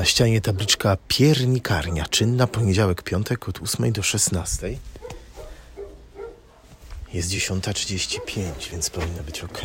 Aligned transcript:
Na 0.00 0.06
ścianie 0.06 0.40
tabliczka 0.40 0.96
piernikarnia, 1.08 2.06
czynna 2.06 2.46
poniedziałek, 2.46 3.02
piątek 3.02 3.48
od 3.48 3.62
8 3.62 3.92
do 3.92 4.02
16. 4.02 4.78
Jest 7.14 7.30
10.35, 7.30 8.70
więc 8.72 8.90
powinno 8.90 9.22
być 9.22 9.44
ok. 9.44 9.62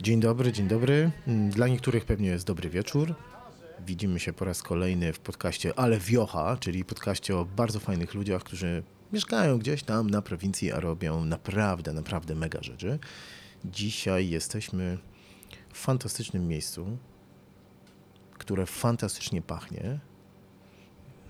Dzień 0.00 0.20
dobry, 0.20 0.52
dzień 0.52 0.68
dobry. 0.68 1.10
Dla 1.26 1.68
niektórych 1.68 2.04
pewnie 2.04 2.28
jest 2.28 2.46
dobry 2.46 2.70
wieczór. 2.70 3.14
Widzimy 3.86 4.20
się 4.20 4.32
po 4.32 4.44
raz 4.44 4.62
kolejny 4.62 5.12
w 5.12 5.18
podcaście 5.18 5.78
Ale 5.78 5.98
Wiocha, 5.98 6.56
czyli 6.60 6.84
podcaście 6.84 7.36
o 7.36 7.44
bardzo 7.44 7.80
fajnych 7.80 8.14
ludziach, 8.14 8.42
którzy 8.42 8.82
mieszkają 9.12 9.58
gdzieś 9.58 9.82
tam 9.82 10.10
na 10.10 10.22
prowincji, 10.22 10.72
a 10.72 10.80
robią 10.80 11.24
naprawdę, 11.24 11.92
naprawdę 11.92 12.34
mega 12.34 12.62
rzeczy. 12.62 12.98
Dzisiaj 13.64 14.28
jesteśmy 14.28 14.98
w 15.72 15.78
fantastycznym 15.78 16.48
miejscu, 16.48 16.98
które 18.38 18.66
fantastycznie 18.66 19.42
pachnie. 19.42 19.98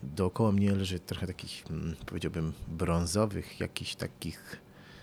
Dookoła 0.02 0.52
mnie 0.52 0.72
leży 0.72 1.00
trochę 1.00 1.26
takich, 1.26 1.64
mm, 1.70 1.96
powiedziałbym, 2.06 2.52
brązowych, 2.68 3.60
jakichś 3.60 3.94
takich 3.94 4.60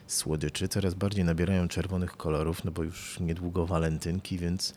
słodyczy. 0.08 0.68
Coraz 0.68 0.94
bardziej 0.94 1.26
nabierają 1.26 1.68
czerwonych 1.68 2.18
kolorów, 2.18 2.64
no 2.64 2.72
bo 2.72 2.84
już 2.84 3.20
niedługo 3.20 3.66
walentynki, 3.66 4.38
więc 4.38 4.74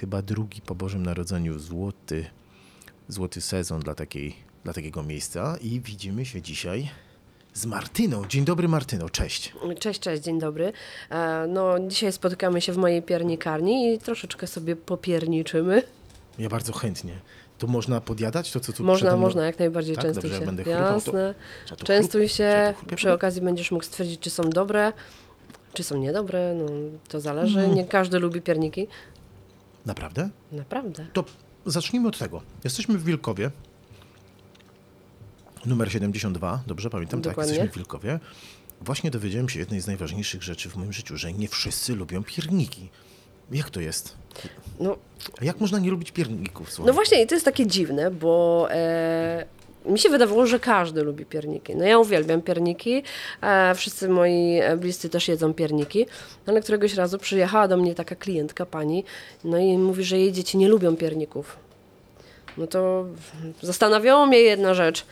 chyba 0.00 0.22
drugi 0.22 0.60
po 0.60 0.74
Bożym 0.74 1.02
Narodzeniu 1.02 1.58
złoty, 1.58 2.26
złoty 3.08 3.40
sezon 3.40 3.80
dla, 3.80 3.94
takiej, 3.94 4.36
dla 4.64 4.72
takiego 4.72 5.02
miejsca. 5.02 5.56
I 5.60 5.80
widzimy 5.80 6.24
się 6.26 6.42
dzisiaj 6.42 6.88
z 7.54 7.66
Martyną. 7.66 8.26
Dzień 8.26 8.44
dobry 8.44 8.68
Martyno, 8.68 9.10
cześć. 9.10 9.52
Cześć, 9.78 10.00
cześć, 10.00 10.22
dzień 10.22 10.38
dobry. 10.40 10.72
E, 11.10 11.46
No, 11.48 11.74
dzisiaj 11.88 12.12
spotykamy 12.12 12.60
się 12.60 12.72
w 12.72 12.76
mojej 12.76 13.02
piernikarni 13.02 13.94
i 13.94 13.98
troszeczkę 13.98 14.46
sobie 14.46 14.76
popierniczymy. 14.76 15.82
Ja 16.38 16.48
bardzo 16.48 16.72
chętnie. 16.72 17.12
To 17.58 17.66
można 17.66 18.00
podjadać 18.00 18.52
to, 18.52 18.60
co 18.60 18.72
tu 18.72 18.84
Można, 18.84 19.16
można, 19.16 19.46
jak 19.46 19.58
najbardziej 19.58 19.94
Tak? 19.96 20.04
częstuj 20.04 20.22
Dobrze, 20.22 20.34
ja 20.34 20.40
się. 20.40 20.46
będę 20.46 20.64
chrupał, 20.64 20.88
to- 20.88 20.94
Jasne. 20.94 21.34
Trzeba 21.64 21.78
tu 21.78 21.84
Częstuj 21.86 22.22
chrup- 22.28 22.32
trzeba 22.34 22.72
się, 22.90 22.96
przy 22.96 23.12
okazji 23.12 23.42
będziesz 23.42 23.70
mógł 23.70 23.84
stwierdzić, 23.84 24.20
czy 24.20 24.30
są 24.30 24.42
dobre, 24.50 24.92
czy 25.74 25.82
są 25.82 25.98
niedobre, 25.98 26.54
no 26.54 26.66
to 27.08 27.20
zależy. 27.20 27.60
Mm. 27.60 27.74
Nie 27.74 27.84
każdy 27.86 28.18
lubi 28.18 28.40
pierniki. 28.42 28.86
Naprawdę? 29.86 30.28
Naprawdę. 30.52 31.06
To 31.12 31.24
zacznijmy 31.66 32.08
od 32.08 32.18
tego. 32.18 32.42
Jesteśmy 32.64 32.98
w 32.98 33.04
Wilkowie. 33.04 33.50
Numer 35.66 35.92
72, 35.92 36.62
dobrze 36.66 36.90
pamiętam? 36.90 37.20
Dokładnie. 37.20 37.42
Tak, 37.42 37.48
jesteśmy 37.48 37.72
w 37.72 37.76
Wilkowie. 37.76 38.20
Właśnie 38.80 39.10
dowiedziałem 39.10 39.48
się 39.48 39.58
jednej 39.58 39.80
z 39.80 39.86
najważniejszych 39.86 40.42
rzeczy 40.42 40.68
w 40.68 40.76
moim 40.76 40.92
życiu, 40.92 41.16
że 41.16 41.32
nie 41.32 41.48
wszyscy 41.48 41.94
lubią 41.94 42.24
pierniki. 42.24 42.88
Jak 43.50 43.70
to 43.70 43.80
jest? 43.80 44.16
No, 44.80 44.96
jak 45.42 45.60
można 45.60 45.78
nie 45.78 45.90
lubić 45.90 46.12
pierników? 46.12 46.72
Słuchaj? 46.72 46.86
no 46.86 46.92
właśnie, 46.92 47.22
i 47.22 47.26
to 47.26 47.34
jest 47.34 47.44
takie 47.44 47.66
dziwne, 47.66 48.10
bo 48.10 48.66
e, 48.70 49.46
mi 49.86 49.98
się 49.98 50.08
wydawało, 50.08 50.46
że 50.46 50.60
każdy 50.60 51.02
lubi 51.02 51.24
pierniki. 51.24 51.76
No 51.76 51.84
ja 51.84 51.98
uwielbiam 51.98 52.42
pierniki, 52.42 53.02
e, 53.40 53.74
wszyscy 53.74 54.08
moi 54.08 54.58
e, 54.62 54.76
bliscy 54.76 55.08
też 55.08 55.28
jedzą 55.28 55.54
pierniki, 55.54 56.06
ale 56.46 56.62
któregoś 56.62 56.94
razu 56.94 57.18
przyjechała 57.18 57.68
do 57.68 57.76
mnie 57.76 57.94
taka 57.94 58.16
klientka, 58.16 58.66
pani, 58.66 59.04
no 59.44 59.58
i 59.58 59.78
mówi, 59.78 60.04
że 60.04 60.18
jej 60.18 60.32
dzieci 60.32 60.58
nie 60.58 60.68
lubią 60.68 60.96
pierników. 60.96 61.56
No 62.56 62.66
to 62.66 63.06
zastanawiało 63.62 64.26
mnie 64.26 64.38
jedna 64.38 64.74
rzecz. 64.74 65.06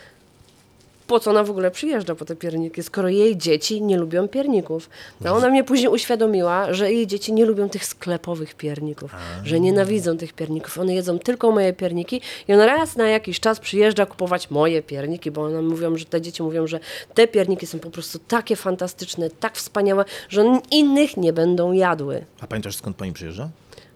Po 1.11 1.21
co 1.21 1.31
ona 1.31 1.45
w 1.45 1.51
ogóle 1.51 1.71
przyjeżdża 1.71 2.15
po 2.15 2.25
te 2.25 2.37
pierniki, 2.37 2.83
skoro 2.83 3.09
jej 3.09 3.37
dzieci 3.37 3.83
nie 3.83 3.97
lubią 3.99 4.29
pierników? 4.29 4.91
No 5.21 5.35
ona 5.37 5.49
mnie 5.49 5.65
później 5.65 5.89
uświadomiła, 5.89 6.73
że 6.75 6.93
jej 6.93 7.07
dzieci 7.07 7.33
nie 7.33 7.45
lubią 7.45 7.69
tych 7.69 7.85
sklepowych 7.85 8.55
pierników, 8.55 9.11
że 9.45 9.61
nienawidzą 9.61 10.17
tych 10.17 10.33
pierników. 10.33 10.79
One 10.79 10.95
jedzą 10.95 11.19
tylko 11.19 11.51
moje 11.53 11.73
pierniki 11.73 12.21
i 12.49 12.55
ona 12.55 12.67
raz 12.67 12.97
na 12.97 13.09
jakiś 13.09 13.41
czas 13.41 13.61
przyjeżdża 13.61 14.07
kupować 14.07 14.51
moje 14.51 14.83
pierniki, 14.83 15.31
bo 15.31 15.43
one 15.45 15.63
mówią, 15.63 15.97
że 15.97 16.05
te 16.05 16.21
dzieci 16.21 16.43
mówią, 16.43 16.67
że 16.67 16.81
te 17.15 17.29
pierniki 17.29 17.67
są 17.67 17.79
po 17.79 17.91
prostu 17.91 18.19
takie 18.19 18.57
fantastyczne, 18.57 19.31
tak 19.31 19.57
wspaniałe, 19.57 20.05
że 20.29 20.41
one 20.41 20.61
innych 20.71 21.17
nie 21.17 21.33
będą 21.33 21.73
jadły. 21.73 22.25
A 22.41 22.47
pamiętasz 22.47 22.77
skąd 22.77 22.97
pani 22.97 23.13
przyjeżdża? 23.13 23.49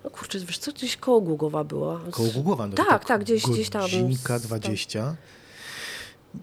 No 0.04 0.10
kurczę, 0.10 0.38
wiesz 0.38 0.58
co, 0.58 0.72
gdzieś 0.72 0.97
koło 0.97 1.20
Gługowa 1.20 1.64
była. 1.64 2.00
Koło 2.10 2.28
Głogowa. 2.28 2.66
No 2.66 2.76
to 2.76 2.84
Tak, 2.84 3.04
tak, 3.04 3.20
gdzieś- 3.24 3.47
gdzieś 3.47 3.70
tam. 3.70 3.82
Godzinka 3.82 4.38
20. 4.38 5.16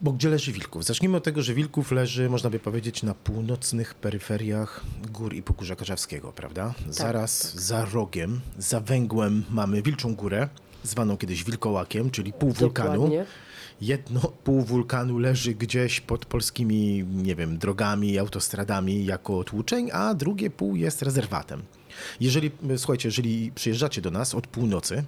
Bo 0.01 0.11
gdzie 0.11 0.29
leży 0.29 0.51
Wilków? 0.51 0.85
Zacznijmy 0.85 1.17
od 1.17 1.23
tego, 1.23 1.41
że 1.41 1.53
Wilków 1.53 1.91
leży, 1.91 2.29
można 2.29 2.49
by 2.49 2.59
powiedzieć, 2.59 3.03
na 3.03 3.13
północnych 3.13 3.95
peryferiach 3.95 4.83
gór 5.11 5.33
i 5.33 5.43
Pogórza 5.43 5.75
Karzawskiego, 5.75 6.31
prawda? 6.31 6.73
Tak, 6.77 6.93
Zaraz 6.93 7.55
za 7.55 7.85
rogiem, 7.85 8.41
za 8.57 8.79
węgłem 8.79 9.43
mamy 9.49 9.81
Wilczą 9.81 10.15
Górę, 10.15 10.49
zwaną 10.83 11.17
kiedyś 11.17 11.43
Wilkołakiem, 11.43 12.11
czyli 12.11 12.33
pół 12.33 12.51
wulkanu. 12.51 12.93
Dokładnie. 12.93 13.25
Jedno 13.81 14.19
pół 14.19 14.61
wulkanu 14.61 15.19
leży 15.19 15.53
gdzieś 15.53 16.01
pod 16.01 16.25
polskimi, 16.25 17.05
nie 17.13 17.35
wiem, 17.35 17.57
drogami, 17.57 18.19
autostradami 18.19 19.05
jako 19.05 19.43
tłuczeń, 19.43 19.89
a 19.93 20.13
drugie 20.13 20.49
pół 20.49 20.75
jest 20.75 21.01
rezerwatem. 21.01 21.61
Jeżeli, 22.19 22.51
słuchajcie, 22.77 23.07
jeżeli 23.07 23.51
przyjeżdżacie 23.55 24.01
do 24.01 24.11
nas 24.11 24.35
od 24.35 24.47
północy, 24.47 25.03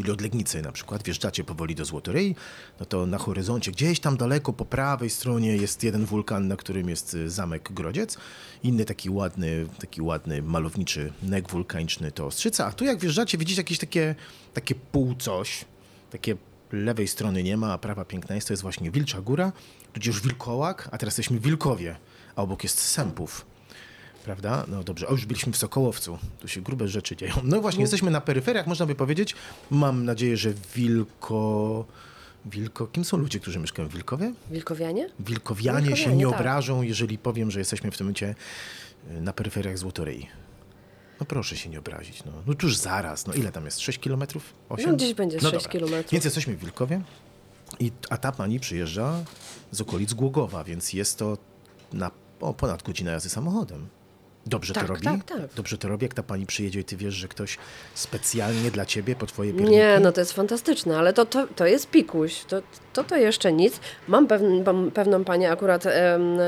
czyli 0.00 0.12
od 0.12 0.20
Legnicy 0.20 0.62
na 0.62 0.72
przykład, 0.72 1.02
wjeżdżacie 1.02 1.44
powoli 1.44 1.74
do 1.74 1.84
Złotoryi, 1.84 2.36
no 2.80 2.86
to 2.86 3.06
na 3.06 3.18
horyzoncie 3.18 3.72
gdzieś 3.72 4.00
tam 4.00 4.16
daleko 4.16 4.52
po 4.52 4.64
prawej 4.64 5.10
stronie 5.10 5.56
jest 5.56 5.82
jeden 5.82 6.04
wulkan, 6.04 6.48
na 6.48 6.56
którym 6.56 6.88
jest 6.88 7.14
y, 7.14 7.30
zamek 7.30 7.72
Grodziec, 7.72 8.18
inny 8.62 8.84
taki 8.84 9.10
ładny, 9.10 9.66
taki 9.80 10.02
ładny 10.02 10.42
malowniczy 10.42 11.12
nek 11.22 11.50
wulkaniczny 11.50 12.12
to 12.12 12.26
Ostrzyca, 12.26 12.66
a 12.66 12.72
tu 12.72 12.84
jak 12.84 12.98
wjeżdżacie 12.98 13.38
widzicie 13.38 13.60
jakieś 13.60 13.78
takie, 13.78 14.14
takie 14.54 14.74
pół 14.74 15.14
coś, 15.14 15.64
takie 16.10 16.36
lewej 16.72 17.08
strony 17.08 17.42
nie 17.42 17.56
ma, 17.56 17.72
a 17.72 17.78
prawa 17.78 18.04
piękna 18.04 18.34
jest, 18.34 18.46
to 18.46 18.52
jest 18.52 18.62
właśnie 18.62 18.90
Wilcza 18.90 19.20
Góra, 19.20 19.52
tudzież 19.92 20.20
Wilkołak, 20.20 20.88
a 20.92 20.98
teraz 20.98 21.18
jesteśmy 21.18 21.40
Wilkowie, 21.40 21.96
a 22.36 22.42
obok 22.42 22.62
jest 22.62 22.78
Sępów. 22.78 23.49
Prawda? 24.24 24.64
No 24.68 24.84
dobrze, 24.84 25.06
a 25.08 25.12
już 25.12 25.26
byliśmy 25.26 25.52
w 25.52 25.56
Sokołowcu. 25.56 26.18
Tu 26.40 26.48
się 26.48 26.60
grube 26.60 26.88
rzeczy 26.88 27.16
dzieją. 27.16 27.34
No 27.44 27.60
właśnie, 27.60 27.80
jesteśmy 27.80 28.10
na 28.10 28.20
peryferiach, 28.20 28.66
można 28.66 28.86
by 28.86 28.94
powiedzieć. 28.94 29.34
Mam 29.70 30.04
nadzieję, 30.04 30.36
że 30.36 30.52
Wilko... 30.74 31.84
Wilko... 32.44 32.86
Kim 32.86 33.04
są 33.04 33.16
ludzie, 33.16 33.40
którzy 33.40 33.58
mieszkają 33.58 33.88
w 33.88 33.92
Wilkowie? 33.92 34.32
Wilkowianie? 34.50 35.08
Wilkowianie, 35.20 35.80
się 35.80 35.86
Wilkowianie, 35.86 36.16
nie 36.16 36.30
tak. 36.30 36.40
obrażą, 36.40 36.82
jeżeli 36.82 37.18
powiem, 37.18 37.50
że 37.50 37.58
jesteśmy 37.58 37.90
w 37.90 37.96
tym 37.96 38.06
momencie 38.06 38.34
y, 39.10 39.20
na 39.20 39.32
peryferiach 39.32 39.78
Złotoryi. 39.78 40.26
No 41.20 41.26
proszę 41.26 41.56
się 41.56 41.70
nie 41.70 41.78
obrazić. 41.78 42.24
No, 42.24 42.32
no 42.46 42.54
tuż 42.54 42.76
zaraz. 42.76 43.26
No 43.26 43.34
ile 43.34 43.52
tam 43.52 43.64
jest? 43.64 43.80
6 43.80 43.98
kilometrów? 43.98 44.54
8? 44.68 44.86
No, 44.86 44.96
gdzieś 44.96 45.14
będzie 45.14 45.40
6 45.40 45.52
dobra. 45.52 45.68
kilometrów. 45.68 46.12
Więc 46.12 46.24
jesteśmy 46.24 46.56
w 46.56 46.60
Wilkowie, 46.60 47.02
i, 47.80 47.92
a 48.10 48.16
ta 48.16 48.32
pani 48.32 48.60
przyjeżdża 48.60 49.24
z 49.70 49.80
okolic 49.80 50.14
Głogowa, 50.14 50.64
więc 50.64 50.92
jest 50.92 51.18
to 51.18 51.38
na 51.92 52.10
o, 52.40 52.54
ponad 52.54 52.82
godzinę 52.82 53.12
jazdy 53.12 53.28
samochodem. 53.28 53.88
Dobrze 54.50 54.74
Tak, 54.74 54.82
to 54.86 54.88
robi? 54.88 55.04
tak, 55.04 55.24
tak. 55.24 55.38
Dobrze 55.56 55.78
to 55.78 55.88
robi, 55.88 56.04
jak 56.04 56.14
ta 56.14 56.22
pani 56.22 56.46
przyjedzie 56.46 56.80
i 56.80 56.84
ty 56.84 56.96
wiesz, 56.96 57.14
że 57.14 57.28
ktoś 57.28 57.58
specjalnie 57.94 58.70
dla 58.70 58.86
ciebie 58.86 59.16
po 59.16 59.26
twoje 59.26 59.52
pierniki? 59.52 59.72
Nie, 59.76 59.98
no 60.00 60.12
to 60.12 60.20
jest 60.20 60.32
fantastyczne, 60.32 60.98
ale 60.98 61.12
to, 61.12 61.26
to, 61.26 61.46
to 61.56 61.66
jest 61.66 61.90
pikuś, 61.90 62.44
to, 62.44 62.62
to 62.92 63.04
to 63.04 63.16
jeszcze 63.16 63.52
nic. 63.52 63.80
Mam 64.08 64.26
pewn, 64.26 64.62
mam 64.66 64.90
pewną 64.90 65.24
panię, 65.24 65.50
akurat 65.50 65.84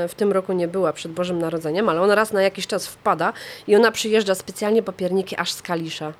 w 0.09 0.13
tym 0.17 0.31
roku 0.31 0.53
nie 0.53 0.67
była 0.67 0.93
przed 0.93 1.11
Bożym 1.11 1.39
Narodzeniem, 1.39 1.89
ale 1.89 2.01
ona 2.01 2.15
raz 2.15 2.33
na 2.33 2.41
jakiś 2.41 2.67
czas 2.67 2.87
wpada 2.87 3.33
i 3.67 3.75
ona 3.75 3.91
przyjeżdża 3.91 4.35
specjalnie 4.35 4.83
po 4.83 4.93
pierniki 4.93 5.35
aż 5.35 5.51
z 5.51 5.61
Kalisza. 5.61 6.13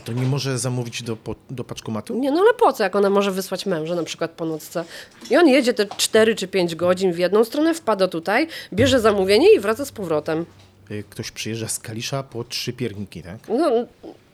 A 0.00 0.02
to 0.02 0.12
nie 0.12 0.26
może 0.26 0.58
zamówić 0.58 1.02
do, 1.02 1.16
do 1.50 1.64
paczkomatu? 1.64 2.14
Nie, 2.18 2.30
no 2.30 2.40
ale 2.40 2.54
po 2.54 2.72
co, 2.72 2.82
jak 2.82 2.96
ona 2.96 3.10
może 3.10 3.30
wysłać 3.30 3.66
męża 3.66 3.94
na 3.94 4.02
przykład 4.02 4.30
po 4.30 4.44
nocce? 4.44 4.84
I 5.30 5.36
on 5.36 5.48
jedzie 5.48 5.74
te 5.74 5.86
4 5.96 6.34
czy 6.34 6.48
5 6.48 6.74
godzin 6.74 7.12
w 7.12 7.18
jedną 7.18 7.44
stronę, 7.44 7.74
wpada 7.74 8.08
tutaj, 8.08 8.48
bierze 8.72 9.00
zamówienie 9.00 9.54
i 9.54 9.60
wraca 9.60 9.84
z 9.84 9.92
powrotem. 9.92 10.46
Y, 10.90 11.04
Ktoś 11.10 11.30
przyjeżdża 11.30 11.68
z 11.68 11.78
Kalisza 11.78 12.22
po 12.22 12.44
trzy 12.44 12.72
pierniki, 12.72 13.22
tak? 13.22 13.38
No, 13.48 13.70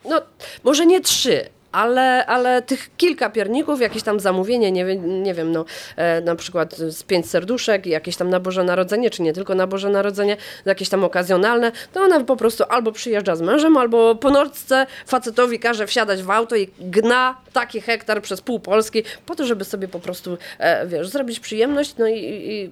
no 0.09 0.23
może 0.65 0.87
nie 0.87 1.01
trzy, 1.01 1.49
ale, 1.73 2.27
ale 2.27 2.63
tych 2.63 2.97
kilka 2.97 3.31
pierników, 3.31 3.81
jakieś 3.81 4.03
tam 4.03 4.21
zamówienie, 4.21 4.73
nie, 4.73 4.97
nie 4.97 5.35
wiem, 5.35 5.53
no 5.53 5.65
e, 5.97 6.21
na 6.21 6.37
przykład 6.37 6.77
z 6.77 7.03
pięć 7.03 7.31
serduszek, 7.31 7.87
jakieś 7.87 8.17
tam 8.17 8.31
na 8.31 8.41
Boże 8.41 8.65
Narodzenie, 8.65 9.11
czy 9.11 9.23
nie 9.23 9.33
tylko 9.33 9.55
na 9.55 9.67
Boże 9.67 9.91
Narodzenie, 9.91 10.37
jakieś 10.65 10.89
tam 10.89 11.05
okazjonalne, 11.05 11.73
to 11.93 12.01
ona 12.01 12.25
po 12.25 12.37
prostu 12.37 12.65
albo 12.69 12.93
przyjeżdża 12.93 13.37
z 13.37 13.41
mężem, 13.41 13.77
albo 13.77 14.15
po 14.15 14.31
nocce 14.31 14.87
facetowi 15.07 15.59
każe 15.59 15.87
wsiadać 15.87 16.23
w 16.23 16.31
auto 16.31 16.57
i 16.57 16.69
gna 16.81 17.37
taki 17.53 17.81
hektar 17.81 18.23
przez 18.23 18.41
pół 18.41 18.61
Polski, 18.61 19.03
po 19.27 19.35
to, 19.35 19.47
żeby 19.47 19.65
sobie 19.65 19.89
po 19.89 20.01
prostu, 20.01 20.39
e, 20.59 20.87
wiesz, 20.87 21.09
zrobić 21.09 21.41
przyjemność, 21.41 21.97
no 21.99 22.07
i, 22.07 22.19
i, 22.19 22.53
i 22.53 22.71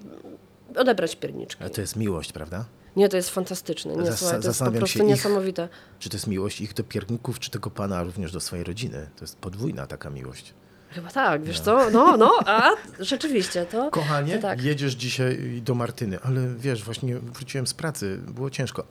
odebrać 0.77 1.15
pierniczki. 1.15 1.61
Ale 1.61 1.69
to 1.69 1.81
jest 1.81 1.95
miłość, 1.95 2.31
prawda? 2.31 2.65
Nie, 2.95 3.09
to 3.09 3.17
jest 3.17 3.29
fantastyczne. 3.29 3.95
Nie, 3.95 4.05
Zas- 4.05 4.15
słuchaj, 4.19 4.41
to 4.41 4.47
jest 4.47 4.59
po 4.59 4.71
prostu 4.71 4.99
ich- 4.99 5.05
niesamowite. 5.05 5.69
Czy 5.99 6.09
to 6.09 6.15
jest 6.17 6.27
miłość 6.27 6.61
ich 6.61 6.73
do 6.73 6.83
pierników, 6.83 7.39
czy 7.39 7.51
tego 7.51 7.69
pana 7.69 8.03
również 8.03 8.31
do 8.31 8.39
swojej 8.39 8.65
rodziny? 8.65 9.09
To 9.15 9.23
jest 9.23 9.37
podwójna 9.37 9.87
taka 9.87 10.09
miłość. 10.09 10.53
Chyba 10.89 11.09
tak, 11.09 11.43
wiesz 11.43 11.59
co? 11.59 11.89
No, 11.89 12.17
no, 12.17 12.31
a 12.45 12.69
rzeczywiście 12.99 13.65
to. 13.65 13.91
Kochanie, 13.91 14.35
to 14.35 14.41
tak. 14.41 14.61
jedziesz 14.63 14.93
dzisiaj 14.93 15.61
do 15.65 15.75
Martyny, 15.75 16.19
ale 16.21 16.47
wiesz, 16.57 16.83
właśnie 16.83 17.19
wróciłem 17.19 17.67
z 17.67 17.73
pracy, 17.73 18.19
było 18.27 18.49
ciężko. 18.49 18.83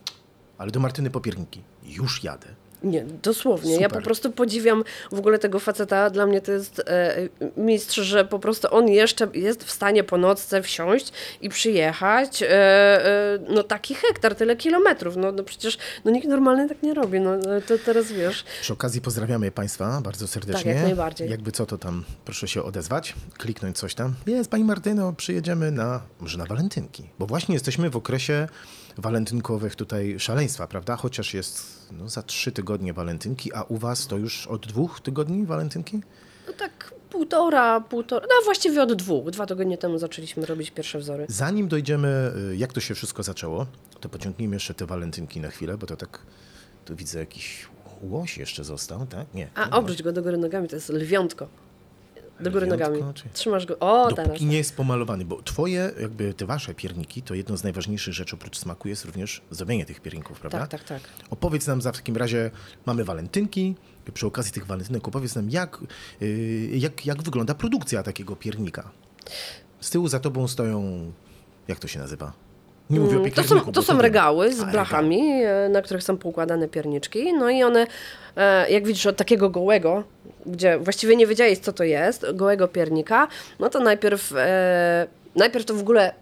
Ale 0.59 0.71
do 0.71 0.81
Martyny 0.81 1.11
po 1.11 1.21
pierniki. 1.21 1.62
Już 1.83 2.25
jadę. 2.25 2.47
Nie, 2.84 3.04
dosłownie. 3.22 3.72
Ja 3.72 3.88
Super. 3.88 3.98
po 3.98 4.04
prostu 4.04 4.32
podziwiam 4.32 4.84
w 5.12 5.19
ogóle 5.19 5.38
tego 5.38 5.58
faceta. 5.58 6.10
Dla 6.10 6.26
mnie 6.26 6.40
to 6.40 6.52
jest 6.52 6.82
e, 6.86 7.28
mistrz, 7.56 7.96
że 7.96 8.25
po 8.25 8.38
prostu 8.38 8.69
on 8.70 8.88
jeszcze 8.88 9.28
jest 9.34 9.64
w 9.64 9.70
stanie 9.70 10.04
po 10.04 10.19
nocce 10.19 10.62
wsiąść 10.62 11.12
i 11.40 11.48
przyjechać. 11.48 12.42
E, 12.42 12.48
e, 12.48 13.38
no 13.48 13.62
taki 13.62 13.94
hektar, 13.94 14.34
tyle 14.34 14.56
kilometrów. 14.56 15.16
No, 15.16 15.32
no 15.32 15.44
przecież 15.44 15.78
no, 16.04 16.10
nikt 16.10 16.28
normalny 16.28 16.69
tak 16.69 16.82
nie 16.82 16.94
robi. 16.94 17.20
No, 17.20 17.36
no, 17.36 17.60
to 17.69 17.75
teraz 17.84 18.12
wiesz. 18.12 18.44
Przy 18.60 18.72
okazji 18.72 19.00
pozdrawiamy 19.00 19.50
Państwa 19.50 20.00
bardzo 20.00 20.28
serdecznie. 20.28 20.64
Tak, 20.64 20.75
jak 20.75 20.84
najbardziej. 20.84 21.31
Jakby 21.31 21.52
co, 21.52 21.66
to 21.66 21.78
tam 21.78 22.04
proszę 22.25 22.48
się 22.48 22.62
odezwać, 22.62 23.14
kliknąć 23.38 23.78
coś 23.78 23.94
tam. 23.94 24.14
Jest 24.26 24.50
Pani 24.50 24.64
Martyno, 24.64 25.12
przyjedziemy 25.12 25.70
na, 25.70 26.00
może 26.20 26.38
na 26.38 26.44
walentynki. 26.44 27.02
Bo 27.19 27.26
właśnie 27.26 27.54
jesteśmy 27.54 27.90
w 27.90 27.96
okresie 27.96 28.48
walentynkowych 28.98 29.76
tutaj 29.76 30.16
szaleństwa, 30.19 30.66
prawda? 30.66 30.96
Chociaż 30.96 31.34
jest 31.34 31.83
no, 31.99 32.08
za 32.08 32.23
trzy 32.23 32.52
tygodnie 32.52 32.93
walentynki, 32.93 33.55
a 33.55 33.62
u 33.62 33.76
Was 33.76 34.06
to 34.06 34.17
już 34.17 34.46
od 34.46 34.67
dwóch 34.67 35.00
tygodni 35.00 35.46
walentynki? 35.46 36.00
No 36.46 36.52
tak 36.52 36.94
półtora, 37.11 37.81
półtora, 37.81 38.26
no 38.29 38.44
właściwie 38.44 38.82
od 38.82 38.93
dwóch. 38.93 39.31
Dwa 39.31 39.46
tygodnie 39.46 39.79
temu 39.79 39.99
zaczęliśmy 39.99 40.46
robić 40.46 40.70
pierwsze 40.70 40.99
wzory. 40.99 41.26
Zanim 41.29 41.69
dojdziemy, 41.69 42.32
y, 42.52 42.56
jak 42.56 42.73
to 42.73 42.81
się 42.81 42.94
wszystko 42.94 43.23
zaczęło, 43.23 43.67
to 44.00 44.08
pociągnijmy 44.08 44.56
jeszcze 44.56 44.75
te 44.75 44.87
walentynki 44.87 45.41
na 45.41 45.49
chwilę, 45.49 45.79
bo 45.79 45.87
to 45.87 45.96
tak, 45.96 46.19
tu 46.85 46.96
widzę 46.96 47.19
jakiś 47.19 47.67
łoś 48.02 48.38
jeszcze 48.38 48.64
został, 48.64 49.06
tak? 49.06 49.35
Nie. 49.35 49.49
A 49.55 49.70
obróć 49.70 50.02
go 50.02 50.12
do 50.12 50.23
góry 50.23 50.38
nogami, 50.38 50.69
to 50.69 50.76
jest 50.76 50.88
lwiątko. 50.88 51.49
Do 52.40 52.50
góry 52.50 52.66
nogami. 52.66 52.98
czy- 53.14 53.25
Trzymasz 53.32 53.66
go. 53.66 53.78
O, 53.78 54.08
teraz. 54.12 54.26
Dopóki 54.26 54.46
nie 54.46 54.56
jest 54.56 54.76
pomalowany, 54.76 55.25
bo 55.25 55.42
twoje, 55.42 55.90
jakby 56.00 56.34
te 56.34 56.46
wasze 56.46 56.75
pierniki, 56.75 57.22
to 57.22 57.34
jedno 57.34 57.56
z 57.56 57.62
najważniejszych 57.64 58.14
rzeczy 58.14 58.36
oprócz 58.36 58.58
smaku 58.58 58.88
jest 58.88 59.04
również 59.04 59.42
zdobienie 59.50 59.84
tych 59.86 60.00
pierników, 60.00 60.40
prawda? 60.40 60.66
Tak, 60.66 60.70
tak, 60.84 60.84
tak. 60.84 61.10
Opowiedz 61.31 61.66
nam 61.66 61.82
za 61.82 61.92
w 61.92 61.96
takim 61.96 62.16
razie, 62.16 62.50
mamy 62.86 63.04
walentynki, 63.04 63.75
przy 64.14 64.26
okazji 64.26 64.52
tych 64.52 64.66
walentynek 64.66 65.08
opowiedz 65.08 65.34
nam, 65.34 65.50
jak, 65.50 65.78
yy, 66.20 66.28
jak, 66.78 67.06
jak 67.06 67.22
wygląda 67.22 67.54
produkcja 67.54 68.02
takiego 68.02 68.36
piernika. 68.36 68.90
Z 69.81 69.90
tyłu 69.90 70.08
za 70.08 70.20
tobą 70.20 70.48
stoją, 70.48 70.82
jak 71.69 71.78
to 71.78 71.88
się 71.88 71.98
nazywa? 71.98 72.32
Nie 72.90 73.00
mówię 73.00 73.16
o 73.16 73.20
Mm, 73.20 73.31
To 73.32 73.42
są, 73.44 73.72
to 73.72 73.82
są 73.82 74.02
regały 74.02 74.52
z 74.54 74.64
blachami, 74.64 75.20
e, 75.42 75.69
na 75.69 75.82
których 75.82 76.02
są 76.02 76.16
poukładane 76.16 76.69
pierniczki. 76.69 77.32
No 77.32 77.50
i 77.50 77.62
one, 77.62 77.86
e, 78.36 78.70
jak 78.70 78.86
widzisz, 78.86 79.06
od 79.06 79.16
takiego 79.16 79.50
gołego, 79.50 80.04
gdzie 80.46 80.79
właściwie 80.79 81.17
nie 81.17 81.26
wiedziałeś, 81.26 81.58
co 81.58 81.73
to 81.73 81.85
jest, 81.85 82.26
gołego 82.32 82.69
piernika, 82.69 83.29
no 83.58 83.70
to 83.70 83.81
najpierw, 83.81 84.32
e, 84.37 85.06
najpierw 85.37 85.64
to 85.64 85.75
w 85.75 85.81
ogóle 85.81 86.14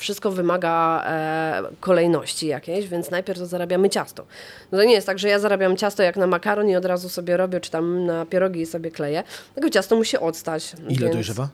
wszystko 0.00 0.30
wymaga 0.30 1.04
e, 1.06 1.62
kolejności 1.80 2.46
jakiejś, 2.46 2.88
więc 2.88 3.10
najpierw 3.10 3.38
to 3.38 3.46
zarabiamy 3.46 3.90
ciasto. 3.90 4.24
No 4.72 4.78
to 4.78 4.84
nie 4.84 4.92
jest 4.92 5.06
tak, 5.06 5.18
że 5.18 5.28
ja 5.28 5.38
zarabiam 5.38 5.76
ciasto 5.76 6.02
jak 6.02 6.16
na 6.16 6.26
makaron 6.26 6.68
i 6.68 6.76
od 6.76 6.84
razu 6.84 7.08
sobie 7.08 7.36
robię, 7.36 7.60
czy 7.60 7.70
tam 7.70 8.06
na 8.06 8.26
pierogi 8.26 8.66
sobie 8.66 8.90
kleję. 8.90 9.22
Tego 9.54 9.70
ciasto 9.70 9.96
musi 9.96 10.18
odstać. 10.18 10.72
Ile 10.88 11.00
więc... 11.00 11.12
dojrzewa? 11.12 11.48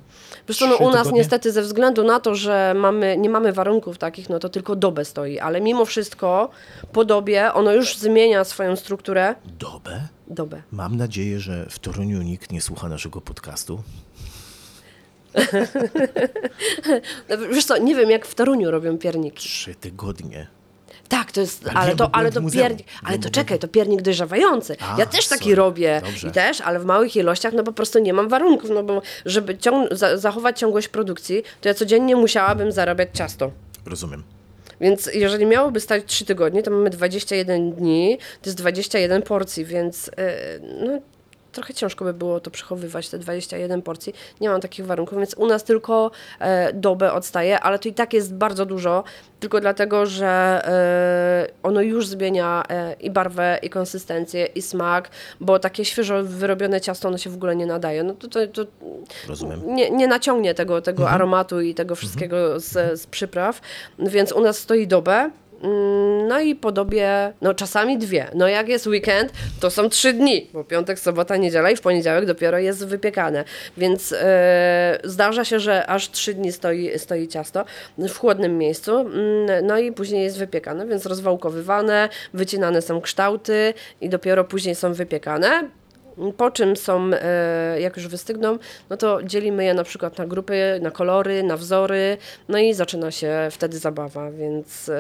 Co, 0.59 0.67
no 0.67 0.77
u 0.77 0.85
nas 0.85 0.99
tygodnie? 0.99 1.19
niestety 1.19 1.53
ze 1.53 1.63
względu 1.63 2.05
na 2.05 2.21
to, 2.21 2.35
że 2.35 2.75
mamy, 2.77 3.19
nie 3.19 3.31
mamy 3.31 3.53
warunków 3.53 3.99
takich, 3.99 4.29
no 4.29 4.39
to 4.39 4.49
tylko 4.49 4.77
dobę 4.77 5.05
stoi, 5.05 5.39
ale 5.39 5.61
mimo 5.61 5.85
wszystko 5.85 6.51
po 6.93 7.05
dobie 7.05 7.53
ono 7.53 7.73
już 7.73 7.97
zmienia 7.99 8.45
swoją 8.45 8.77
strukturę. 8.77 9.35
Dobę? 9.59 10.01
Dobę. 10.29 10.63
Mam 10.73 10.97
nadzieję, 10.97 11.41
że 11.41 11.67
w 11.71 11.79
Toruniu 11.79 12.23
nikt 12.23 12.53
nie 12.53 12.61
słucha 12.61 12.89
naszego 12.89 13.21
podcastu. 13.21 13.83
Wiesz 17.53 17.65
co, 17.65 17.79
nie 17.79 17.95
wiem 17.95 18.11
jak 18.11 18.27
w 18.27 18.35
Toruniu 18.35 18.71
robią 18.71 18.99
pierniki. 18.99 19.49
Trzy 19.49 19.75
tygodnie. 19.75 20.47
Tak, 21.09 21.33
to 21.33 21.41
jest, 21.41 21.69
Ale 21.69 21.75
ale 21.81 21.97
to, 21.97 22.15
ale 22.15 22.33
to 22.33 22.51
piernik, 22.51 22.87
ale 23.05 23.19
to 23.19 23.31
czekaj, 23.31 23.59
to 23.59 23.69
piernik 23.69 24.03
dojrzewający. 24.03 24.77
A, 24.81 24.97
ja 24.99 25.07
też 25.07 25.29
taki 25.29 25.43
sorry. 25.45 25.55
robię 25.57 26.01
Dobrze. 26.05 26.29
i 26.29 26.31
też, 26.31 26.61
ale 26.61 26.81
w 26.81 26.85
małych 26.85 27.17
ilościach, 27.17 27.53
no 27.53 27.63
po 27.65 27.73
prostu 27.73 27.99
nie 27.99 28.13
mam 28.13 28.29
warunków, 28.29 28.71
no 28.71 28.83
bo 28.83 29.03
żeby 29.27 29.55
ciąg- 29.57 29.95
za- 29.95 30.19
zachować 30.19 30.59
ciągłość 30.59 30.89
produkcji, 30.89 31.43
to 31.61 31.69
ja 31.69 31.75
codziennie 31.75 32.17
musiałabym 32.17 32.73
zarabiać 32.73 33.09
ciasto. 33.13 33.51
Rozumiem. 33.87 34.23
Więc 34.81 35.11
jeżeli 35.15 35.47
miałoby 35.47 35.81
stać 35.81 36.03
3 36.07 36.25
tygodnie, 36.25 36.63
to 36.63 36.71
mamy 36.71 36.91
21 36.91 37.73
dni, 37.73 38.19
to 38.43 38.49
jest 38.51 38.59
21 38.59 39.23
porcji, 39.23 39.65
więc 39.65 40.07
yy, 40.07 40.13
no, 40.87 40.99
trochę 41.57 41.75
ciężko 41.75 42.05
by 42.05 42.15
było 42.15 42.41
to 42.41 42.51
przechowywać, 42.51 43.09
te 43.09 43.19
21 43.19 43.83
porcji. 43.83 44.15
Nie 44.41 44.49
mam 44.49 44.61
takich 44.61 44.87
warunków, 44.87 45.19
więc 45.19 45.35
u 45.35 45.47
nas 45.47 45.65
tylko 45.65 46.11
e, 46.41 46.73
dobę 46.73 47.13
odstaje, 47.13 47.61
ale 47.61 47.79
to 47.79 47.89
i 47.89 47.93
tak 47.95 48.13
jest 48.13 48.35
bardzo 48.35 48.67
dużo, 48.67 49.05
tylko 49.41 49.61
dlatego, 49.61 50.07
że 50.07 50.27
e, 50.29 51.49
ono 51.63 51.81
już 51.81 52.07
zmienia 52.07 52.63
e, 52.69 52.93
i 53.01 53.11
barwę, 53.11 53.59
i 53.63 53.71
konsystencję, 53.71 54.47
i 54.47 54.63
smak, 54.63 55.11
bo 55.41 55.59
takie 55.59 55.85
świeżo 55.85 56.23
wyrobione 56.25 56.81
ciasto, 56.81 57.09
ono 57.09 57.19
się 57.19 57.31
w 57.31 57.35
ogóle 57.35 57.57
nie 57.57 57.67
nadaje. 57.67 58.03
No 58.03 58.15
to, 58.15 58.29
to, 58.29 58.47
to 58.47 58.65
Rozumiem. 59.29 59.61
nie, 59.75 59.91
nie 59.91 60.07
naciągnie 60.07 60.55
tego, 60.55 60.83
tego 60.83 61.03
Mhm. 61.03 61.15
aromatu 61.15 61.61
i 61.61 61.75
tego 61.75 61.95
wszystkiego 61.95 62.61
z, 62.61 63.01
z 63.01 63.07
przypraw, 63.07 63.61
więc 63.99 64.33
u 64.33 64.41
nas 64.41 64.59
stoi 64.59 64.87
dobę. 64.87 65.31
Mm, 65.63 66.29
No 66.29 66.41
i 66.41 66.55
po 66.55 66.73
dobie, 66.73 67.33
no 67.43 67.55
czasami 67.55 67.99
dwie. 67.99 68.27
No 68.35 68.49
jak 68.49 68.69
jest 68.69 68.87
weekend, 68.87 69.33
to 69.61 69.71
są 69.71 69.89
trzy 69.89 70.13
dni, 70.13 70.51
bo 70.53 70.65
piątek, 70.65 70.99
sobota, 70.99 71.37
niedziela 71.37 71.71
i 71.71 71.77
w 71.77 71.81
poniedziałek 71.81 72.27
dopiero 72.27 72.59
jest 72.59 72.87
wypiekane. 72.87 73.45
Więc 73.77 74.13
e, 74.13 74.99
zdarza 75.05 75.45
się, 75.45 75.61
że 75.61 75.87
aż 75.87 76.11
trzy 76.11 76.35
dni 76.35 76.53
stoi, 76.53 76.99
stoi 76.99 77.29
ciasto 77.29 77.65
w 77.99 78.19
chłodnym 78.19 78.59
miejscu. 78.59 78.99
Mm, 79.01 79.67
No 79.67 79.79
i 79.79 79.93
później 79.93 80.25
jest 80.25 80.39
wypiekane, 80.39 80.87
więc 80.87 81.07
rozwałkowywane, 81.07 82.09
wycinane 82.35 82.83
są 82.83 83.01
kształty 83.01 83.75
i 84.01 84.09
dopiero 84.09 84.45
później 84.45 84.75
są 84.75 84.93
wypiekane. 84.95 85.69
Po 86.37 86.51
czym 86.51 86.77
są, 86.77 87.11
e, 87.13 87.81
jak 87.81 87.97
już 87.97 88.09
wystygną, 88.09 88.59
no 88.91 88.97
to 88.97 89.23
dzielimy 89.23 89.65
je 89.65 89.75
na 89.75 89.85
przykład 89.85 90.19
na 90.19 90.27
grupy, 90.27 90.79
na 90.83 90.91
kolory, 90.91 91.43
na 91.43 91.57
wzory, 91.57 92.17
no 92.49 92.59
i 92.59 92.75
zaczyna 92.75 93.11
się 93.11 93.49
wtedy 93.51 93.79
zabawa, 93.79 94.31
więc 94.31 94.91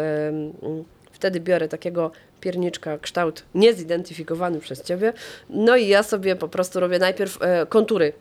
wtedy 1.12 1.40
biorę 1.40 1.68
takiego 1.68 2.10
pierniczka, 2.40 2.98
kształt 2.98 3.42
niezidentyfikowany 3.54 4.60
przez 4.60 4.82
Ciebie, 4.82 5.12
no 5.50 5.76
i 5.76 5.88
ja 5.88 6.02
sobie 6.02 6.36
po 6.36 6.48
prostu 6.48 6.80
robię 6.80 6.98
najpierw 6.98 7.38
e, 7.42 7.66
kontury. 7.66 8.12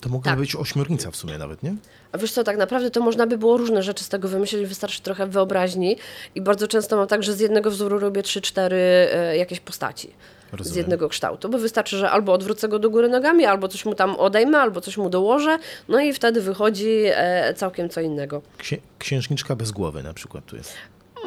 To 0.00 0.08
mogła 0.08 0.30
Tak. 0.30 0.38
być 0.38 0.56
ośmiornica 0.56 1.10
w 1.10 1.16
sumie 1.16 1.38
nawet, 1.38 1.62
nie? 1.62 1.74
A 2.12 2.18
wiesz 2.18 2.32
co, 2.32 2.44
tak 2.44 2.56
naprawdę 2.56 2.90
to 2.90 3.00
można 3.00 3.26
by 3.26 3.38
było 3.38 3.56
różne 3.56 3.82
rzeczy 3.82 4.04
z 4.04 4.08
tego 4.08 4.28
wymyślić, 4.28 4.66
wystarczy 4.66 5.02
trochę 5.02 5.26
wyobraźni 5.26 5.96
i 6.34 6.40
bardzo 6.40 6.68
często 6.68 6.96
mam 6.96 7.06
tak, 7.08 7.22
że 7.22 7.32
z 7.32 7.40
jednego 7.40 7.70
wzoru 7.70 7.98
robię 7.98 8.22
3-4 8.22 8.72
e, 8.72 9.36
jakieś 9.36 9.60
postaci. 9.60 10.10
Z 10.56 10.58
Rozumiem. 10.58 10.78
jednego 10.78 11.08
kształtu, 11.08 11.48
bo 11.48 11.58
wystarczy, 11.58 11.96
że 11.96 12.10
albo 12.10 12.32
odwrócę 12.32 12.68
go 12.68 12.78
do 12.78 12.90
góry 12.90 13.08
nogami, 13.08 13.44
albo 13.44 13.68
coś 13.68 13.84
mu 13.84 13.94
tam 13.94 14.16
odejmę, 14.16 14.58
albo 14.58 14.80
coś 14.80 14.96
mu 14.96 15.10
dołożę, 15.10 15.58
no 15.88 16.00
i 16.00 16.12
wtedy 16.12 16.40
wychodzi 16.40 17.00
e, 17.06 17.54
całkiem 17.54 17.88
co 17.88 18.00
innego. 18.00 18.42
Księ 18.58 18.76
księżniczka 18.98 19.56
bez 19.56 19.70
głowy 19.72 20.02
na 20.02 20.14
przykład 20.14 20.44
tu 20.44 20.56
jest. 20.56 20.72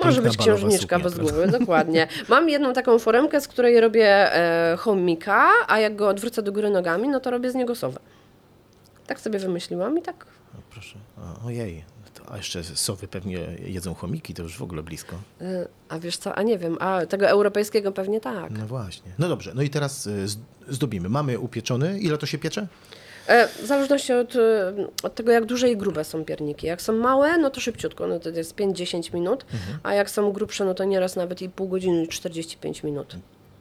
Może 0.03 0.21
być 0.21 0.37
księżniczka 0.37 0.99
bez 0.99 1.17
głowy, 1.17 1.47
dokładnie. 1.47 2.07
Mam 2.29 2.49
jedną 2.49 2.73
taką 2.73 2.99
foremkę, 2.99 3.41
z 3.41 3.47
której 3.47 3.81
robię 3.81 4.35
e, 4.35 4.77
chomika, 4.77 5.49
a 5.67 5.79
jak 5.79 5.95
go 5.95 6.07
odwrócę 6.07 6.41
do 6.43 6.51
góry 6.51 6.69
nogami, 6.69 7.09
no 7.09 7.19
to 7.19 7.31
robię 7.31 7.51
z 7.51 7.55
niego 7.55 7.75
sowę. 7.75 7.99
Tak 9.07 9.19
sobie 9.19 9.39
wymyśliłam 9.39 9.97
i 9.97 10.01
tak 10.01 10.25
O, 10.53 10.57
proszę. 10.71 10.95
O, 11.17 11.47
ojej. 11.47 11.83
A 12.31 12.37
jeszcze 12.37 12.63
sowy 12.63 13.07
pewnie 13.07 13.39
jedzą 13.65 13.93
chomiki, 13.93 14.33
to 14.33 14.43
już 14.43 14.57
w 14.57 14.61
ogóle 14.61 14.83
blisko. 14.83 15.15
e, 15.41 15.67
A 15.89 15.99
wiesz 15.99 16.17
co, 16.17 16.35
a 16.35 16.41
nie 16.43 16.57
wiem, 16.57 16.77
a 16.79 17.05
tego 17.05 17.27
europejskiego 17.29 17.91
pewnie 17.91 18.19
tak. 18.21 18.51
No 18.51 18.67
właśnie. 18.67 19.11
No 19.19 19.29
dobrze, 19.29 19.51
no 19.55 19.61
i 19.61 19.69
teraz 19.69 20.03
z- 20.03 20.37
zdobimy. 20.67 21.09
Mamy 21.09 21.39
upieczony. 21.39 21.99
Ile 21.99 22.17
to 22.17 22.25
się 22.25 22.37
piecze? 22.37 22.67
E, 23.27 23.47
W 23.47 23.65
zależności 23.65 24.13
od, 24.13 24.35
e, 24.35 24.73
od 25.03 25.15
tego, 25.15 25.31
jak 25.31 25.45
duże 25.45 25.69
i 25.71 25.77
grube 25.77 26.03
są 26.03 26.25
pierniki. 26.25 26.67
Jak 26.67 26.81
są 26.81 26.93
małe, 26.93 27.37
no 27.37 27.49
to 27.49 27.59
szybciutko, 27.61 28.07
no 28.07 28.19
to 28.19 28.29
jest 28.29 28.55
5-10 28.55 29.13
minut, 29.13 29.45
a 29.83 29.93
jak 29.93 30.09
są 30.09 30.31
grubsze, 30.31 30.65
no 30.65 30.73
to 30.73 30.83
nieraz 30.83 31.15
nawet 31.15 31.41
i 31.41 31.49
pół 31.49 31.67
godziny, 31.67 32.03
i 32.03 32.07
45 32.07 32.83
minut. 32.83 33.15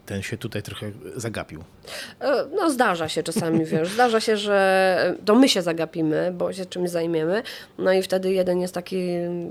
Ten 0.06 0.22
się 0.22 0.36
tutaj 0.38 0.62
trochę 0.62 0.90
zagapił. 1.16 1.64
E, 2.20 2.44
No 2.56 2.70
zdarza 2.70 3.08
się 3.08 3.22
czasami, 3.22 3.64
wiesz, 3.72 3.88
zdarza 3.88 4.20
się, 4.20 4.36
że 4.36 5.16
to 5.24 5.34
my 5.34 5.48
się 5.48 5.62
zagapimy, 5.62 6.32
bo 6.34 6.52
się 6.52 6.66
czymś 6.66 6.90
zajmiemy, 6.90 7.42
no 7.78 7.92
i 7.92 8.02
wtedy 8.02 8.32
jeden 8.32 8.60
jest 8.60 8.74
taki 8.74 9.06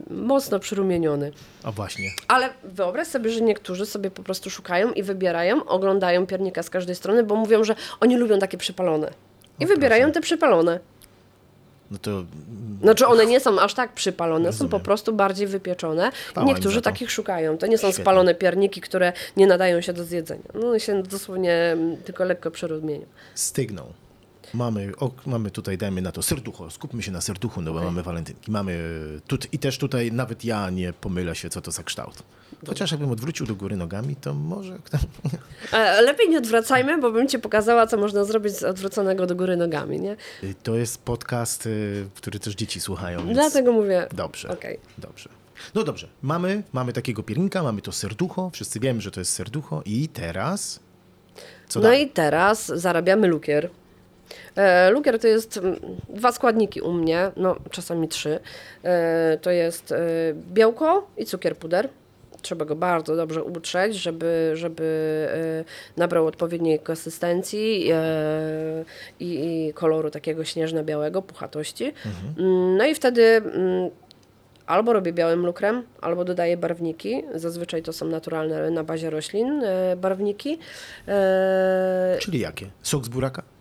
mocno 0.09 0.59
przyrumieniony. 0.59 1.31
A 1.63 1.71
właśnie. 1.71 2.09
Ale 2.27 2.49
wyobraź 2.63 3.07
sobie, 3.07 3.29
że 3.29 3.41
niektórzy 3.41 3.85
sobie 3.85 4.11
po 4.11 4.23
prostu 4.23 4.49
szukają 4.49 4.91
i 4.91 5.03
wybierają, 5.03 5.65
oglądają 5.65 6.25
piernika 6.27 6.63
z 6.63 6.69
każdej 6.69 6.95
strony, 6.95 7.23
bo 7.23 7.35
mówią, 7.35 7.63
że 7.63 7.75
oni 7.99 8.17
lubią 8.17 8.39
takie 8.39 8.57
przypalone. 8.57 9.11
I 9.59 9.65
O, 9.65 9.67
wybierają 9.67 10.01
proszę. 10.05 10.13
te 10.13 10.21
przypalone. 10.21 10.79
No 11.95 11.99
to 11.99 12.23
Znaczy 12.81 13.07
one 13.07 13.25
nie 13.25 13.39
są 13.39 13.59
aż 13.59 13.73
tak 13.73 13.93
przypalone, 13.93 14.53
są 14.53 14.57
po 14.57 14.63
Rozumiem. 14.63 14.83
prostu 14.85 15.13
bardziej 15.13 15.47
wypieczone. 15.47 16.11
Chwała 16.11 16.47
niektórzy 16.47 16.81
takich 16.81 17.11
szukają. 17.11 17.57
To 17.57 17.67
nie 17.67 17.77
są 17.77 17.87
Świetnie. 17.87 18.03
spalone 18.03 18.35
pierniki, 18.35 18.81
które 18.81 19.13
nie 19.37 19.47
nadają 19.47 19.81
się 19.81 19.93
do 19.93 20.03
zjedzenia. 20.03 20.43
No 20.53 20.79
się 20.79 21.03
dosłownie 21.03 21.53
mm, 21.53 21.97
tylko 21.97 22.23
lekko 22.23 22.51
przerumienią. 22.51 23.05
stygną. 23.35 23.83
Mamy, 24.55 24.91
o, 24.99 25.11
mamy 25.25 25.51
tutaj, 25.51 25.77
dajmy 25.77 26.01
na 26.01 26.11
to 26.11 26.21
serducho, 26.21 26.69
skupmy 26.71 27.03
się 27.03 27.11
na 27.11 27.21
serduchu, 27.21 27.61
no 27.61 27.73
bo 27.73 27.83
mamy 27.83 28.03
walentynki. 28.03 28.51
Mamy 28.51 28.79
tu, 29.27 29.37
i 29.51 29.59
też 29.59 29.77
tutaj 29.77 30.11
nawet 30.11 30.45
ja 30.45 30.69
nie 30.69 30.93
pomylę 30.93 31.35
się, 31.35 31.49
co 31.49 31.61
to 31.61 31.71
za 31.71 31.83
kształt. 31.83 32.23
Chociaż 32.67 32.91
jakbym 32.91 33.11
odwrócił 33.11 33.45
do 33.45 33.55
góry 33.55 33.75
nogami, 33.77 34.15
to 34.15 34.33
może... 34.33 34.77
E, 35.73 36.01
Lepiej 36.01 36.29
nie 36.29 36.37
odwracajmy, 36.37 36.97
bo 37.01 37.11
bym 37.11 37.27
ci 37.27 37.39
pokazała, 37.39 37.87
co 37.87 37.97
można 37.97 38.23
zrobić 38.25 38.53
z 38.53 38.63
odwróconego 38.63 39.25
do 39.25 39.35
góry 39.35 39.57
nogami, 39.57 39.99
nie? 40.01 40.15
To 40.63 40.75
jest 40.75 40.97
podcast, 41.03 41.65
y, 41.65 42.05
który 42.15 42.39
też 42.39 42.55
dzieci 42.55 42.81
słuchają, 42.81 43.19
więc... 43.19 43.33
Dlatego 43.33 43.71
mówię. 43.71 44.07
Dobrze, 44.13 44.49
Okej. 44.49 44.79
dobrze. 44.97 45.29
No 45.75 45.83
dobrze, 45.83 46.07
mamy, 46.21 46.63
mamy 46.73 46.93
takiego 46.93 47.23
piernika, 47.23 47.63
mamy 47.63 47.81
to 47.81 47.91
serducho, 47.91 48.49
wszyscy 48.49 48.79
wiemy, 48.79 49.01
że 49.01 49.11
to 49.11 49.19
jest 49.21 49.33
serducho 49.33 49.81
i 49.85 50.07
teraz... 50.09 50.79
Co 51.67 51.79
No 51.79 51.83
dalej? 51.83 52.05
i 52.05 52.09
teraz 52.09 52.65
zarabiamy 52.65 53.27
lukier. 53.27 53.69
E, 54.55 54.89
lukier 54.91 55.19
to 55.19 55.27
jest 55.27 55.57
mm, 55.57 55.75
dwa 56.09 56.31
składniki 56.31 56.81
u 56.81 56.93
mnie, 56.93 57.31
no 57.37 57.55
czasami 57.71 58.07
trzy. 58.07 58.39
E, 58.83 59.37
to 59.41 59.51
jest 59.51 59.91
e, 59.91 59.97
białko 60.53 61.07
i 61.17 61.25
cukier 61.25 61.57
puder. 61.57 61.89
Trzeba 62.41 62.65
go 62.65 62.75
bardzo 62.75 63.15
dobrze 63.15 63.43
utrzeć, 63.43 63.95
żeby, 63.95 64.51
żeby 64.53 65.27
nabrał 65.97 66.27
odpowiedniej 66.27 66.79
konsystencji 66.79 67.89
i, 69.19 69.67
i 69.69 69.73
koloru 69.73 70.11
takiego 70.11 70.43
śnieżno-białego, 70.45 71.21
puchatości. 71.21 71.93
Mm, 72.37 72.77
No 72.77 72.85
i 72.85 72.95
wtedy 72.95 73.21
mm, 73.23 73.89
albo 74.65 74.93
robię 74.93 75.13
białym 75.13 75.45
lukrem, 75.45 75.83
albo 76.01 76.25
dodaję 76.25 76.57
barwniki. 76.57 77.23
Zazwyczaj 77.35 77.83
to 77.83 77.93
są 77.93 78.05
naturalne 78.07 78.71
na 78.71 78.83
bazie 78.83 79.09
roślin 79.09 79.61
barwniki. 79.97 80.59
Czyli 82.19 82.39
jakie? 82.39 82.67
Sok 82.81 83.05
z 83.05 83.09
buraka? 83.09 83.54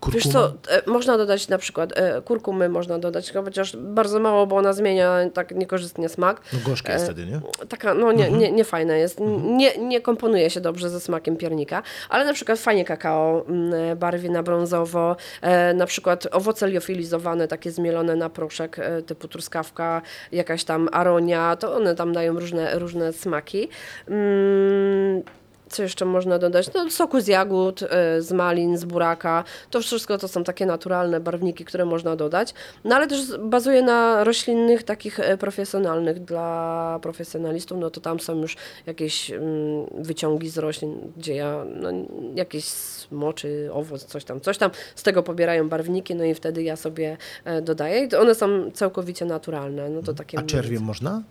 Kurkuma? 0.00 0.24
Wiesz 0.24 0.32
co, 0.32 0.52
e, 0.68 0.82
można 0.90 1.18
dodać 1.18 1.48
na 1.48 1.58
przykład 1.58 1.98
e, 1.98 2.22
kurkumy, 2.22 2.68
można 2.68 2.98
dodać, 2.98 3.32
chociaż 3.32 3.76
bardzo 3.76 4.20
mało, 4.20 4.46
bo 4.46 4.56
ona 4.56 4.72
zmienia 4.72 5.16
tak 5.34 5.50
niekorzystnie 5.54 6.08
smak. 6.08 6.40
No 6.52 6.58
gorzkie 6.66 6.92
jest 6.92 7.04
wtedy, 7.04 7.26
nie? 7.26 7.40
Taka, 7.68 7.94
no 7.94 8.12
nie, 8.12 8.24
Mhm. 8.24 8.40
nie, 8.42 8.52
nie 8.52 8.64
fajna 8.64 8.96
jest, 8.96 9.20
nie, 9.42 9.78
nie 9.78 10.00
komponuje 10.00 10.50
się 10.50 10.60
dobrze 10.60 10.90
ze 10.90 11.00
smakiem 11.00 11.36
piernika, 11.36 11.82
ale 12.08 12.24
na 12.24 12.32
przykład 12.32 12.58
fajnie 12.58 12.84
kakao 12.84 13.44
mm, 13.48 13.98
barwi 13.98 14.30
na 14.30 14.42
brązowo, 14.42 15.16
e, 15.42 15.74
na 15.74 15.86
przykład 15.86 16.26
owoce 16.32 16.68
liofilizowane, 16.68 17.48
takie 17.48 17.70
zmielone 17.70 18.16
na 18.16 18.30
proszek, 18.30 18.78
e, 18.78 19.02
typu 19.02 19.28
truskawka, 19.28 20.02
jakaś 20.32 20.64
tam 20.64 20.88
aronia, 20.92 21.56
to 21.56 21.74
one 21.76 21.94
tam 21.94 22.12
dają 22.12 22.34
różne, 22.40 22.78
różne 22.78 23.12
smaki. 23.12 23.68
Mm, 24.08 25.22
co 25.70 25.82
jeszcze 25.82 26.04
można 26.04 26.38
dodać? 26.38 26.74
No, 26.74 26.90
soku 26.90 27.20
z 27.20 27.26
jagód, 27.26 27.82
e, 27.82 28.22
z 28.22 28.32
malin, 28.32 28.78
z 28.78 28.84
buraka. 28.84 29.44
To 29.70 29.80
wszystko 29.80 30.18
to 30.18 30.28
są 30.28 30.44
takie 30.44 30.66
naturalne 30.66 31.20
barwniki, 31.20 31.64
które 31.64 31.84
można 31.84 32.16
dodać. 32.16 32.54
No 32.84 32.96
ale 32.96 33.06
też 33.06 33.38
bazuje 33.38 33.82
na 33.82 34.24
roślinnych, 34.24 34.82
takich 34.82 35.20
e, 35.20 35.36
profesjonalnych 35.36 36.24
dla 36.24 36.98
profesjonalistów. 37.02 37.78
No 37.78 37.90
to 37.90 38.00
tam 38.00 38.20
są 38.20 38.40
już 38.40 38.56
jakieś 38.86 39.30
mm, 39.30 39.86
wyciągi 39.94 40.48
z 40.48 40.58
roślin, 40.58 41.12
gdzie 41.16 41.34
ja 41.34 41.64
no, 41.74 41.88
jakieś 42.34 42.64
smoczy, 42.64 43.68
owoc, 43.72 44.04
coś 44.04 44.24
tam, 44.24 44.40
coś 44.40 44.58
tam. 44.58 44.70
Z 44.94 45.02
tego 45.02 45.22
pobierają 45.22 45.68
barwniki, 45.68 46.14
no 46.14 46.24
i 46.24 46.34
wtedy 46.34 46.62
ja 46.62 46.76
sobie 46.76 47.16
e, 47.44 47.62
dodaję. 47.62 48.04
I 48.04 48.14
one 48.14 48.34
są 48.34 48.70
całkowicie 48.70 49.24
naturalne. 49.24 49.90
No 49.90 50.02
to 50.02 50.14
takie 50.14 50.38
A 50.38 50.42
czerwie 50.42 50.80
można? 50.80 51.22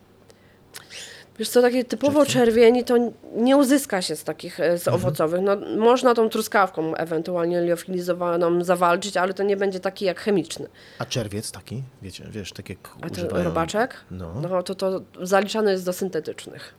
Wiesz 1.40 1.50
co, 1.50 1.62
takie 1.62 1.84
typowo 1.86 2.26
czerwieni 2.26 2.84
to 2.84 2.96
nie 3.36 3.58
uzyska 3.58 4.02
się 4.02 4.16
z 4.16 4.24
takich, 4.24 4.60
e, 4.60 4.78
z 4.78 4.88
Mhm. 4.88 4.96
owocowych. 4.96 5.42
No, 5.42 5.56
można 5.78 6.14
tą 6.16 6.30
truskawką 6.30 6.96
ewentualnie 6.96 7.62
liofilizowaną 7.62 8.64
zawalczyć, 8.64 9.18
ale 9.18 9.34
to 9.34 9.44
nie 9.44 9.58
będzie 9.58 9.80
taki 9.80 10.06
jak 10.06 10.20
chemiczny. 10.20 10.68
A 11.00 11.06
czerwiec 11.06 11.52
taki, 11.52 11.84
wiecie, 12.02 12.26
wiesz, 12.32 12.52
tak 12.54 12.70
jak 12.70 12.78
A 13.02 13.10
ten 13.10 13.12
używają... 13.26 13.44
robaczek? 13.44 13.96
No. 14.12 14.34
no 14.42 14.64
to, 14.64 14.76
to 14.76 15.02
zaliczane 15.22 15.72
jest 15.72 15.86
do 15.86 15.94
syntetycznych. 15.94 16.74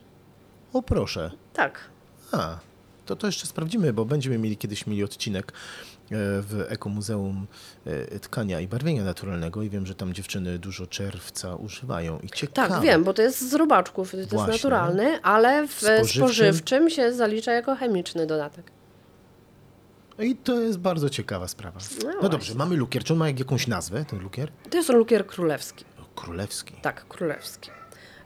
O 0.72 0.82
proszę. 0.82 1.30
Tak. 1.54 1.78
A, 2.32 2.58
to 3.06 3.16
to 3.16 3.26
jeszcze 3.26 3.46
sprawdzimy, 3.46 3.92
bo 3.92 4.04
będziemy 4.04 4.38
mieli 4.38 4.56
kiedyś 4.56 4.86
mieli 4.86 5.04
odcinek 5.04 5.52
w 6.12 6.66
Ekomuzeum 6.68 7.46
e, 7.86 8.18
Tkania 8.18 8.60
i 8.60 8.68
Barwienia 8.68 9.04
Naturalnego 9.04 9.62
i 9.62 9.70
wiem, 9.70 9.86
że 9.86 9.94
tam 9.94 10.12
dziewczyny 10.14 10.58
dużo 10.58 10.86
czerwca 10.86 11.54
używają 11.56 12.18
i 12.20 12.28
ciekawe. 12.30 12.68
Tak, 12.68 12.82
wiem, 12.82 13.04
bo 13.04 13.14
to 13.14 13.22
jest 13.22 13.50
z 13.50 13.54
robaczków, 13.54 14.10
to 14.10 14.16
jest 14.16 14.30
Właśnie. 14.30 14.52
naturalny, 14.52 15.22
ale 15.22 15.68
w 15.68 15.72
Spożywczym? 15.72 16.22
spożywczym? 16.22 16.90
się 16.90 17.12
zalicza 17.12 17.52
jako 17.52 17.76
chemiczny 17.76 18.26
dodatek. 18.26 18.70
I 20.18 20.36
to 20.36 20.60
jest 20.60 20.78
bardzo 20.78 21.10
ciekawa 21.10 21.48
sprawa. 21.48 21.80
No 22.04 22.10
No, 22.22 22.28
dobrze, 22.28 22.54
mamy 22.54 22.76
lukier. 22.76 23.04
Czy 23.04 23.12
on 23.12 23.18
ma 23.18 23.28
jak- 23.28 23.38
jakąś 23.38 23.66
nazwę, 23.66 24.04
ten 24.04 24.18
lukier? 24.18 24.50
To 24.70 24.76
jest 24.76 24.88
lukier 24.88 25.26
królewski. 25.26 25.84
Królewski. 26.14 26.74
Tak, 26.82 27.08
królewski. 27.08 27.70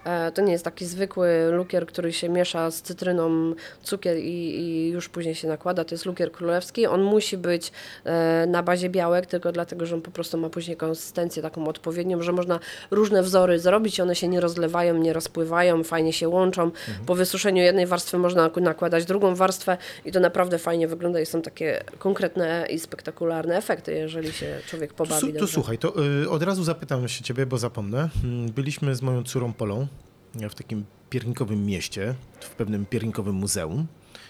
E, 0.04 0.32
To 0.32 0.42
nie 0.42 0.52
jest 0.52 0.64
taki 0.64 0.86
zwykły 0.86 1.28
lukier, 1.50 1.86
który 1.86 2.12
się 2.12 2.28
miesza 2.28 2.70
z 2.70 2.82
cytryną, 2.82 3.54
cukier 3.82 4.16
i, 4.18 4.60
i 4.60 4.88
już 4.88 5.08
później 5.08 5.34
się 5.34 5.48
nakłada. 5.48 5.84
To 5.84 5.94
jest 5.94 6.06
lukier 6.06 6.32
królewski. 6.32 6.86
On 6.86 7.02
musi 7.02 7.36
być 7.38 7.72
e, 8.04 8.46
na 8.48 8.62
bazie 8.62 8.90
białek, 8.90 9.26
tylko 9.26 9.52
dlatego, 9.52 9.86
że 9.86 9.94
on 9.94 10.02
po 10.02 10.10
prostu 10.10 10.38
ma 10.38 10.48
później 10.48 10.76
konsystencję 10.76 11.42
taką 11.42 11.68
odpowiednią, 11.68 12.22
że 12.22 12.32
można 12.32 12.60
różne 12.90 13.22
wzory 13.22 13.58
zrobić, 13.58 14.00
one 14.00 14.14
się 14.14 14.28
nie 14.28 14.40
rozlewają, 14.40 14.98
nie 14.98 15.12
rozpływają, 15.12 15.84
fajnie 15.84 16.12
się 16.12 16.28
łączą. 16.28 16.70
Po 17.06 17.14
wysuszeniu 17.14 17.62
jednej 17.62 17.86
warstwy 17.86 18.18
można 18.18 18.50
nakładać 18.60 19.04
drugą 19.04 19.34
warstwę 19.34 19.76
i 20.04 20.12
to 20.12 20.20
naprawdę 20.20 20.58
fajnie 20.58 20.88
wygląda 20.88 21.20
i 21.20 21.26
są 21.26 21.42
takie 21.42 21.84
konkretne 21.98 22.66
i 22.70 22.78
spektakularne 22.78 23.56
efekty, 23.56 23.92
jeżeli 23.94 24.32
się 24.32 24.58
człowiek 24.66 24.92
pobawi 24.94 25.32
to 25.32 25.38
dobrze. 25.38 25.54
słuchaj, 25.54 25.78
to 25.78 25.92
y, 26.22 26.30
od 26.30 26.42
razu 26.42 26.64
zapytam 26.64 27.08
się 27.08 27.24
ciebie, 27.24 27.46
bo 27.46 27.58
zapomnę. 27.58 28.08
Mm, 28.24 28.52
Byliśmy 28.52 28.94
z 28.94 29.02
moją 29.02 29.22
córą 29.24 29.52
Polą 29.52 29.86
w 30.34 30.54
takim 30.54 30.84
piernikowym 31.10 31.66
mieście, 31.66 32.14
w 32.40 32.50
pewnym 32.50 32.86
piernikowym 32.86 33.34
muzeum. 33.34 33.86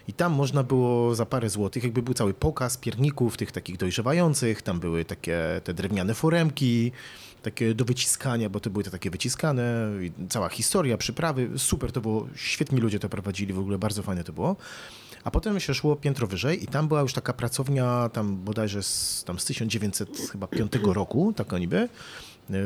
I 0.08 0.12
tam 0.12 0.32
można 0.32 0.62
było 0.62 1.14
za 1.14 1.26
parę 1.26 1.50
złotych, 1.50 1.84
jakby 1.84 2.02
był 2.02 2.14
cały 2.14 2.34
pokaz 2.34 2.76
pierników, 2.76 3.36
tych 3.36 3.52
takich 3.52 3.76
dojrzewających, 3.76 4.62
tam 4.62 4.80
były 4.80 5.04
takie 5.04 5.60
te 5.64 5.74
drewniane 5.74 6.14
foremki, 6.14 6.92
takie 7.42 7.74
do 7.74 7.84
wyciskania, 7.84 8.48
bo 8.48 8.60
to 8.60 8.70
były 8.70 8.84
te 8.84 8.90
takie 8.90 9.10
wyciskane, 9.10 9.90
cała 10.28 10.48
historia, 10.48 10.96
przyprawy, 10.96 11.50
super 11.56 11.92
to 11.92 12.00
było, 12.00 12.28
świetni 12.34 12.80
ludzie 12.80 12.98
to 12.98 13.08
prowadzili, 13.08 13.52
w 13.52 13.58
ogóle 13.58 13.78
bardzo 13.78 14.02
fajne 14.02 14.24
to 14.24 14.32
było. 14.32 14.56
A 15.24 15.30
potem 15.30 15.60
się 15.60 15.74
szło 15.74 15.96
piętro 15.96 16.26
wyżej 16.26 16.64
i 16.64 16.66
tam 16.66 16.88
była 16.88 17.00
już 17.00 17.12
taka 17.12 17.32
pracownia, 17.32 18.08
tam 18.12 18.36
bodajże 18.36 18.82
z, 18.82 19.24
tam 19.26 19.38
z 19.38 19.44
1905 19.44 20.72
roku, 20.84 21.32
taka 21.36 21.58
niby. 21.58 21.88
Yy, 22.50 22.58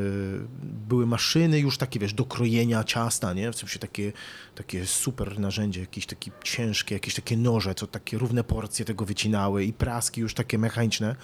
Były 0.88 1.06
maszyny 1.06 1.58
już 1.60 1.78
takie, 1.78 2.00
wiesz, 2.00 2.14
do 2.14 2.24
krojenia 2.24 2.84
ciasta, 2.84 3.32
nie? 3.32 3.52
W 3.52 3.56
sensie 3.56 3.78
takie, 3.78 4.12
takie 4.54 4.86
super 4.86 5.38
narzędzie, 5.38 5.80
jakieś 5.80 6.06
takie 6.06 6.30
ciężkie, 6.44 6.94
jakieś 6.94 7.14
takie 7.14 7.36
noże, 7.36 7.74
co 7.74 7.86
takie 7.86 8.18
równe 8.18 8.44
porcje 8.44 8.84
tego 8.84 9.04
wycinały 9.04 9.64
i 9.64 9.72
praski 9.72 10.20
już 10.20 10.34
takie 10.34 10.58
mechaniczne. 10.58 11.16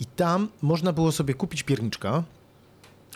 I 0.00 0.06
tam 0.06 0.48
można 0.62 0.92
było 0.92 1.12
sobie 1.12 1.34
kupić 1.34 1.62
pierniczka, 1.62 2.24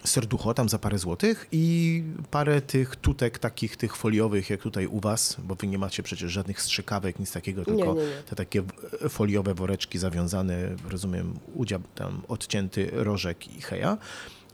serducho 0.04 0.54
tam 0.54 0.68
za 0.68 0.78
parę 0.78 0.98
złotych 0.98 1.46
i 1.52 2.02
parę 2.30 2.60
tych 2.62 2.96
tutek 2.96 3.38
takich 3.38 3.76
tych 3.76 3.96
foliowych 3.96 4.50
jak 4.50 4.60
tutaj 4.62 4.86
u 4.86 5.00
was, 5.00 5.36
bo 5.44 5.54
wy 5.54 5.66
nie 5.66 5.78
macie 5.78 6.02
przecież 6.02 6.32
żadnych 6.32 6.62
strzykawek, 6.62 7.18
nic 7.18 7.32
takiego, 7.32 7.64
tylko 7.64 7.94
nie, 7.94 8.00
nie. 8.00 8.22
te 8.28 8.36
takie 8.36 8.62
w- 8.62 8.72
foliowe 9.08 9.54
woreczki 9.54 9.98
zawiązane, 9.98 10.56
rozumiem, 10.90 11.34
udział 11.54 11.80
tam 11.94 12.22
odcięty 12.28 12.90
rożek 12.92 13.56
i 13.56 13.60
heja. 13.60 13.98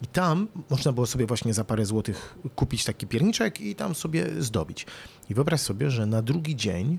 I 0.02 0.06
tam 0.06 0.48
można 0.70 0.92
było 0.92 1.06
sobie 1.06 1.26
właśnie 1.26 1.54
za 1.54 1.64
parę 1.64 1.86
złotych 1.86 2.34
kupić 2.56 2.84
taki 2.84 3.06
pierniczek 3.06 3.60
i 3.60 3.74
tam 3.74 3.94
sobie 3.94 4.26
zdobić. 4.42 4.86
I 5.30 5.34
wyobraź 5.34 5.60
sobie, 5.60 5.90
że 5.90 6.06
na 6.06 6.22
drugi 6.22 6.56
dzień 6.56 6.98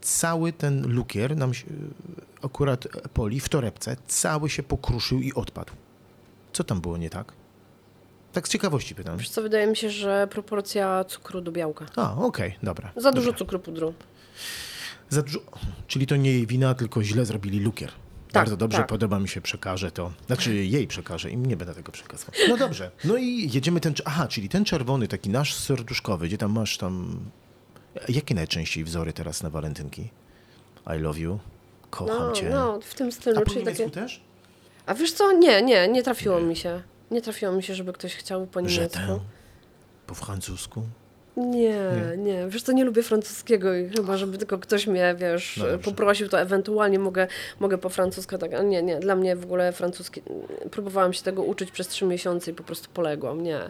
cały 0.00 0.52
ten 0.52 0.92
lukier 0.92 1.36
nam 1.36 1.54
się, 1.54 1.66
akurat 2.42 2.88
poli 3.14 3.40
w 3.40 3.48
torebce, 3.48 3.96
cały 4.06 4.50
się 4.50 4.62
pokruszył 4.62 5.20
i 5.20 5.32
odpadł. 5.32 5.72
Co 6.52 6.64
tam 6.64 6.80
było 6.80 6.96
nie 6.96 7.10
tak? 7.10 7.32
Tak 8.34 8.48
z 8.48 8.50
ciekawości 8.50 8.94
pytam. 8.94 9.18
Wiesz 9.18 9.28
co, 9.30 9.42
wydaje 9.42 9.66
mi 9.66 9.76
się, 9.76 9.90
że 9.90 10.28
proporcja 10.30 11.04
cukru 11.04 11.40
do 11.40 11.52
białka. 11.52 11.86
A, 11.96 12.14
okej, 12.16 12.56
dobra. 12.62 12.92
Za 12.96 13.12
dużo 13.12 13.26
dobra. 13.26 13.38
cukru 13.38 13.58
pudru. 13.58 13.94
Za 15.08 15.22
dużo. 15.22 15.40
Czyli 15.86 16.06
to 16.06 16.16
nie 16.16 16.30
jej 16.32 16.46
wina, 16.46 16.74
tylko 16.74 17.02
źle 17.02 17.24
zrobili 17.24 17.60
lukier. 17.60 17.92
Bardzo 18.32 18.56
dobrze, 18.56 18.78
tak. 18.78 18.86
podoba 18.86 19.18
mi 19.18 19.28
się, 19.28 19.40
przekażę 19.40 19.90
to. 19.90 20.12
Znaczy 20.26 20.54
jej 20.54 20.86
przekażę 20.86 21.30
i 21.30 21.36
nie 21.36 21.56
będę 21.56 21.74
tego 21.74 21.92
przekazywał. 21.92 22.34
No 22.48 22.56
dobrze. 22.56 22.90
No 23.04 23.16
i 23.16 23.50
jedziemy 23.52 23.80
ten... 23.80 23.94
Aha, 24.04 24.28
czyli 24.28 24.48
ten 24.48 24.64
czerwony, 24.64 25.08
taki 25.08 25.30
nasz 25.30 25.54
serduszkowy, 25.54 26.26
gdzie 26.26 26.38
tam 26.38 26.52
masz 26.52 26.78
tam... 26.78 27.20
Jakie 28.08 28.34
najczęściej 28.34 28.84
wzory 28.84 29.12
teraz 29.12 29.42
na 29.42 29.50
walentynki? 29.50 30.08
I 30.96 30.98
love 30.98 31.18
you. 31.18 31.38
Kocham 31.90 32.18
No, 32.18 32.32
cię. 32.32 32.50
no, 32.50 32.80
w 32.80 32.94
tym 32.94 33.08
A 33.08 33.10
stylu, 33.10 33.40
po 33.40 33.50
czyli 33.50 33.64
takie... 33.64 33.90
też? 33.90 34.20
A 34.86 34.94
wiesz 34.94 35.12
co, 35.12 35.32
nie, 35.32 35.62
nie, 35.62 35.88
nie 35.88 36.02
trafiło 36.02 36.40
mi 36.40 36.56
się. 36.56 36.82
Nie 37.14 37.22
trafiło 37.22 37.52
mi 37.52 37.62
się, 37.62 37.74
żeby 37.74 37.92
ktoś 37.92 38.14
chciał 38.14 38.46
po 38.46 38.60
niemiecku. 38.60 38.98
tę. 38.98 39.20
Po 40.06 40.14
francusku? 40.14 40.82
Nie, 41.36 41.78
nie, 42.16 42.46
Wiesz 42.48 42.62
co, 42.62 42.72
nie 42.72 42.84
lubię 42.84 43.02
francuskiego 43.02 43.74
i 43.74 43.88
chyba, 43.88 44.16
żeby 44.16 44.38
tylko 44.38 44.58
ktoś 44.58 44.86
mnie, 44.86 45.14
wiesz, 45.18 45.56
No 45.56 45.78
poprosił, 45.78 46.28
to 46.28 46.40
ewentualnie 46.40 46.98
mogę, 46.98 47.26
mogę 47.60 47.78
po 47.78 47.88
francusku 47.88 48.38
tak, 48.38 48.54
ale 48.54 48.64
nie, 48.64 48.82
nie, 48.82 49.00
dla 49.00 49.16
mnie 49.16 49.36
w 49.36 49.44
ogóle 49.44 49.72
francuski, 49.72 50.22
próbowałam 50.70 51.12
się 51.12 51.22
tego 51.22 51.42
uczyć 51.42 51.70
przez 51.70 51.88
trzy 51.88 52.04
miesiące 52.04 52.50
i 52.50 52.54
po 52.54 52.62
prostu 52.62 52.88
poległam, 52.94 53.42
nie. 53.42 53.60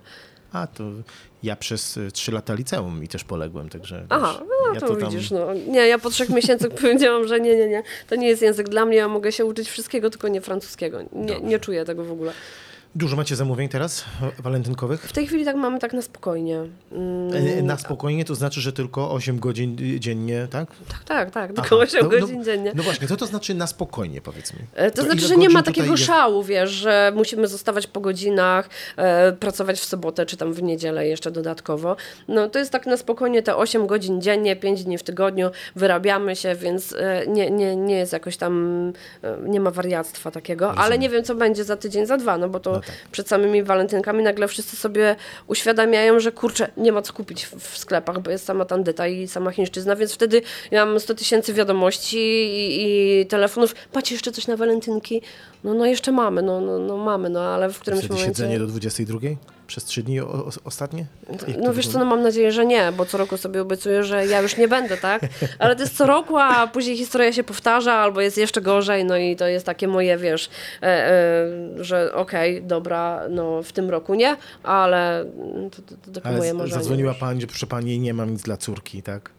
A, 0.52 0.66
to 0.66 0.84
ja 1.42 1.56
przez 1.56 1.96
y, 1.96 2.10
trzy 2.12 2.32
lata 2.32 2.54
liceum 2.54 3.04
i 3.04 3.08
też 3.08 3.24
poległem, 3.24 3.68
także 3.68 4.06
Aha, 4.08 4.38
wiesz, 4.38 4.48
no 4.48 4.74
ja 4.74 4.80
to, 4.80 4.96
widzisz, 4.96 5.30
no. 5.30 5.54
Nie, 5.54 5.86
ja 5.86 5.98
po 5.98 6.10
trzech 6.10 6.28
miesiącach 6.28 6.70
powiedziałam, 6.80 7.28
że 7.28 7.40
nie, 7.40 7.56
nie, 7.56 7.68
nie, 7.68 7.82
to 8.08 8.16
nie 8.16 8.28
jest 8.28 8.42
język 8.42 8.68
dla 8.68 8.84
mnie, 8.86 8.96
ja 8.96 9.08
mogę 9.08 9.32
się 9.32 9.44
uczyć 9.44 9.68
wszystkiego, 9.68 10.10
tylko 10.10 10.28
nie 10.28 10.40
francuskiego. 10.40 10.98
Nie, 11.12 11.40
nie 11.40 11.58
czuję 11.58 11.84
tego 11.84 12.04
w 12.04 12.12
ogóle. 12.12 12.32
Dużo 12.96 13.16
macie 13.16 13.36
zamówień 13.36 13.68
teraz 13.68 14.04
e, 14.38 14.42
walentynkowych? 14.42 15.02
W 15.02 15.12
tej 15.12 15.26
chwili 15.26 15.44
tak 15.44 15.56
mamy 15.56 15.78
tak 15.78 15.92
na 15.92 16.02
spokojnie. 16.02 16.58
Mm, 16.92 17.58
E, 17.58 17.62
Na 17.62 17.78
spokojnie 17.78 18.24
to 18.24 18.34
znaczy, 18.34 18.60
że 18.60 18.72
tylko 18.72 19.10
8 19.10 19.38
godzin 19.38 19.76
dziennie, 20.00 20.48
tak? 20.50 20.68
tak, 20.88 21.04
tak, 21.08 21.30
tak, 21.30 21.50
Aha, 21.50 21.62
tylko 21.62 21.78
8 21.78 22.00
no- 22.02 22.10
no- 22.12 22.20
godzin 22.20 22.44
dziennie. 22.44 22.72
No 22.74 22.82
właśnie, 22.82 23.08
co 23.08 23.16
to 23.16 23.26
znaczy 23.26 23.54
na 23.54 23.66
spokojnie, 23.66 24.20
powiedz 24.20 24.52
mi? 24.52 24.58
E, 24.74 24.90
To, 24.90 25.02
znaczy, 25.02 25.18
ile 25.18 25.28
że 25.28 25.36
nie 25.36 25.48
ma 25.48 25.62
takiego 25.62 25.92
jest? 25.92 26.04
szału, 26.04 26.42
wiesz, 26.42 26.70
że 26.70 27.12
musimy 27.16 27.48
zostawać 27.48 27.86
po 27.86 28.00
godzinach, 28.00 28.68
e, 28.96 29.32
pracować 29.32 29.78
w 29.80 29.84
sobotę 29.84 30.26
czy 30.26 30.36
tam 30.36 30.52
w 30.52 30.62
niedzielę 30.62 31.08
jeszcze 31.08 31.30
dodatkowo. 31.30 31.96
No 32.28 32.48
to 32.48 32.58
jest 32.58 32.70
tak 32.70 32.86
na 32.86 32.96
spokojnie 32.96 33.42
te 33.42 33.56
8 33.56 33.86
godzin 33.86 34.20
dziennie, 34.22 34.56
5 34.56 34.84
dni 34.84 34.98
w 34.98 35.02
tygodniu, 35.02 35.50
wyrabiamy 35.76 36.36
się, 36.36 36.54
więc 36.54 36.92
e, 36.92 37.26
nie, 37.26 37.50
nie, 37.50 37.76
nie 37.76 37.96
jest 37.96 38.12
jakoś 38.12 38.36
tam, 38.36 38.92
e, 39.22 39.36
nie 39.48 39.60
ma 39.60 39.70
wariactwa 39.70 40.30
takiego, 40.30 40.74
ale 40.74 40.98
nie 40.98 41.08
wiem 41.10 41.24
co 41.24 41.34
będzie 41.34 41.64
za 41.64 41.76
tydzień, 41.76 42.06
za 42.06 42.16
dwa, 42.16 42.38
no 42.38 42.48
bo 42.48 42.60
to 42.60 42.72
No 42.72 42.80
tak. 42.86 42.96
przed 43.12 43.28
samymi 43.28 43.62
walentynkami 43.62 44.22
nagle 44.22 44.48
wszyscy 44.48 44.76
sobie 44.76 45.16
uświadamiają, 45.46 46.20
że 46.20 46.32
kurczę, 46.32 46.70
nie 46.76 46.92
ma 46.92 47.02
co 47.02 47.12
kupić 47.12 47.46
w, 47.46 47.54
w 47.56 47.78
sklepach, 47.78 48.20
bo 48.20 48.30
jest 48.30 48.44
sama 48.44 48.64
tandyta 48.64 49.08
i 49.08 49.28
sama 49.28 49.50
chińszczyzna, 49.50 49.96
więc 49.96 50.12
wtedy 50.12 50.42
ja 50.70 50.86
mam 50.86 51.00
100 51.00 51.14
tysięcy 51.14 51.54
wiadomości 51.54 52.18
i, 52.18 53.20
i 53.22 53.26
telefonów. 53.26 53.74
Macie 53.94 54.14
jeszcze 54.14 54.32
coś 54.32 54.46
na 54.46 54.56
walentynki? 54.56 55.22
No, 55.64 55.74
no 55.74 55.86
jeszcze 55.86 56.12
mamy, 56.12 56.42
no, 56.42 56.60
no, 56.60 56.78
no 56.78 56.96
mamy, 56.96 57.30
no 57.30 57.40
ale 57.40 57.70
w 57.70 57.78
którymś 57.78 58.00
Wtedy 58.00 58.14
momencie... 58.14 58.34
siedzenie 58.34 58.58
do 58.58 58.66
22? 58.66 59.18
Przez 59.66 59.84
3 59.84 60.02
dni 60.02 60.20
o, 60.20 60.24
o, 60.32 60.50
ostatnie? 60.64 61.06
Jak 61.48 61.58
No 61.58 61.72
wiesz 61.74 61.88
co, 61.88 61.98
no 61.98 62.04
mam 62.04 62.22
nadzieję, 62.22 62.52
że 62.52 62.66
nie, 62.66 62.92
bo 62.96 63.06
co 63.06 63.18
roku 63.18 63.36
sobie 63.36 63.62
obiecuję, 63.62 64.04
że 64.04 64.26
ja 64.26 64.40
już 64.40 64.56
nie 64.56 64.68
będę, 64.68 64.96
tak? 64.96 65.22
Ale 65.58 65.76
to 65.76 65.82
jest 65.82 65.96
co 65.96 66.06
roku, 66.06 66.38
a 66.38 66.66
później 66.66 66.96
historia 66.96 67.32
się 67.32 67.44
powtarza, 67.44 67.92
albo 67.94 68.20
jest 68.20 68.38
jeszcze 68.38 68.60
gorzej, 68.60 69.04
no 69.04 69.16
i 69.16 69.36
to 69.36 69.46
jest 69.46 69.66
takie 69.66 69.88
moje, 69.88 70.16
wiesz, 70.18 70.50
e, 70.82 70.86
e, 70.86 71.84
że 71.84 72.14
okej, 72.14 72.62
dobra, 72.62 73.20
no 73.30 73.62
w 73.62 73.72
tym 73.72 73.90
roku 73.90 74.14
nie, 74.14 74.36
ale 74.62 75.24
to, 75.76 75.82
to, 75.82 75.94
to 76.04 76.10
takie 76.12 76.28
Ale 76.28 76.38
moje 76.38 76.54
marzenie. 76.54 76.74
zadzwoniła 76.82 77.14
pani, 77.14 77.40
że 77.40 77.46
proszę 77.46 77.66
pani, 77.66 77.98
nie 77.98 78.14
mam 78.14 78.30
nic 78.30 78.42
dla 78.42 78.56
córki, 78.56 79.02
tak? 79.02 79.30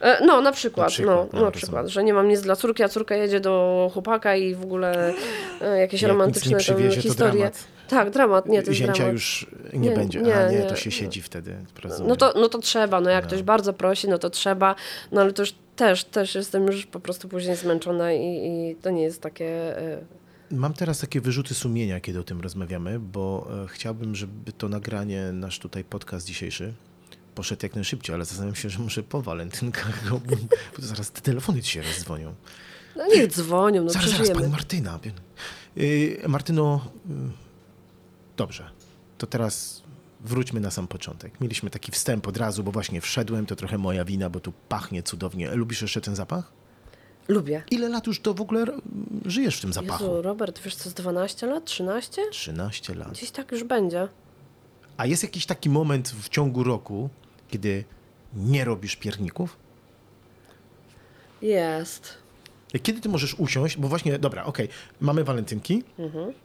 E, 0.00 0.24
No, 0.26 0.40
na 0.40 0.52
przykład, 0.52 0.86
Na 0.86 0.90
przykład, 0.90 1.16
no, 1.32 1.38
no, 1.38 1.44
na 1.44 1.50
przykład, 1.50 1.86
że 1.88 2.04
nie 2.04 2.14
mam 2.14 2.28
nic 2.28 2.40
dla 2.40 2.56
córki, 2.56 2.82
a 2.82 2.88
córka 2.88 3.14
jedzie 3.16 3.40
do 3.40 3.90
chłopaka 3.94 4.36
i 4.36 4.54
w 4.54 4.62
ogóle 4.62 5.14
e, 5.60 5.78
jakieś 5.78 6.02
Jak 6.02 6.10
nic 6.10 6.18
romantyczne 6.18 6.48
nie 6.50 6.56
tam 6.56 6.60
przywiezie, 6.60 6.96
to 6.96 7.02
historie. 7.02 7.32
dramat. 7.32 7.64
Tak, 7.92 8.10
dramat, 8.10 8.46
nie, 8.46 8.62
to 8.62 8.70
jest 8.70 8.78
Zięcia 8.78 8.92
dramat. 8.94 9.12
już 9.12 9.46
nie, 9.72 9.78
Nie, 9.78 9.90
będzie. 9.96 10.20
nie, 10.22 10.34
A 10.36 10.50
nie, 10.50 10.58
nie. 10.58 10.64
to 10.64 10.76
się 10.76 10.90
siedzi 10.90 11.22
wtedy. 11.22 11.56
rozumiem. 11.82 12.08
No 12.08 12.16
to, 12.16 12.32
no 12.40 12.48
to 12.48 12.58
trzeba, 12.58 13.00
no 13.00 13.10
jak 13.10 13.26
ktoś 13.26 13.42
bardzo 13.42 13.72
prosi, 13.72 14.08
no 14.08 14.18
to 14.18 14.30
trzeba, 14.30 14.74
no 15.12 15.20
ale 15.20 15.32
to 15.32 15.42
już 15.42 15.54
też, 15.76 16.04
też 16.04 16.34
jestem 16.34 16.66
już 16.66 16.86
po 16.86 17.00
prostu 17.00 17.28
później 17.28 17.56
zmęczona 17.56 18.12
i, 18.12 18.46
i 18.46 18.76
to 18.82 18.90
nie 18.90 19.02
jest 19.02 19.20
takie... 19.20 19.78
e, 19.78 19.98
Mam 20.50 20.72
teraz 20.74 20.98
takie 20.98 21.20
wyrzuty 21.20 21.54
sumienia, 21.54 22.00
kiedy 22.00 22.20
o 22.20 22.22
tym 22.22 22.40
rozmawiamy, 22.40 22.98
bo 22.98 23.48
e, 23.64 23.68
chciałbym, 23.68 24.14
żeby 24.14 24.52
to 24.52 24.68
nagranie, 24.68 25.32
nasz 25.32 25.58
tutaj 25.58 25.84
podcast 25.84 26.26
dzisiejszy, 26.26 26.72
poszedł 27.34 27.60
jak 27.62 27.74
najszybciej, 27.74 28.14
ale 28.14 28.24
zastanawiam 28.24 28.54
się, 28.56 28.70
że 28.70 28.78
może 28.78 29.02
po 29.02 29.22
walentynkach, 29.22 30.10
bo, 30.10 30.18
bo 30.18 30.36
to 30.76 30.82
zaraz 30.82 31.10
te 31.10 31.20
telefony 31.20 31.62
ci 31.62 31.70
się 31.72 31.82
rozdzwonią. 31.82 32.34
No 32.96 33.06
niech 33.06 33.26
dzwonią, 33.32 33.84
no 33.84 33.90
zaraz, 33.90 34.04
zaraz, 34.04 34.14
przeżyjemy. 34.14 34.40
pani 34.40 34.52
Martyna. 34.52 34.98
Yy, 35.76 36.18
Martyno, 36.28 36.80
yy, 37.08 37.14
dobrze, 38.36 38.70
to 39.18 39.26
teraz 39.26 39.82
wróćmy 40.20 40.60
na 40.60 40.70
sam 40.70 40.88
początek. 40.88 41.40
Mieliśmy 41.40 41.70
taki 41.70 41.92
wstęp 41.92 42.28
od 42.28 42.36
razu, 42.36 42.64
bo 42.64 42.72
właśnie 42.72 43.00
wszedłem, 43.00 43.46
to 43.46 43.56
trochę 43.56 43.78
moja 43.78 44.04
wina, 44.04 44.30
bo 44.30 44.40
tu 44.40 44.52
pachnie 44.68 45.02
cudownie. 45.02 45.54
Lubisz 45.54 45.82
jeszcze 45.82 46.00
ten 46.00 46.16
zapach? 46.16 46.52
Lubię. 47.28 47.62
Ile 47.70 47.88
lat 47.88 48.06
już 48.06 48.20
to 48.20 48.34
w 48.34 48.40
ogóle 48.40 48.64
żyjesz 49.24 49.58
w 49.58 49.60
tym 49.60 49.72
zapachu? 49.72 50.04
Jezu, 50.04 50.22
Robert, 50.22 50.60
wiesz 50.62 50.74
co, 50.74 50.90
z 50.90 50.94
12 50.94 51.46
lat, 51.46 51.64
13? 51.64 52.22
13 52.30 52.94
lat. 52.94 53.10
Gdzieś 53.10 53.30
tak 53.30 53.52
już 53.52 53.64
będzie. 53.64 54.08
A 54.96 55.06
jest 55.06 55.22
jakiś 55.22 55.46
taki 55.46 55.70
moment 55.70 56.08
w 56.08 56.28
ciągu 56.28 56.64
roku, 56.64 57.10
kiedy 57.48 57.84
nie 58.34 58.64
robisz 58.64 58.96
pierników? 58.96 59.56
Jest. 61.42 62.21
Kiedy 62.82 63.00
ty 63.00 63.08
możesz 63.08 63.34
usiąść, 63.34 63.76
bo 63.76 63.88
właśnie, 63.88 64.18
dobra, 64.18 64.44
okej, 64.44 64.68
mamy 65.00 65.24
walentynki, 65.24 65.82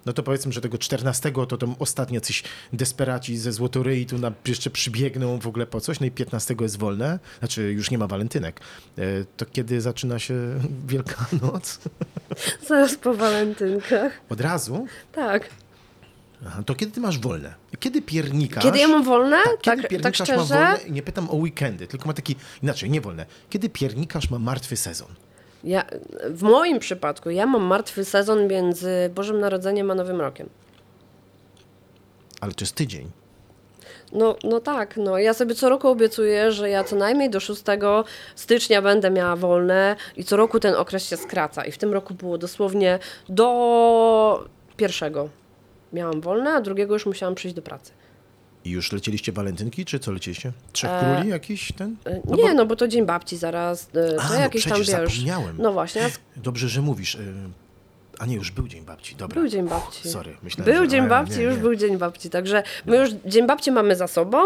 no 0.05 0.13
to 0.13 0.23
powiedzmy, 0.23 0.51
że 0.51 0.61
tego 0.61 0.77
14 0.77 1.31
to 1.49 1.57
tam 1.57 1.75
ostatnio 1.79 2.21
coś 2.21 2.43
desperaci 2.73 3.37
ze 3.37 3.51
Złotoryi 3.51 4.05
tu 4.05 4.17
na, 4.17 4.31
jeszcze 4.47 4.69
przybiegną 4.69 5.39
w 5.39 5.47
ogóle 5.47 5.67
po 5.67 5.81
coś, 5.81 5.99
no 5.99 6.05
i 6.05 6.11
15 6.11 6.55
jest 6.61 6.77
wolne, 6.77 7.19
znaczy 7.39 7.71
już 7.73 7.91
nie 7.91 7.97
ma 7.97 8.07
walentynek. 8.07 8.59
E, 8.97 9.01
To 9.37 9.45
kiedy 9.45 9.81
zaczyna 9.81 10.19
się 10.19 10.33
Wielkanoc? 10.87 11.79
Zaraz 12.67 12.95
po 12.95 13.13
walentynkach. 13.13 14.21
Od 14.29 14.41
razu? 14.41 14.87
Tak. 15.11 15.49
Aha, 16.47 16.63
to 16.65 16.75
kiedy 16.75 16.91
ty 16.91 16.99
masz 17.01 17.19
wolne? 17.19 17.53
Kiedy 17.79 18.01
piernikasz? 18.01 18.63
Kiedy 18.63 18.79
ja 18.79 18.87
mam 18.87 19.03
wolne? 19.03 19.37
Tak, 19.63 19.81
kiedy 19.81 20.03
Tak, 20.03 20.17
tak 20.17 20.27
piernikarz 20.27 20.29
ma 20.29 20.35
wolne? 20.43 20.77
Nie 20.89 21.01
pytam 21.01 21.29
o 21.29 21.35
weekendy, 21.35 21.87
tylko 21.87 22.07
ma 22.07 22.13
taki, 22.13 22.35
inaczej, 22.63 22.89
nie 22.89 23.01
wolne. 23.01 23.25
Kiedy 23.49 23.69
piernikarz 23.69 24.29
ma 24.29 24.39
martwy 24.39 24.77
sezon? 24.77 25.07
Ja, 25.63 25.85
w 26.29 26.43
moim 26.43 26.79
przypadku 26.79 27.29
ja 27.29 27.45
mam 27.45 27.63
martwy 27.63 28.05
sezon 28.05 28.47
między 28.47 29.09
Bożym 29.15 29.39
Narodzeniem 29.39 29.91
a 29.91 29.95
Nowym 29.95 30.21
Rokiem. 30.21 30.49
Ale 32.41 32.51
to 32.51 32.63
jest 32.63 32.75
tydzień. 32.75 33.11
No, 34.11 34.35
no 34.43 34.59
tak, 34.59 34.97
no. 34.97 35.17
Ja 35.17 35.33
sobie 35.33 35.55
co 35.55 35.69
roku 35.69 35.87
obiecuję, 35.87 36.51
że 36.51 36.69
ja 36.69 36.83
co 36.83 36.95
najmniej 36.95 37.29
do 37.29 37.39
6 37.39 37.63
stycznia 38.35 38.81
będę 38.81 39.11
miała 39.11 39.35
wolne 39.35 39.95
i 40.17 40.23
co 40.23 40.37
roku 40.37 40.59
ten 40.59 40.75
okres 40.75 41.09
się 41.09 41.17
skraca. 41.17 41.65
I 41.65 41.71
w 41.71 41.77
tym 41.77 41.93
roku 41.93 42.13
było 42.13 42.37
dosłownie 42.37 42.99
do 43.29 44.45
pierwszego 44.77 45.29
miałam 45.93 46.21
wolne, 46.21 46.53
a 46.53 46.61
drugiego 46.61 46.93
już 46.93 47.05
musiałam 47.05 47.35
przyjść 47.35 47.55
do 47.55 47.61
pracy. 47.61 47.91
I 48.67 48.69
już 48.69 48.91
lecieliście 48.91 49.31
walentynki, 49.31 49.85
czy 49.85 49.99
co 49.99 50.11
lecieliście? 50.11 50.51
Trzech 50.73 50.89
E, 50.91 51.13
króli 51.15 51.29
jakiś 51.29 51.71
ten? 51.71 51.95
E, 52.05 52.21
No 52.25 52.35
nie, 52.35 52.43
bo- 52.43 52.53
no 52.53 52.65
bo 52.65 52.75
to 52.75 52.87
Dzień 52.87 53.05
Babci 53.05 53.37
zaraz, 53.37 53.89
e, 53.93 54.13
to 54.15 54.21
A, 54.21 54.29
no 54.29 54.35
jakieś 54.35 54.63
tam, 54.65 54.77
wiesz... 54.77 54.87
zapomniałem. 54.87 55.55
No 55.59 55.73
właśnie, 55.73 56.09
Dobrze, 56.37 56.69
że 56.69 56.81
mówisz. 56.81 57.17
A 58.19 58.25
nie, 58.25 58.35
już 58.35 58.51
był 58.51 58.67
Dzień 58.67 58.85
Babci, 58.85 59.15
dobra. 59.15 59.41
był 59.41 59.49
Dzień 59.49 59.67
Babci. 59.67 60.09
Sorry, 60.09 60.37
myślałem, 60.43 60.73
Był 60.73 60.83
że- 60.83 60.87
Dzień 60.89 61.07
Babci, 61.07 61.37
nie, 61.37 61.43
już 61.43 61.55
nie. 61.55 61.61
był 61.61 61.75
Dzień 61.75 61.97
Babci, 61.97 62.29
także 62.29 62.63
my 62.85 62.97
już 62.97 63.09
Dzień 63.25 63.47
Babci 63.47 63.71
mamy 63.71 63.95
za 63.95 64.07
sobą, 64.07 64.37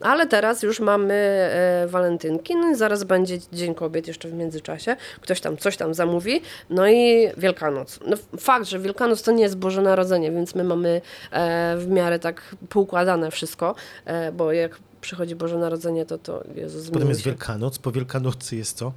ale 0.00 0.26
teraz 0.26 0.62
już 0.62 0.80
mamy 0.80 1.14
e, 1.14 1.86
walentynki, 1.88 2.56
no 2.56 2.70
i 2.70 2.74
zaraz 2.74 3.04
będzie 3.04 3.38
Dzień 3.52 3.74
Kobiet 3.74 4.06
jeszcze 4.08 4.28
w 4.28 4.32
międzyczasie, 4.32 4.96
ktoś 5.20 5.40
tam 5.40 5.56
coś 5.56 5.76
tam 5.76 5.94
zamówi, 5.94 6.40
no 6.70 6.88
i 6.88 7.28
Wielkanoc. 7.36 7.98
No, 8.06 8.16
fakt, 8.38 8.66
że 8.66 8.78
Wielkanoc 8.78 9.22
to 9.22 9.32
nie 9.32 9.42
jest 9.42 9.56
Boże 9.56 9.82
Narodzenie, 9.82 10.32
więc 10.32 10.54
my 10.54 10.64
mamy 10.64 11.00
e, 11.30 11.76
w 11.78 11.88
miarę 11.88 12.18
tak 12.18 12.56
poukładane 12.68 13.30
wszystko, 13.30 13.74
e, 14.04 14.32
bo 14.32 14.52
jak 14.52 14.78
przychodzi 15.00 15.36
Boże 15.36 15.58
Narodzenie, 15.58 16.06
to 16.06 16.18
to 16.18 16.44
Jezus 16.54 16.90
Potem 16.90 17.08
jest 17.08 17.20
się. 17.20 17.30
Wielkanoc, 17.30 17.78
po 17.78 17.92
Wielkanocy 17.92 18.56
jest 18.56 18.76
co? 18.78 18.92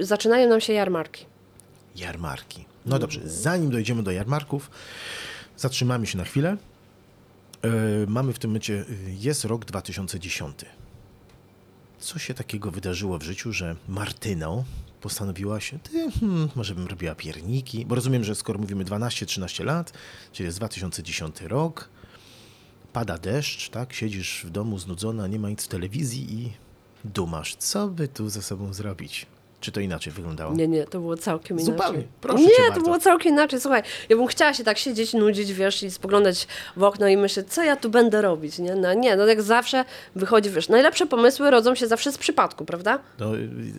Zaczynają 0.00 0.48
nam 0.48 0.60
się 0.60 0.72
jarmarki. 0.72 1.26
Jarmarki. 1.96 2.64
No 2.88 2.98
dobrze, 2.98 3.20
zanim 3.24 3.70
dojdziemy 3.70 4.02
do 4.02 4.10
jarmarków, 4.10 4.70
zatrzymamy 5.56 6.06
się 6.06 6.18
na 6.18 6.24
chwilę. 6.24 6.56
E, 7.62 7.70
mamy 8.06 8.32
w 8.32 8.38
tym 8.38 8.50
momencie, 8.50 8.74
y, 8.74 9.14
jest 9.18 9.44
rok 9.44 9.64
2010. 9.64 10.64
Co 11.98 12.18
się 12.18 12.34
takiego 12.34 12.70
wydarzyło 12.70 13.18
w 13.18 13.22
życiu, 13.22 13.52
że 13.52 13.76
Martyno 13.88 14.64
postanowiła 15.00 15.60
się, 15.60 15.78
ty, 15.78 16.10
hmm, 16.20 16.48
może 16.56 16.74
bym 16.74 16.86
robiła 16.86 17.14
pierniki, 17.14 17.86
bo 17.86 17.94
rozumiem, 17.94 18.24
że 18.24 18.34
skoro 18.34 18.58
mówimy 18.58 18.84
12-13 18.84 19.64
lat, 19.64 19.92
czyli 20.32 20.46
jest 20.46 20.58
2010 20.58 21.40
rok, 21.40 21.88
pada 22.92 23.18
deszcz, 23.18 23.70
tak, 23.70 23.92
siedzisz 23.92 24.44
w 24.44 24.50
domu 24.50 24.78
znudzona, 24.78 25.26
nie 25.26 25.38
ma 25.38 25.50
nic 25.50 25.64
w 25.64 25.68
telewizji 25.68 26.34
i 26.34 26.52
dumasz, 27.04 27.56
co 27.56 27.88
by 27.88 28.08
tu 28.08 28.28
ze 28.28 28.42
sobą 28.42 28.72
zrobić. 28.74 29.26
Czy 29.60 29.72
to 29.72 29.80
inaczej 29.80 30.12
wyglądało? 30.12 30.54
Nie, 30.54 30.68
nie, 30.68 30.84
to 30.84 31.00
było 31.00 31.16
całkiem 31.16 31.60
Zupełnie. 31.60 31.84
inaczej. 31.88 32.08
Proszę 32.20 32.44
nie, 32.44 32.50
to 32.50 32.62
bardzo. 32.68 32.80
było 32.80 32.98
całkiem 32.98 33.32
inaczej. 33.32 33.60
Słuchaj, 33.60 33.82
ja 34.08 34.16
bym 34.16 34.26
chciała 34.26 34.54
się 34.54 34.64
tak 34.64 34.78
siedzieć, 34.78 35.14
nudzić, 35.14 35.52
wiesz, 35.52 35.82
i 35.82 35.90
spoglądać 35.90 36.46
w 36.76 36.82
okno 36.82 37.08
i 37.08 37.16
myśleć, 37.16 37.52
co 37.52 37.62
ja 37.62 37.76
tu 37.76 37.90
będę 37.90 38.22
robić, 38.22 38.58
nie? 38.58 38.74
No 38.74 38.94
nie, 38.94 39.16
no 39.16 39.26
jak 39.26 39.42
zawsze 39.42 39.84
wychodzi, 40.16 40.50
wiesz, 40.50 40.68
najlepsze 40.68 41.06
pomysły 41.06 41.50
rodzą 41.50 41.74
się 41.74 41.86
zawsze 41.86 42.12
z 42.12 42.18
przypadku, 42.18 42.64
prawda? 42.64 42.98
No, 43.18 43.26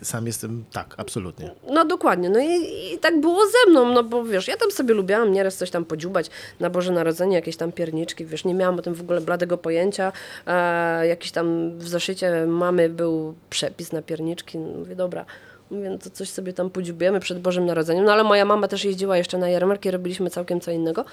sam 0.02 0.26
jestem, 0.26 0.64
tak, 0.72 0.94
absolutnie. 0.96 1.50
No 1.70 1.84
dokładnie, 1.84 2.30
no 2.30 2.38
i, 2.40 2.54
i 2.94 2.98
tak 2.98 3.20
było 3.20 3.40
ze 3.46 3.70
mną, 3.70 3.92
no 3.92 4.04
bo 4.04 4.24
wiesz, 4.24 4.48
ja 4.48 4.56
tam 4.56 4.70
sobie 4.70 4.94
lubiłam 4.94 5.32
nieraz 5.32 5.56
coś 5.56 5.70
tam 5.70 5.84
podziubać 5.84 6.30
na 6.60 6.70
Boże 6.70 6.92
Narodzenie, 6.92 7.36
jakieś 7.36 7.56
tam 7.56 7.72
pierniczki, 7.72 8.26
wiesz, 8.26 8.44
nie 8.44 8.54
miałam 8.54 8.78
o 8.78 8.82
tym 8.82 8.94
w 8.94 9.00
ogóle 9.00 9.20
bladego 9.20 9.58
pojęcia, 9.58 10.12
e, 10.46 11.06
jakiś 11.06 11.32
tam 11.32 11.78
w 11.78 11.88
zeszycie 11.88 12.46
mamy 12.46 12.88
był 12.88 13.34
przepis 13.50 13.92
na 13.92 14.02
pierniczki, 14.02 14.58
no 14.58 14.78
mówię, 14.78 14.96
dobra, 14.96 15.24
mówię, 15.70 15.90
no 15.90 15.98
to 15.98 16.10
coś 16.10 16.30
sobie 16.30 16.52
tam 16.52 16.70
podziubiemy 16.70 17.20
przed 17.20 17.40
Bożym 17.40 17.66
Narodzeniem, 17.66 18.04
no 18.04 18.12
ale 18.12 18.24
moja 18.24 18.44
mama 18.44 18.68
też 18.68 18.84
jeździła 18.84 19.16
jeszcze 19.16 19.38
na 19.38 19.48
jarmarki, 19.48 19.90
robiliśmy 19.90 20.30
całkiem 20.30 20.60
co 20.60 20.70
innego, 20.70 21.04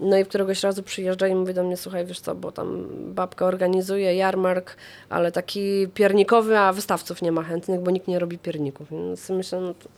no 0.00 0.16
i 0.16 0.24
któregoś 0.24 0.62
razu 0.62 0.82
przyjeżdża 0.82 1.28
i 1.28 1.34
mówi 1.34 1.54
do 1.54 1.64
mnie, 1.64 1.76
słuchaj, 1.76 2.06
wiesz 2.06 2.20
co, 2.20 2.34
bo 2.34 2.52
tam 2.52 2.86
babka 3.14 3.46
organizuje 3.46 4.14
jarmark, 4.14 4.76
ale 5.08 5.32
taki 5.32 5.88
piernikowy, 5.94 6.58
a 6.58 6.72
wystawców 6.72 7.22
nie 7.22 7.32
ma 7.32 7.42
chętnych, 7.42 7.80
bo 7.80 7.90
nikt 7.90 8.08
nie 8.08 8.18
robi 8.18 8.38
pierników. 8.38 8.90
Więc 8.90 9.30
myślę, 9.30 9.60
no 9.60 9.74
to, 9.74 9.88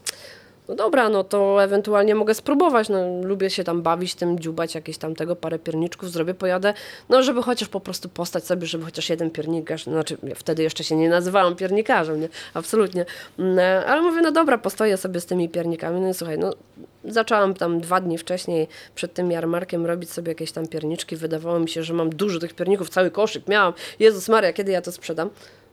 no 0.68 0.74
dobra, 0.74 1.08
no 1.08 1.24
to 1.24 1.64
ewentualnie 1.64 2.14
mogę 2.14 2.34
spróbować, 2.34 2.88
no 2.88 2.98
lubię 3.22 3.50
się 3.50 3.64
tam 3.64 3.82
bawić 3.82 4.14
tym, 4.14 4.38
dziubać 4.38 4.74
jakieś 4.74 4.98
tam 4.98 5.14
tego, 5.14 5.36
parę 5.36 5.58
pierniczków 5.58 6.10
zrobię, 6.10 6.34
pojadę, 6.34 6.74
no 7.08 7.22
żeby 7.22 7.42
chociaż 7.42 7.68
po 7.68 7.80
prostu 7.80 8.08
postać 8.08 8.44
sobie, 8.44 8.66
żeby 8.66 8.84
chociaż 8.84 9.10
jeden 9.10 9.30
piernikarz, 9.30 9.84
znaczy 9.84 10.16
ja 10.22 10.34
wtedy 10.34 10.62
jeszcze 10.62 10.84
się 10.84 10.96
nie 10.96 11.08
nazywałam 11.08 11.56
piernikarzem, 11.56 12.20
nie, 12.20 12.28
absolutnie, 12.54 13.06
Mm, 13.38 13.58
ale 13.86 14.02
mówię, 14.02 14.20
no 14.22 14.32
dobra, 14.32 14.58
postoję 14.58 14.96
sobie 14.96 15.20
z 15.20 15.26
tymi 15.26 15.48
piernikami, 15.48 16.00
no 16.00 16.08
i 16.08 16.14
słuchaj, 16.14 16.38
no 16.38 16.52
zaczęłam 17.04 17.54
tam 17.54 17.80
dwa 17.80 18.00
dni 18.00 18.18
wcześniej 18.18 18.68
przed 18.94 19.14
tym 19.14 19.30
jarmarkiem 19.30 19.86
robić 19.86 20.10
sobie 20.10 20.28
jakieś 20.28 20.52
tam 20.52 20.66
pierniczki, 20.66 21.16
wydawało 21.16 21.58
mi 21.58 21.68
się, 21.68 21.82
że 21.82 21.94
mam 21.94 22.10
dużo 22.10 22.38
tych 22.38 22.54
pierników, 22.54 22.90
cały 22.90 23.10
koszyk 23.10 23.48
miałam, 23.48 23.72
Jezus 23.98 24.28
Maria, 24.28 24.52
kiedy 24.52 24.72
ja 24.72 24.82
to 24.82 24.92
sprzedam? 24.92 25.30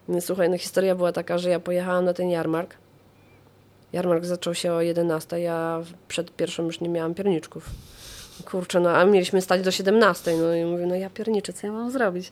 No 0.08 0.22
słuchaj, 0.22 0.50
no 0.50 0.58
historia 0.58 0.96
była 0.96 1.12
taka, 1.12 1.38
że 1.38 1.50
ja 1.50 1.60
pojechałam 1.60 2.06
na 2.06 2.14
ten 2.14 2.30
jarmark, 2.30 2.76
Jarmark 3.94 4.26
zaczął 4.26 4.56
się 4.56 4.74
o 4.74 4.82
11, 4.82 5.40
ja 5.40 5.82
przed 6.08 6.36
pierwszą 6.36 6.64
już 6.64 6.82
nie 6.82 6.90
miałam 6.90 7.14
pierniczków. 7.14 7.70
Kurczę, 8.46 8.80
no 8.80 8.90
a 8.90 9.06
mieliśmy 9.06 9.42
stać 9.42 9.62
do 9.62 9.72
17. 9.72 10.38
No 10.38 10.56
i 10.56 10.66
mówię, 10.66 10.86
no 10.86 10.96
ja 10.96 11.10
pierniczę, 11.10 11.54
co 11.54 11.68
ja 11.68 11.74
mam 11.74 11.92
zrobić? 11.92 12.32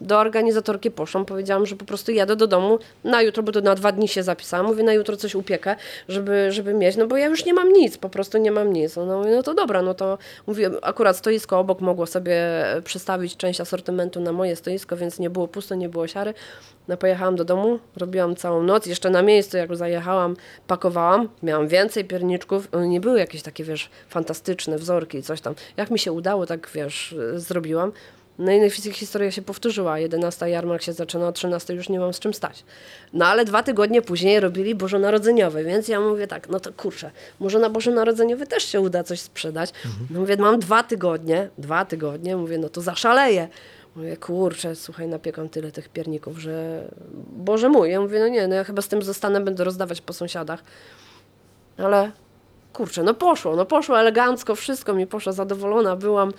Do 0.00 0.18
organizatorki 0.18 0.90
poszłam, 0.90 1.24
powiedziałam, 1.24 1.66
że 1.66 1.76
po 1.76 1.84
prostu 1.84 2.12
jadę 2.12 2.36
do 2.36 2.46
domu 2.46 2.78
na 3.04 3.22
jutro, 3.22 3.42
bo 3.42 3.52
to 3.52 3.60
na 3.60 3.74
dwa 3.74 3.92
dni 3.92 4.08
się 4.08 4.22
zapisałam. 4.22 4.66
Mówię, 4.66 4.82
na 4.82 4.92
jutro 4.92 5.16
coś 5.16 5.34
upiekę, 5.34 5.76
żeby, 6.08 6.52
żeby 6.52 6.74
mieć, 6.74 6.96
no 6.96 7.06
bo 7.06 7.16
ja 7.16 7.26
już 7.26 7.44
nie 7.44 7.54
mam 7.54 7.72
nic, 7.72 7.98
po 7.98 8.08
prostu 8.08 8.38
nie 8.38 8.52
mam 8.52 8.72
nic. 8.72 8.96
No, 8.96 9.18
mówię, 9.18 9.36
no 9.36 9.42
to 9.42 9.54
dobra, 9.54 9.82
no 9.82 9.94
to 9.94 10.18
mówię, 10.46 10.70
akurat 10.82 11.16
stoisko 11.16 11.58
obok 11.58 11.80
mogło 11.80 12.06
sobie 12.06 12.36
przestawić 12.84 13.36
część 13.36 13.60
asortymentu 13.60 14.20
na 14.20 14.32
moje 14.32 14.56
stoisko, 14.56 14.96
więc 14.96 15.18
nie 15.18 15.30
było 15.30 15.48
pusto, 15.48 15.74
nie 15.74 15.88
było 15.88 16.06
siary. 16.06 16.34
No 16.88 16.96
pojechałam 16.96 17.36
do 17.36 17.44
domu, 17.44 17.78
robiłam 17.96 18.36
całą 18.36 18.62
noc, 18.62 18.86
jeszcze 18.86 19.10
na 19.10 19.22
miejscu 19.22 19.56
jak 19.56 19.76
zajechałam, 19.76 20.36
pakowałam, 20.66 21.28
miałam 21.42 21.68
więcej 21.68 22.04
pierniczków, 22.04 22.68
one 22.72 22.88
nie 22.88 23.00
były 23.00 23.18
jakieś 23.18 23.42
takie, 23.42 23.64
wiesz, 23.64 23.90
fantastyczne 24.08 24.78
wzorki 24.78 25.18
i 25.18 25.22
coś 25.22 25.40
tam. 25.40 25.54
Jak 25.76 25.90
mi 25.90 25.98
się 25.98 26.12
udało, 26.12 26.46
tak, 26.46 26.70
wiesz, 26.74 27.14
zrobiłam. 27.34 27.92
No 28.40 28.52
i 28.52 28.70
historia 28.70 29.30
się 29.30 29.42
powtórzyła. 29.42 29.98
11 29.98 30.50
jarmark 30.50 30.82
się 30.82 30.92
zaczyna, 30.92 31.28
o 31.28 31.32
13 31.32 31.74
już 31.74 31.88
nie 31.88 32.00
mam 32.00 32.14
z 32.14 32.18
czym 32.18 32.34
stać. 32.34 32.64
No 33.12 33.26
ale 33.26 33.44
dwa 33.44 33.62
tygodnie 33.62 34.02
później 34.02 34.40
robili 34.40 34.74
Bożonarodzeniowy, 34.74 35.64
więc 35.64 35.88
ja 35.88 36.00
mówię 36.00 36.26
tak, 36.26 36.48
no 36.48 36.60
to 36.60 36.72
kurczę, 36.72 37.10
może 37.40 37.58
na 37.58 37.70
Bożonarodzeniowy 37.70 38.46
też 38.46 38.64
się 38.64 38.80
uda 38.80 39.04
coś 39.04 39.20
sprzedać. 39.20 39.72
No 40.10 40.20
mówię, 40.20 40.36
mam 40.36 40.60
dwa 40.60 40.82
tygodnie, 40.82 41.48
dwa 41.58 41.84
tygodnie, 41.84 42.36
mówię, 42.36 42.58
no 42.58 42.68
to 42.68 42.80
zaszaleję. 42.80 43.48
Mówię, 43.96 44.16
kurczę, 44.16 44.76
słuchaj, 44.76 45.08
napiekam 45.08 45.48
tyle 45.48 45.72
tych 45.72 45.88
pierników, 45.88 46.38
że 46.38 46.84
Boże 47.32 47.68
mój. 47.68 47.90
Ja 47.90 48.00
mówię, 48.00 48.20
no 48.20 48.28
nie, 48.28 48.48
no 48.48 48.54
ja 48.54 48.64
chyba 48.64 48.82
z 48.82 48.88
tym 48.88 49.02
zostanę, 49.02 49.40
będę 49.40 49.64
rozdawać 49.64 50.00
po 50.00 50.12
sąsiadach. 50.12 50.62
Ale 51.78 52.10
kurczę, 52.72 53.02
no 53.02 53.14
poszło, 53.14 53.56
no 53.56 53.66
poszło 53.66 54.00
elegancko, 54.00 54.54
wszystko 54.54 54.94
mi 54.94 55.06
poszło, 55.06 55.32
zadowolona 55.32 55.96
byłam. 55.96 56.32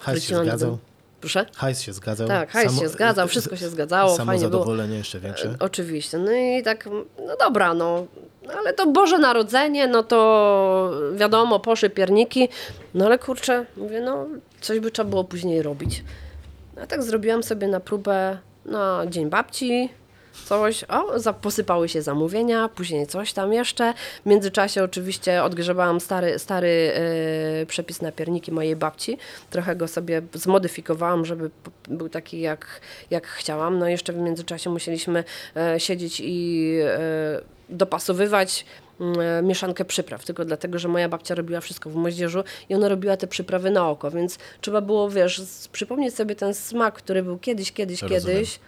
Hajs 0.00 0.24
się 0.24 0.36
zgadzał. 0.36 0.78
Proszę? 1.22 1.46
Hajs 1.56 1.80
się 1.80 1.92
zgadzał. 1.92 2.28
Tak, 2.28 2.50
hajs 2.50 2.80
się 2.80 2.88
zgadzał, 2.88 3.28
wszystko 3.28 3.56
się 3.56 3.68
zgadzało, 3.68 4.16
Samo 4.16 4.26
fajnie 4.32 4.48
było. 4.48 4.62
zadowolenie 4.62 4.96
jeszcze 4.96 5.20
większe. 5.20 5.48
E, 5.48 5.54
Oczywiście. 5.60 6.18
No 6.18 6.32
i 6.32 6.62
tak, 6.64 6.88
no 7.26 7.36
dobra, 7.40 7.74
no. 7.74 8.06
Ale 8.58 8.72
to 8.72 8.86
Boże 8.86 9.18
Narodzenie, 9.18 9.86
no 9.86 10.02
to 10.02 10.90
wiadomo, 11.14 11.60
poszły 11.60 11.90
pierniki. 11.90 12.48
No 12.94 13.06
ale 13.06 13.18
kurczę, 13.18 13.66
mówię, 13.76 14.00
no 14.00 14.26
coś 14.60 14.80
by 14.80 14.90
trzeba 14.90 15.10
było 15.10 15.24
później 15.24 15.62
robić. 15.62 16.04
No 16.76 16.86
tak 16.86 17.02
zrobiłam 17.02 17.42
sobie 17.42 17.68
na 17.68 17.80
próbę 17.80 18.38
na 18.64 19.02
Dzień 19.08 19.30
Babci, 19.30 19.88
coś, 20.44 20.84
o, 20.84 21.32
posypały 21.32 21.88
się 21.88 22.02
zamówienia, 22.02 22.68
później 22.68 23.06
coś 23.06 23.32
tam 23.32 23.52
jeszcze. 23.52 23.94
W 24.22 24.28
międzyczasie 24.28 24.84
oczywiście 24.84 25.44
odgrzebałam 25.44 26.00
stary, 26.00 26.38
stary 26.38 26.92
e, 27.62 27.66
przepis 27.66 28.02
na 28.02 28.12
pierniki 28.12 28.52
mojej 28.52 28.76
babci. 28.76 29.18
Trochę 29.50 29.76
go 29.76 29.88
sobie 29.88 30.22
zmodyfikowałam, 30.34 31.24
żeby 31.24 31.50
był 31.88 32.08
taki 32.08 32.40
jak, 32.40 32.80
jak 33.10 33.26
chciałam. 33.26 33.78
No 33.78 33.88
jeszcze 33.88 34.12
w 34.12 34.16
międzyczasie 34.16 34.70
musieliśmy 34.70 35.24
e, 35.56 35.80
siedzieć 35.80 36.22
i 36.24 36.78
e, 36.84 37.40
dopasowywać 37.68 38.64
mm, 39.00 39.46
mieszankę 39.46 39.84
przypraw, 39.84 40.24
tylko 40.24 40.44
dlatego, 40.44 40.78
że 40.78 40.88
moja 40.88 41.08
babcia 41.08 41.34
robiła 41.34 41.60
wszystko 41.60 41.90
w 41.90 41.94
moździerzu 41.94 42.44
i 42.68 42.74
ona 42.74 42.88
robiła 42.88 43.16
te 43.16 43.26
przyprawy 43.26 43.70
na 43.70 43.88
oko, 43.88 44.10
więc 44.10 44.38
trzeba 44.60 44.80
było, 44.80 45.10
wiesz, 45.10 45.42
przypomnieć 45.72 46.14
sobie 46.14 46.34
ten 46.34 46.54
smak, 46.54 46.94
który 46.94 47.22
był 47.22 47.38
kiedyś, 47.38 47.72
kiedyś, 47.72 48.02
Rozumiem. 48.02 48.22
kiedyś, 48.22 48.58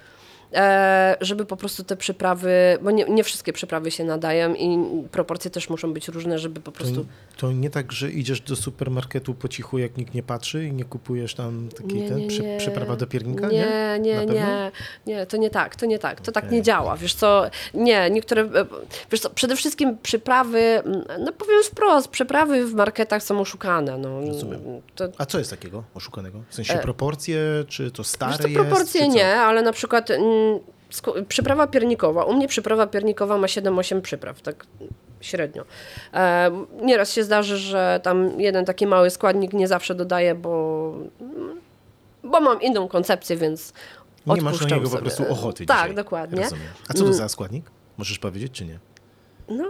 żeby 1.21 1.45
po 1.45 1.57
prostu 1.57 1.85
te 1.85 1.97
przyprawy, 1.97 2.79
bo 2.83 2.91
nie, 2.91 3.05
nie 3.05 3.25
wszystkie 3.25 3.53
przyprawy 3.53 3.91
się 3.91 4.05
nadają 4.05 4.55
i 4.55 4.79
proporcje 5.11 5.51
też 5.51 5.71
muszą 5.71 5.93
być 5.93 6.09
różne, 6.09 6.39
żeby 6.39 6.61
po 6.61 6.71
To, 6.73 6.79
prostu... 6.79 7.07
to 7.37 7.53
nie 7.53 7.71
tak, 7.71 7.93
że 7.93 8.11
idziesz 8.11 8.41
do 8.41 8.57
supermarketu 8.57 9.35
po 9.35 9.49
cichu, 9.49 9.79
jak 9.79 9.97
nikt 9.97 10.15
nie 10.15 10.23
patrzy 10.23 10.65
i 10.67 10.73
nie 10.73 10.85
kupujesz 10.85 11.35
tam 11.35 11.69
taki 11.77 11.95
Nie, 11.95 12.09
ten 12.09 12.19
nie, 12.19 12.27
przy, 12.29 12.43
nie. 12.43 12.57
przyprawa 12.59 12.97
do 12.97 13.07
piernika? 13.07 13.49
Nie, 13.49 13.99
nie, 14.01 14.27
nie, 14.27 14.71
nie, 15.07 15.27
to 15.27 15.37
nie 15.37 15.51
tak, 15.51 15.77
to 15.77 15.87
nie 15.87 15.99
tak, 15.99 16.21
to 16.21 16.33
tak 16.33 16.45
Okej. 16.45 16.57
nie 16.59 16.63
działa, 16.63 16.97
wiesz 16.97 17.15
co, 17.15 17.45
nie, 17.75 18.11
niektóre, 18.11 18.43
e, 18.43 18.49
wiesz 19.11 19.21
co, 19.21 19.31
przede 19.31 19.57
wszystkim 19.57 19.99
przyprawy, 20.03 20.59
mm, 20.61 21.05
no 21.21 21.33
powiem 21.33 21.63
wprost, 21.65 22.09
przyprawy 22.09 22.67
w 22.67 22.75
marketach 22.75 23.23
są 23.23 23.41
oszukane, 23.41 23.99
no. 23.99 24.21
Rozumiem. 24.21 24.61
To, 24.95 25.05
A 25.19 25.27
co 25.27 25.39
jest 25.39 25.51
takiego 25.51 25.83
oszukanego? 25.95 26.41
W 26.49 26.55
sensie 26.55 26.75
proporcje, 26.75 27.39
czy 27.69 27.91
to 27.91 28.05
stare 28.05 28.35
E, 28.35 28.37
Wiesz 28.37 28.43
co, 28.43 28.49
jest? 28.49 28.61
proporcje 28.61 29.01
co? 29.01 29.07
nie, 29.15 29.27
ale 29.37 29.63
na 29.63 29.73
przykład 29.73 30.11
mm, 30.11 30.44
przyprawa 31.29 31.67
piernikowa. 31.67 32.25
U 32.25 32.35
mnie 32.35 32.49
przyprawa 32.49 32.87
piernikowa 32.87 33.39
ma 33.39 33.47
7-8 33.47 34.01
przypraw, 34.01 34.43
tak 34.43 34.67
średnio. 35.21 35.65
E, 36.15 36.51
nieraz 36.83 37.13
się 37.13 37.25
zdarzy, 37.25 37.57
że 37.57 38.01
tam 38.03 38.41
jeden 38.41 38.65
taki 38.65 38.87
mały 38.87 39.11
składnik 39.11 39.53
nie 39.53 39.69
zawsze 39.69 39.95
dodaję, 39.95 40.35
bo, 40.35 40.95
bo 42.25 42.41
mam 42.41 42.63
inną 42.63 42.89
koncepcję, 42.89 43.37
więc 43.37 43.73
Nie 44.27 44.43
masz 44.43 44.61
na 44.61 44.67
niego 44.69 44.83
po 44.83 44.89
sobie. 44.89 45.03
prostu 45.03 45.33
ochoty 45.33 45.67
Tak, 45.67 45.79
dzisiaj. 45.83 45.95
dokładnie. 45.95 46.39
Mm. 46.39 46.51
Rozumiem. 46.51 46.69
A 46.89 46.95
co 46.95 47.05
to 47.05 47.13
za 47.13 47.29
składnik? 47.29 47.65
Możesz 47.99 48.19
powiedzieć, 48.19 48.53
czy 48.53 48.65
nie? 48.65 48.79
No 49.49 49.65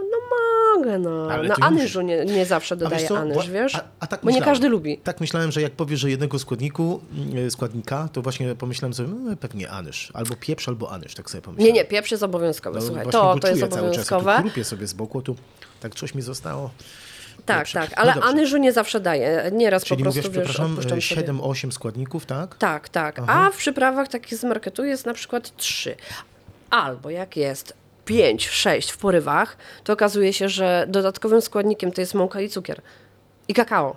mogę, 0.77 0.99
no. 0.99 1.27
Ale 1.31 1.55
anyżu 1.61 2.01
nie, 2.01 2.25
nie 2.25 2.45
zawsze 2.45 2.75
dodaję 2.75 3.09
anyż, 3.09 3.49
wiesz? 3.49 3.75
A, 3.75 3.83
a 3.99 4.07
tak 4.07 4.19
bo 4.23 4.31
nie 4.31 4.41
każdy 4.41 4.69
lubi. 4.69 4.97
Tak 4.97 5.21
myślałem, 5.21 5.51
że 5.51 5.61
jak 5.61 5.71
powiesz, 5.71 5.99
że 5.99 6.09
jednego 6.09 6.39
składniku, 6.39 7.01
mm, 7.13 7.51
składnika, 7.51 8.09
to 8.13 8.21
właśnie 8.21 8.55
pomyślałem 8.55 8.93
sobie, 8.93 9.09
no, 9.09 9.37
pewnie 9.37 9.69
anyż. 9.69 10.11
Albo 10.13 10.35
pieprz, 10.35 10.67
albo 10.67 10.91
anyż, 10.91 11.15
tak 11.15 11.29
sobie 11.29 11.41
pomyślałem. 11.41 11.73
Nie, 11.75 11.81
nie, 11.81 11.85
pieprz 11.85 12.11
jest 12.11 12.23
obowiązkowy, 12.23 12.79
No, 12.79 12.85
słuchaj, 12.85 13.05
to, 13.05 13.35
to 13.41 13.47
jest 13.47 13.59
czuję 13.59 13.71
cały 13.71 13.91
czas, 13.91 14.11
obowiązkowe. 14.11 14.63
Sobie 14.63 14.87
z 14.87 14.93
boku, 14.93 15.21
tu 15.21 15.35
tak 15.79 15.95
coś 15.95 16.15
mi 16.15 16.21
zostało. 16.21 16.69
Tak, 17.45 17.57
Dobrze. 17.57 17.73
tak, 17.73 17.89
No 17.89 17.97
ale 17.97 18.13
dobrze. 18.13 18.29
anyżu 18.29 18.57
nie 18.57 18.73
zawsze 18.73 18.99
daję. 18.99 19.51
Nieraz 19.53 19.83
Czyli 19.83 20.03
po 20.03 20.11
prostu, 20.11 20.19
mówisz, 20.21 20.37
wiesz, 20.37 20.43
przepraszam, 20.45 20.71
odpuszczam 20.71 21.01
sobie. 21.01 21.33
7-8 21.33 21.71
składników, 21.71 22.25
tak? 22.25 22.57
Tak, 22.57 22.89
tak. 22.89 23.21
A 23.27 23.51
w 23.51 23.57
przyprawach 23.57 24.07
takich 24.07 24.37
z 24.37 24.43
marketu 24.43 24.83
jest 24.83 25.05
na 25.05 25.13
przykład 25.13 25.57
trzy. 25.57 25.95
Albo 26.69 27.09
jak 27.09 27.37
jest 27.37 27.73
5, 28.05 28.47
6 28.47 28.91
w 28.91 28.97
porywach, 28.97 29.57
to 29.83 29.93
okazuje 29.93 30.33
się, 30.33 30.49
że 30.49 30.85
dodatkowym 30.89 31.41
składnikiem 31.41 31.91
to 31.91 32.01
jest 32.01 32.13
mąka 32.13 32.41
i 32.41 32.49
cukier. 32.49 32.81
I 33.47 33.53
kakao. 33.53 33.95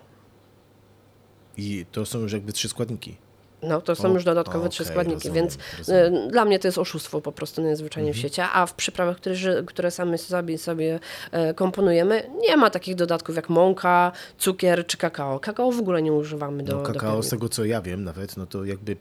I 1.56 1.86
to 1.92 2.06
są 2.06 2.18
już 2.18 2.32
jakby 2.32 2.52
trzy 2.52 2.68
składniki. 2.68 3.16
No, 3.62 3.80
to 3.80 3.96
są 3.96 4.10
O, 4.10 4.14
już 4.14 4.24
dodatkowe 4.24 4.68
trzy 4.68 4.82
okej, 4.82 4.92
składniki, 4.94 5.28
rozumiem, 5.28 5.34
więc 5.34 5.58
rozumiem. 5.78 6.04
Mhm. 6.04 6.28
e, 6.28 6.30
dla 6.30 6.44
mnie 6.44 6.58
to 6.58 6.68
jest 6.68 6.78
oszustwo 6.78 7.20
po 7.20 7.32
prostu 7.32 7.62
najzwyczajniej 7.62 8.12
w 8.14 8.16
świecie. 8.16 8.44
A 8.52 8.66
w 8.66 8.74
przyprawach, 8.74 9.16
które, 9.16 9.36
które 9.66 9.90
sami 9.90 10.18
sobie, 10.18 10.58
sobie 10.58 11.00
e, 11.32 11.54
komponujemy, 11.54 12.30
nie 12.48 12.56
ma 12.56 12.70
takich 12.70 12.94
dodatków 12.94 13.36
jak 13.36 13.48
mąka, 13.48 14.12
cukier 14.38 14.86
czy 14.86 14.96
kakao. 14.96 15.40
Kakao 15.40 15.72
w 15.72 15.78
ogóle 15.78 16.02
nie 16.02 16.12
używamy 16.12 16.62
do, 16.62 16.72
No 16.72 16.78
do 16.78 16.86
kakao, 16.86 17.00
pierników. 17.00 17.26
z 17.26 17.28
tego 17.30 17.48
co 17.48 17.64
ja 17.64 17.82
wiem 17.82 18.04
nawet, 18.04 18.36
no 18.36 18.46
to 18.46 18.64
jakby 18.64 18.96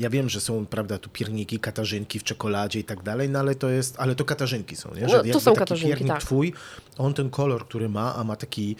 Ja 0.00 0.10
wiem, 0.10 0.28
że 0.28 0.40
są, 0.40 0.66
prawda, 0.66 0.98
tu 0.98 1.10
pierniki, 1.10 1.58
katarzynki 1.58 2.18
w 2.18 2.24
czekoladzie 2.24 2.80
i 2.80 2.84
tak 2.84 3.02
dalej, 3.02 3.28
no 3.28 3.38
ale 3.38 3.54
to 3.54 3.68
jest, 3.70 3.96
ale 3.98 4.14
to 4.14 4.24
katarzynki 4.24 4.76
są, 4.76 4.94
nie? 4.94 5.02
No, 5.02 5.08
Że 5.08 5.20
to 5.20 5.26
jakby 5.26 5.40
są 5.40 5.50
taki 5.50 5.58
katarzynki, 5.58 5.94
piernik 5.94 6.12
tak. 6.12 6.20
twój, 6.22 6.52
on 6.98 7.14
ten 7.14 7.30
kolor, 7.30 7.66
który 7.68 7.88
ma, 7.88 8.14
a 8.14 8.24
ma 8.24 8.36
taki 8.36 8.76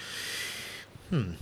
hmm, 1.11 1.35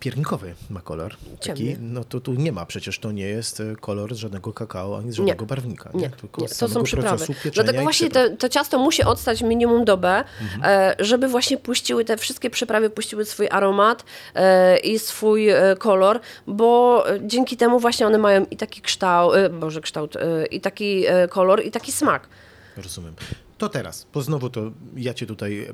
piernikowy 0.00 0.54
ma 0.70 0.80
kolor. 0.80 1.16
Taki, 1.46 1.76
no 1.80 2.04
to 2.04 2.20
tu 2.20 2.34
nie 2.34 2.52
ma, 2.52 2.66
przecież 2.66 2.98
to 2.98 3.12
nie 3.12 3.26
jest 3.26 3.60
e, 3.60 3.76
kolor 3.76 4.14
żadnego 4.14 4.52
kakao, 4.52 4.98
ani 4.98 5.12
z 5.12 5.14
żadnego 5.14 5.46
barwnika, 5.46 5.90
nie? 5.94 6.00
Nie, 6.00 6.10
Tylko 6.10 6.42
nie, 6.42 6.48
to 6.48 6.68
są 6.68 6.82
przyprawy. 6.82 7.26
Dlatego 7.54 7.82
właśnie 7.82 8.10
te, 8.10 8.30
to 8.36 8.48
ciasto 8.48 8.78
musi 8.78 9.02
odstać 9.02 9.42
minimum 9.42 9.84
dobę, 9.84 10.24
Mhm. 10.42 10.62
e, 10.64 11.04
żeby 11.04 11.28
właśnie 11.28 11.56
puściły 11.56 12.04
te 12.04 12.16
wszystkie 12.16 12.50
przyprawy, 12.50 12.90
puściły 12.90 13.24
swój 13.24 13.48
aromat 13.50 14.04
e, 14.34 14.78
i 14.78 14.98
swój 14.98 15.48
kolor, 15.78 16.20
bo 16.46 17.04
dzięki 17.20 17.56
temu 17.56 17.80
właśnie 17.80 18.06
one 18.06 18.18
mają 18.18 18.44
i 18.50 18.56
taki 18.56 18.80
kształt, 18.80 19.34
boże 19.60 19.80
kształt, 19.80 20.14
i 20.50 20.60
taki 20.60 21.04
kolor, 21.30 21.64
i 21.64 21.70
taki 21.70 21.92
smak. 21.92 22.28
Rozumiem. 22.76 23.14
To 23.58 23.68
teraz, 23.68 24.06
bo 24.14 24.22
znowu 24.22 24.50
to 24.50 24.60
ja 24.96 25.14
cię 25.14 25.26
tutaj 25.26 25.68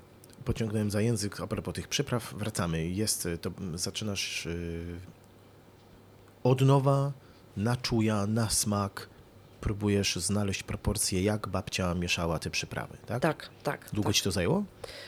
pociągnąłem 0.45 0.91
za 0.91 1.01
język 1.01 1.41
a 1.41 1.47
propos 1.47 1.75
tych 1.75 1.89
przypraw. 1.89 2.35
Wracamy. 2.39 2.89
Jest, 2.89 3.29
to 3.41 3.51
zaczynasz 3.75 4.47
y, 4.47 4.85
od 6.43 6.61
nowa, 6.61 7.13
na 7.57 7.77
czuja, 7.77 8.27
na 8.27 8.51
smak. 8.51 9.09
Próbujesz 9.61 10.17
znaleźć 10.17 10.63
proporcje, 10.63 11.23
jak 11.23 11.49
babcia 11.49 11.95
mieszała 11.95 12.39
te 12.39 12.51
przyprawy, 12.51 12.97
tak? 13.07 13.23
Tak, 13.23 13.51
tak. 13.63 13.89
Długo 13.93 14.13
ci 14.13 14.23
to 14.23 14.31
zajęło? 14.31 14.65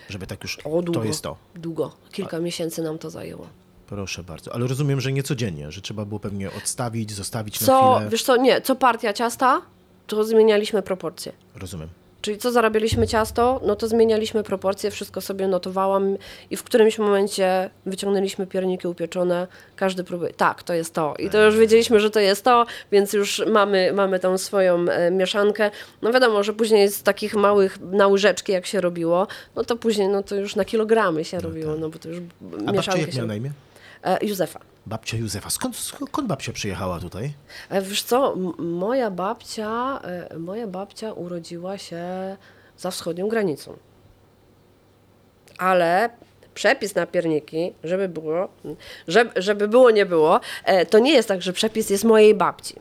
Żeby 0.09 0.27
tak 0.27 0.43
już, 0.43 0.59
O, 0.65 0.83
długo. 0.83 1.01
to 1.01 1.05
jest 1.05 1.23
to. 1.23 1.37
Długo. 1.55 1.97
Kilka 2.13 2.39
miesięcy 2.41 2.83
nam 2.83 2.99
to 2.99 3.11
zajęło. 3.11 3.47
Proszę 3.87 4.23
bardzo. 4.23 4.55
Ale 4.55 4.67
rozumiem, 4.67 5.01
że 5.01 5.13
nie 5.13 5.23
codziennie, 5.23 5.73
że 5.73 5.81
trzeba 5.81 6.05
było 6.05 6.21
pewnie 6.21 6.53
odstawić, 6.53 7.13
zostawić 7.13 7.61
na 7.61 7.67
Co, 7.67 7.95
chwilę. 7.95 8.11
wiesz 8.11 8.23
co, 8.23 8.37
nie, 8.37 8.61
co 8.61 8.77
partia 8.77 9.13
ciasta, 9.13 9.63
to 10.07 10.25
zmienialiśmy 10.25 10.83
proporcje. 10.83 11.33
Rozumiem. 11.55 11.89
Czyli 12.27 12.39
co 12.39 12.53
zarabialiśmy 12.53 13.07
ciasto, 13.07 13.61
no 13.67 13.77
to 13.77 13.89
zmienialiśmy 13.89 14.43
proporcje, 14.43 14.91
wszystko 14.91 15.21
sobie 15.21 15.49
notowałam 15.49 16.17
i 16.51 16.57
w 16.57 16.63
którymś 16.63 16.99
momencie 16.99 17.71
wyciągnęliśmy 17.87 18.47
pierniki 18.47 18.89
upieczone, 18.89 19.47
każdy 19.77 20.05
próbuje, 20.05 20.33
tak, 20.33 20.63
to 20.63 20.75
jest 20.75 20.95
to. 20.95 21.15
I 21.19 21.31
to 21.31 21.45
już 21.45 21.57
wiedzieliśmy, 21.57 22.01
że 22.01 22.11
to 22.11 22.21
jest 22.21 22.45
to, 22.45 22.67
więc 22.93 23.13
już 23.13 23.43
mamy, 23.53 23.93
mamy 23.93 24.19
tą 24.19 24.39
swoją 24.39 24.89
e, 24.89 25.11
mieszankę. 25.11 25.71
No 26.03 26.13
wiadomo, 26.13 26.43
że 26.43 26.53
później 26.53 26.89
z 26.89 27.03
takich 27.03 27.35
małych 27.35 27.81
na 27.81 28.07
łyżeczki, 28.07 28.53
jak 28.53 28.67
się 28.67 28.81
robiło, 28.81 29.27
no 29.57 29.65
to 29.65 29.77
później 29.77 30.09
no 30.09 30.23
to 30.23 30.35
już 30.35 30.57
na 30.57 30.65
kilogramy 30.65 31.25
się 31.25 31.41
robiło, 31.41 31.77
no 31.77 31.89
bo 31.89 31.99
to 31.99 32.09
już 32.09 32.19
A 32.19 32.45
babcia 32.57 32.73
mieszankę 32.73 33.01
jak 33.01 33.11
się... 33.11 33.17
miała 33.17 33.29
na 33.29 33.35
imię? 33.35 33.51
E, 34.05 34.27
Józefa. 34.27 34.76
Babcia 34.87 35.17
Józefa. 35.17 35.51
Skąd, 35.51 35.77
skąd 35.77 36.29
babcia 36.29 36.53
przyjechała 36.53 37.01
tutaj? 37.01 37.33
E, 37.71 37.83
Wiesz 37.83 38.03
co, 38.03 38.37
moja 38.59 39.11
babcia, 39.11 40.01
e, 40.05 40.39
moja 40.39 40.67
babcia 40.67 41.13
urodziła 41.13 41.79
się 41.79 42.03
za 42.79 42.91
wschodnią 42.91 43.29
granicą. 43.29 43.77
Ale 45.59 46.11
przepis 46.55 46.95
na 46.95 47.07
pierniki, 47.07 47.73
żeby 47.85 48.09
było, 48.09 48.49
żeby, 49.09 49.43
żeby 49.43 49.69
było 49.69 49.91
nie 49.91 50.07
było, 50.07 50.41
e, 50.65 50.87
to 50.87 50.99
nie 50.99 51.13
jest 51.13 51.29
tak, 51.29 51.43
że 51.43 51.53
przepis 51.53 51.91
jest 51.91 52.05
mojej 52.05 52.35
babci. 52.35 52.75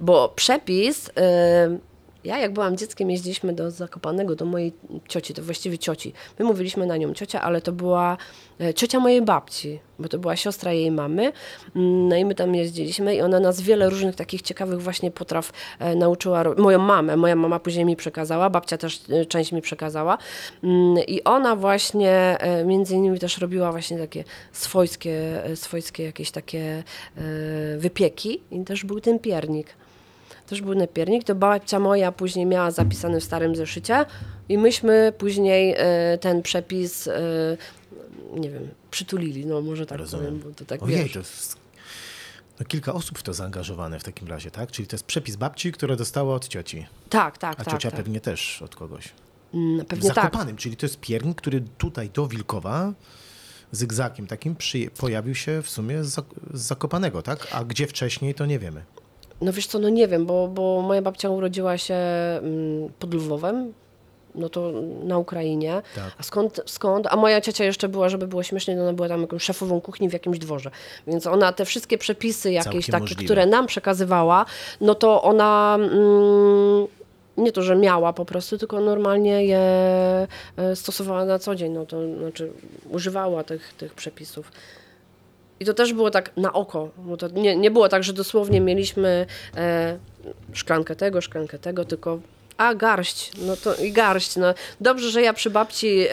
Bo 0.00 0.28
przepis, 0.28 1.10
e, 1.16 1.78
ja 2.26 2.38
jak 2.38 2.52
byłam 2.52 2.76
dzieckiem 2.76 3.10
jeździliśmy 3.10 3.52
do 3.52 3.70
Zakopanego, 3.70 4.34
do 4.34 4.44
mojej 4.44 4.72
cioci, 5.08 5.34
to 5.34 5.42
właściwie 5.42 5.78
cioci. 5.78 6.12
My 6.38 6.44
mówiliśmy 6.44 6.86
na 6.86 6.96
nią 6.96 7.14
ciocia, 7.14 7.40
ale 7.40 7.60
to 7.60 7.72
była 7.72 8.16
e, 8.60 8.74
ciocia 8.74 9.00
mojej 9.00 9.22
babci, 9.22 9.78
bo 9.98 10.08
to 10.08 10.18
była 10.18 10.36
siostra 10.36 10.72
jej 10.72 10.90
mamy. 10.90 11.32
Mm, 11.76 12.08
No 12.08 12.16
i 12.16 12.24
my 12.24 12.34
tam 12.34 12.54
jeździliśmy 12.54 13.16
i 13.16 13.20
ona 13.20 13.40
nas 13.40 13.60
wiele 13.60 13.90
różnych 13.90 14.14
takich 14.16 14.42
ciekawych 14.42 14.82
właśnie 14.82 15.10
potraw 15.10 15.52
e, 15.78 15.94
nauczyła. 15.94 16.44
Moją 16.58 16.78
mamę, 16.78 17.16
moja 17.16 17.36
mama 17.36 17.60
później 17.60 17.84
mi 17.84 17.96
przekazała, 17.96 18.50
babcia 18.50 18.78
też 18.78 19.00
e, 19.10 19.26
część 19.26 19.52
mi 19.52 19.62
przekazała. 19.62 20.18
Mm, 20.64 20.98
I 21.06 21.24
ona 21.24 21.56
właśnie 21.56 22.38
między 22.64 22.94
innymi 22.94 23.18
też 23.18 23.38
robiła 23.38 23.72
właśnie 23.72 23.98
takie 23.98 24.24
swojskie, 24.52 25.42
swojskie 25.54 26.04
jakieś 26.04 26.30
takie 26.30 26.82
wypieki 27.78 28.40
i 28.50 28.64
też 28.64 28.84
był 28.84 29.00
ten 29.00 29.18
piernik. 29.18 29.85
Też 30.46 30.62
był 30.62 30.74
nepiernik, 30.74 31.24
to 31.24 31.34
babcia 31.34 31.78
moja 31.78 32.12
później 32.12 32.46
miała 32.46 32.70
zapisany 32.70 33.20
w 33.20 33.24
starym 33.24 33.56
zeszycie 33.56 34.04
i 34.48 34.58
myśmy 34.58 35.12
później 35.18 35.74
e, 35.78 36.18
ten 36.20 36.42
przepis, 36.42 37.08
e, 37.08 37.20
nie 38.34 38.50
wiem, 38.50 38.68
przytulili, 38.90 39.46
no 39.46 39.60
może 39.60 39.86
tak 39.86 39.98
Rozumiem. 39.98 40.26
powiem, 40.26 40.40
bo 40.40 40.50
to 40.58 40.64
tak 40.64 40.82
Ojej, 40.82 41.10
to 41.10 41.18
jest 41.18 41.56
no, 42.60 42.66
kilka 42.66 42.92
osób 42.94 43.18
w 43.18 43.22
to 43.22 43.34
zaangażowane 43.34 43.98
w 44.00 44.04
takim 44.04 44.28
razie, 44.28 44.50
tak? 44.50 44.70
Czyli 44.70 44.88
to 44.88 44.94
jest 44.96 45.04
przepis 45.04 45.36
babci, 45.36 45.72
która 45.72 45.96
dostała 45.96 46.34
od 46.34 46.48
cioci, 46.48 46.86
Tak, 47.10 47.38
tak, 47.38 47.60
a 47.60 47.64
tak. 47.64 47.74
ciocia 47.74 47.90
tak. 47.90 47.96
pewnie 48.00 48.20
też 48.20 48.62
od 48.62 48.76
kogoś. 48.76 49.08
Mm, 49.54 49.80
W 49.80 49.86
Pewnie 49.86 50.08
tak. 50.10 50.14
Zakopanym, 50.24 50.56
czyli 50.56 50.76
to 50.76 50.86
jest 50.86 51.00
piernik, 51.00 51.38
który 51.38 51.62
tutaj 51.78 52.10
do 52.10 52.26
Wilkowa 52.28 52.92
zygzakiem 53.72 54.26
takim 54.26 54.54
przyje- 54.56 54.90
pojawił 54.90 55.34
się 55.34 55.62
w 55.62 55.70
sumie 55.70 56.04
z 56.04 56.20
Zakopanego, 56.54 57.22
tak? 57.22 57.46
A 57.52 57.64
gdzie 57.64 57.86
wcześniej, 57.86 58.34
to 58.34 58.46
nie 58.46 58.58
wiemy. 58.58 58.82
No 59.40 59.52
wiesz 59.52 59.66
co, 59.66 59.78
no 59.78 59.88
nie 59.88 60.08
wiem, 60.08 60.26
bo, 60.26 60.48
bo 60.48 60.82
moja 60.82 61.02
babcia 61.02 61.30
urodziła 61.30 61.78
się 61.78 61.94
mm, 61.94 62.90
pod 62.98 63.14
Lwowem, 63.14 63.72
no 64.34 64.48
to 64.48 64.72
na 65.04 65.18
Ukrainie. 65.18 65.82
Tak. 65.94 66.12
A 66.18 66.22
skąd, 66.22 66.60
skąd? 66.66 67.06
A 67.10 67.16
moja 67.16 67.40
ciocia 67.40 67.64
jeszcze 67.64 67.88
była, 67.88 68.08
żeby 68.08 68.26
było 68.26 68.42
śmiesznie, 68.42 68.76
no 68.76 68.82
ona 68.82 68.92
była 68.92 69.08
tam 69.08 69.20
jakąś 69.20 69.42
szefową 69.42 69.80
kuchni 69.80 70.08
w 70.08 70.12
jakimś 70.12 70.38
dworze. 70.38 70.70
Więc 71.06 71.26
ona 71.26 71.52
te 71.52 71.64
wszystkie 71.64 71.98
przepisy 71.98 72.52
jakieś 72.52 72.64
Całkiem 72.86 72.92
takie, 72.92 73.00
możliwe. 73.00 73.24
które 73.24 73.46
nam 73.46 73.66
przekazywała, 73.66 74.46
no 74.80 74.94
to 74.94 75.22
ona 75.22 75.78
mm, 75.80 76.86
nie 77.36 77.52
to, 77.52 77.62
że 77.62 77.76
miała 77.76 78.12
po 78.12 78.24
prostu, 78.24 78.58
tylko 78.58 78.80
normalnie 78.80 79.44
je 79.44 79.58
e, 80.56 80.76
stosowała 80.76 81.24
na 81.24 81.38
co 81.38 81.54
dzień. 81.54 81.72
No 81.72 81.86
to 81.86 82.16
znaczy 82.18 82.52
używała 82.90 83.44
tych, 83.44 83.74
tych 83.78 83.94
przepisów. 83.94 84.52
I 85.60 85.64
to 85.64 85.74
też 85.74 85.92
było 85.92 86.10
tak 86.10 86.36
na 86.36 86.52
oko, 86.52 86.90
nie, 87.32 87.56
nie 87.56 87.70
było 87.70 87.88
tak, 87.88 88.04
że 88.04 88.12
dosłownie 88.12 88.60
mieliśmy 88.60 89.26
e, 89.56 89.98
szklankę 90.52 90.96
tego, 90.96 91.20
szklankę 91.20 91.58
tego, 91.58 91.84
tylko 91.84 92.18
a 92.56 92.74
garść, 92.74 93.32
no 93.46 93.56
to 93.56 93.74
i 93.74 93.92
garść. 93.92 94.36
No. 94.36 94.54
Dobrze, 94.80 95.10
że 95.10 95.22
ja 95.22 95.32
przy 95.32 95.50
babci 95.50 96.06
e, 96.10 96.12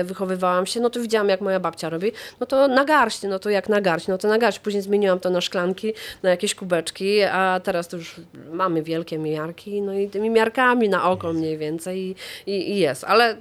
e, 0.00 0.04
wychowywałam 0.04 0.66
się, 0.66 0.80
no 0.80 0.90
to 0.90 1.00
widziałam 1.00 1.28
jak 1.28 1.40
moja 1.40 1.60
babcia 1.60 1.88
robi, 1.88 2.12
no 2.40 2.46
to 2.46 2.68
na 2.68 2.84
garść, 2.84 3.22
no 3.22 3.38
to 3.38 3.50
jak 3.50 3.68
na 3.68 3.80
garść, 3.80 4.08
no 4.08 4.18
to 4.18 4.28
na 4.28 4.38
garść. 4.38 4.58
Później 4.58 4.82
zmieniłam 4.82 5.20
to 5.20 5.30
na 5.30 5.40
szklanki, 5.40 5.92
na 6.22 6.30
jakieś 6.30 6.54
kubeczki, 6.54 7.22
a 7.22 7.60
teraz 7.64 7.88
to 7.88 7.96
już 7.96 8.20
mamy 8.52 8.82
wielkie 8.82 9.18
miarki, 9.18 9.82
no 9.82 9.94
i 9.94 10.08
tymi 10.08 10.30
miarkami 10.30 10.88
na 10.88 11.10
oko 11.10 11.32
mniej 11.32 11.58
więcej 11.58 11.98
i, 11.98 12.16
i, 12.50 12.70
i 12.70 12.78
jest, 12.78 13.04
ale 13.04 13.36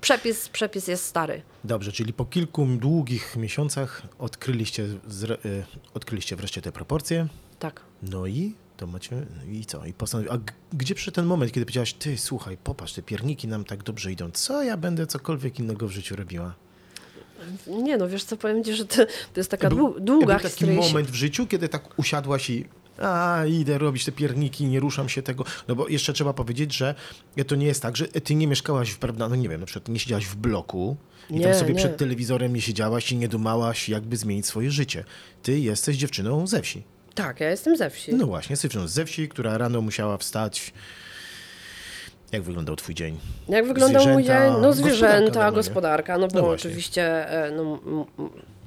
przepis, 0.00 0.48
przepis 0.48 0.88
jest 0.88 1.04
stary. 1.04 1.42
Dobrze, 1.64 1.92
czyli 1.92 2.12
po 2.12 2.24
kilku 2.24 2.66
długich 2.66 3.36
miesiącach 3.36 4.02
odkryliście, 4.18 4.86
zre, 5.08 5.34
y, 5.44 5.64
odkryliście 5.94 6.36
wreszcie 6.36 6.62
te 6.62 6.72
proporcje. 6.72 7.28
Tak. 7.58 7.80
No 8.02 8.26
i 8.26 8.54
to 8.76 8.86
macie, 8.86 9.26
i 9.52 9.64
co? 9.64 9.84
I 9.86 9.92
postanowi... 9.92 10.30
A 10.30 10.38
gdzie 10.72 10.94
przy 10.94 11.12
ten 11.12 11.26
moment, 11.26 11.52
kiedy 11.52 11.66
powiedziałaś, 11.66 11.92
ty 11.92 12.18
słuchaj, 12.18 12.56
popatrz, 12.64 12.92
te 12.92 13.02
pierniki 13.02 13.48
nam 13.48 13.64
tak 13.64 13.82
dobrze 13.82 14.12
idą, 14.12 14.30
co 14.30 14.62
ja 14.62 14.76
będę 14.76 15.06
cokolwiek 15.06 15.58
innego 15.58 15.88
w 15.88 15.90
życiu 15.90 16.16
robiła? 16.16 16.54
Nie 17.66 17.96
no, 17.96 18.08
wiesz 18.08 18.24
co, 18.24 18.36
powiem 18.36 18.64
ci, 18.64 18.74
że 18.74 18.84
to, 18.86 18.96
to 19.06 19.40
jest 19.40 19.50
taka 19.50 19.68
Był- 19.68 19.78
dłu- 19.88 20.00
długa 20.00 20.26
był 20.26 20.42
taki 20.42 20.48
historia. 20.48 20.80
moment 20.80 21.10
w 21.10 21.14
życiu, 21.14 21.46
kiedy 21.46 21.68
tak 21.68 21.98
usiadłaś 21.98 22.50
i 22.50 22.64
a, 23.02 23.42
idę 23.46 23.78
robić 23.78 24.04
te 24.04 24.12
pierniki, 24.12 24.66
nie 24.66 24.80
ruszam 24.80 25.08
się 25.08 25.22
tego. 25.22 25.44
No 25.68 25.74
bo 25.74 25.88
jeszcze 25.88 26.12
trzeba 26.12 26.32
powiedzieć, 26.32 26.76
że 26.76 26.94
to 27.46 27.54
nie 27.56 27.66
jest 27.66 27.82
tak, 27.82 27.96
że 27.96 28.08
ty 28.08 28.34
nie 28.34 28.46
mieszkałaś, 28.46 28.90
w, 28.90 28.98
prawda, 28.98 29.28
no 29.28 29.36
nie 29.36 29.48
wiem, 29.48 29.60
na 29.60 29.66
przykład 29.66 29.88
nie 29.88 29.98
siedziałaś 29.98 30.24
w 30.26 30.36
bloku 30.36 30.96
i 31.30 31.34
Nie, 31.34 31.44
tam 31.44 31.54
sobie 31.54 31.72
nie. 31.72 31.78
przed 31.78 31.96
telewizorem 31.96 32.54
nie 32.54 32.60
siedziałaś 32.60 33.12
i 33.12 33.16
nie 33.16 33.28
dumałaś, 33.28 33.88
jakby 33.88 34.16
zmienić 34.16 34.46
swoje 34.46 34.70
życie. 34.70 35.04
Ty 35.42 35.58
jesteś 35.58 35.96
dziewczyną 35.96 36.46
ze 36.46 36.62
wsi. 36.62 36.82
Tak, 37.14 37.40
ja 37.40 37.50
jestem 37.50 37.76
ze 37.76 37.90
wsi. 37.90 38.14
No 38.14 38.26
właśnie, 38.26 38.52
jesteś 38.52 38.62
dziewczyną 38.70 38.88
ze 38.88 39.04
wsi, 39.04 39.28
która 39.28 39.58
rano 39.58 39.80
musiała 39.80 40.16
wstać. 40.18 40.72
Jak 42.32 42.42
wyglądał 42.42 42.76
twój 42.76 42.94
dzień? 42.94 43.18
Jak 43.48 43.66
wyglądał 43.66 44.08
mój 44.08 44.24
dzień? 44.24 44.34
No 44.36 44.52
gospodarka 44.60 44.72
zwierzęta, 44.72 45.20
normalnie. 45.24 45.56
gospodarka, 45.56 46.18
no 46.18 46.28
bo 46.28 46.40
No 46.40 46.48
oczywiście 46.48 47.02
e, 47.30 47.50
no, 47.50 47.80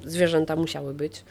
zwierzęta 0.05 0.55
musiały 0.55 0.93
być. 0.93 1.23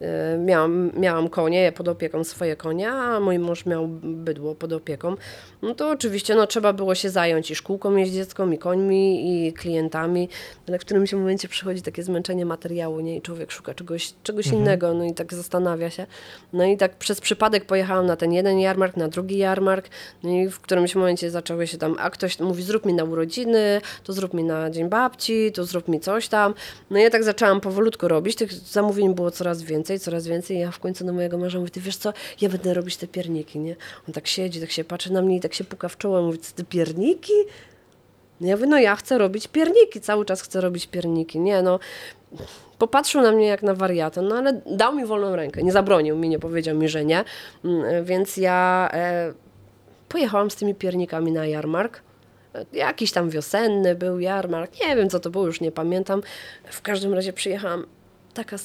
E, 0.00 0.38
Miałam, 0.38 0.90
miałam 0.96 1.28
konie, 1.28 1.72
pod 1.72 1.88
opieką 1.88 2.24
swoje 2.24 2.56
konie, 2.56 2.90
a 2.90 3.20
mój 3.20 3.38
mąż 3.38 3.66
miał 3.66 3.88
bydło 4.02 4.54
pod 4.54 4.72
opieką. 4.72 5.14
No 5.62 5.74
to 5.74 5.90
oczywiście 5.90 6.34
no, 6.34 6.46
trzeba 6.46 6.72
było 6.72 6.94
się 6.94 7.10
zająć 7.10 7.50
i 7.50 7.54
szkółką 7.54 7.96
jeździecką, 7.96 8.50
i 8.50 8.58
końmi, 8.58 9.46
i 9.46 9.52
klientami, 9.52 10.28
ale 10.68 10.78
w 10.78 10.80
którymś 10.80 11.12
momencie 11.12 11.48
przychodzi 11.48 11.82
takie 11.82 12.02
zmęczenie 12.02 12.46
materiału, 12.46 13.00
nie? 13.00 13.16
I 13.16 13.22
człowiek 13.22 13.52
szuka 13.52 13.74
czegoś, 13.74 14.12
czegoś 14.22 14.46
innego, 14.46 14.94
no 14.94 15.04
i 15.04 15.14
tak 15.14 15.34
zastanawia 15.34 15.90
się. 15.90 16.06
No 16.52 16.64
i 16.64 16.76
tak 16.76 16.96
przez 16.96 17.20
przypadek 17.20 17.64
pojechałam 17.64 18.06
na 18.06 18.16
ten 18.16 18.32
jeden 18.32 18.58
jarmark, 18.58 18.96
na 18.96 19.08
drugi 19.08 19.38
jarmark, 19.38 19.88
no 20.22 20.30
i 20.30 20.48
w 20.48 20.60
którymś 20.60 20.94
momencie 20.94 21.30
zaczęły 21.30 21.66
się 21.66 21.78
tam, 21.78 21.96
a 21.98 22.10
ktoś 22.10 22.40
mówi, 22.40 22.62
zrób 22.62 22.86
mi 22.86 22.94
na 22.94 23.04
urodziny, 23.04 23.80
to 24.04 24.12
zrób 24.12 24.34
mi 24.34 24.44
na 24.44 24.70
dzień 24.70 24.88
babci, 24.88 25.52
to 25.52 25.64
zrób 25.64 25.88
mi 25.88 26.00
coś 26.00 26.28
tam. 26.28 26.54
No 26.90 26.98
i 26.98 27.02
ja 27.02 27.10
tak 27.10 27.24
zaczęłam 27.24 27.60
powolutku 27.60 28.08
robić, 28.08 28.36
tych 28.36 28.52
zamówień 28.52 29.14
było 29.14 29.30
coraz 29.30 29.62
więcej. 29.62 29.85
Więcej, 29.86 30.00
coraz 30.00 30.26
więcej. 30.26 30.58
Ja 30.58 30.70
w 30.70 30.78
końcu 30.78 31.04
do 31.04 31.12
mojego 31.12 31.38
męża 31.38 31.58
mówię, 31.58 31.70
ty 31.70 31.80
wiesz 31.80 31.96
co, 31.96 32.12
ja 32.40 32.48
będę 32.48 32.74
robić 32.74 32.96
te 32.96 33.06
pierniki, 33.06 33.58
nie? 33.58 33.76
On 34.08 34.14
tak 34.14 34.26
siedzi, 34.26 34.60
tak 34.60 34.70
się 34.70 34.84
patrzy 34.84 35.12
na 35.12 35.22
mnie 35.22 35.36
i 35.36 35.40
tak 35.40 35.54
się 35.54 35.64
puka 35.64 35.88
w 35.88 35.96
czoło, 35.98 36.22
mówi, 36.22 36.38
ty 36.54 36.64
pierniki? 36.64 37.32
Ja 38.40 38.56
mówię, 38.56 38.66
no 38.66 38.78
ja 38.78 38.96
chcę 38.96 39.18
robić 39.18 39.48
pierniki, 39.48 40.00
cały 40.00 40.24
czas 40.24 40.42
chcę 40.42 40.60
robić 40.60 40.86
pierniki. 40.86 41.40
Nie, 41.40 41.62
no, 41.62 41.78
popatrzył 42.78 43.20
na 43.22 43.32
mnie 43.32 43.46
jak 43.46 43.62
na 43.62 43.74
wariatę, 43.74 44.22
no 44.22 44.36
ale 44.36 44.60
dał 44.66 44.94
mi 44.94 45.06
wolną 45.06 45.36
rękę, 45.36 45.62
nie 45.62 45.72
zabronił 45.72 46.16
mi, 46.16 46.28
nie 46.28 46.38
powiedział 46.38 46.76
mi, 46.76 46.88
że 46.88 47.04
nie. 47.04 47.24
Mm, 47.64 48.04
Więc 48.04 48.36
ja 48.36 48.88
e, 48.92 49.32
pojechałam 50.08 50.50
z 50.50 50.56
tymi 50.56 50.74
piernikami 50.74 51.32
na 51.32 51.46
jarmark. 51.46 52.00
E, 52.54 52.64
Jakiś 52.72 53.12
tam 53.12 53.30
wiosenny 53.30 53.94
był 53.94 54.18
jarmark, 54.20 54.72
nie 54.80 54.96
wiem 54.96 55.10
co 55.10 55.20
to 55.20 55.30
było, 55.30 55.46
już 55.46 55.60
nie 55.60 55.72
pamiętam. 55.72 56.22
W 56.70 56.82
każdym 56.82 57.14
razie 57.14 57.32
przyjechałam 57.32 57.86
taka 58.34 58.58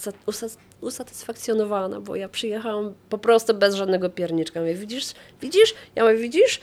usatysfakcjonowana, 0.82 2.02
bo 2.02 2.16
ja 2.16 2.30
przyjechałam 2.30 2.94
po 3.10 3.18
prostu 3.18 3.54
bez 3.54 3.76
żadnego 3.76 4.10
pierniczka. 4.10 4.60
Mówię, 4.60 4.76
widzisz, 4.76 5.14
widzisz? 5.42 5.74
Ja 5.96 6.04
mówię, 6.04 6.18
widzisz? 6.18 6.60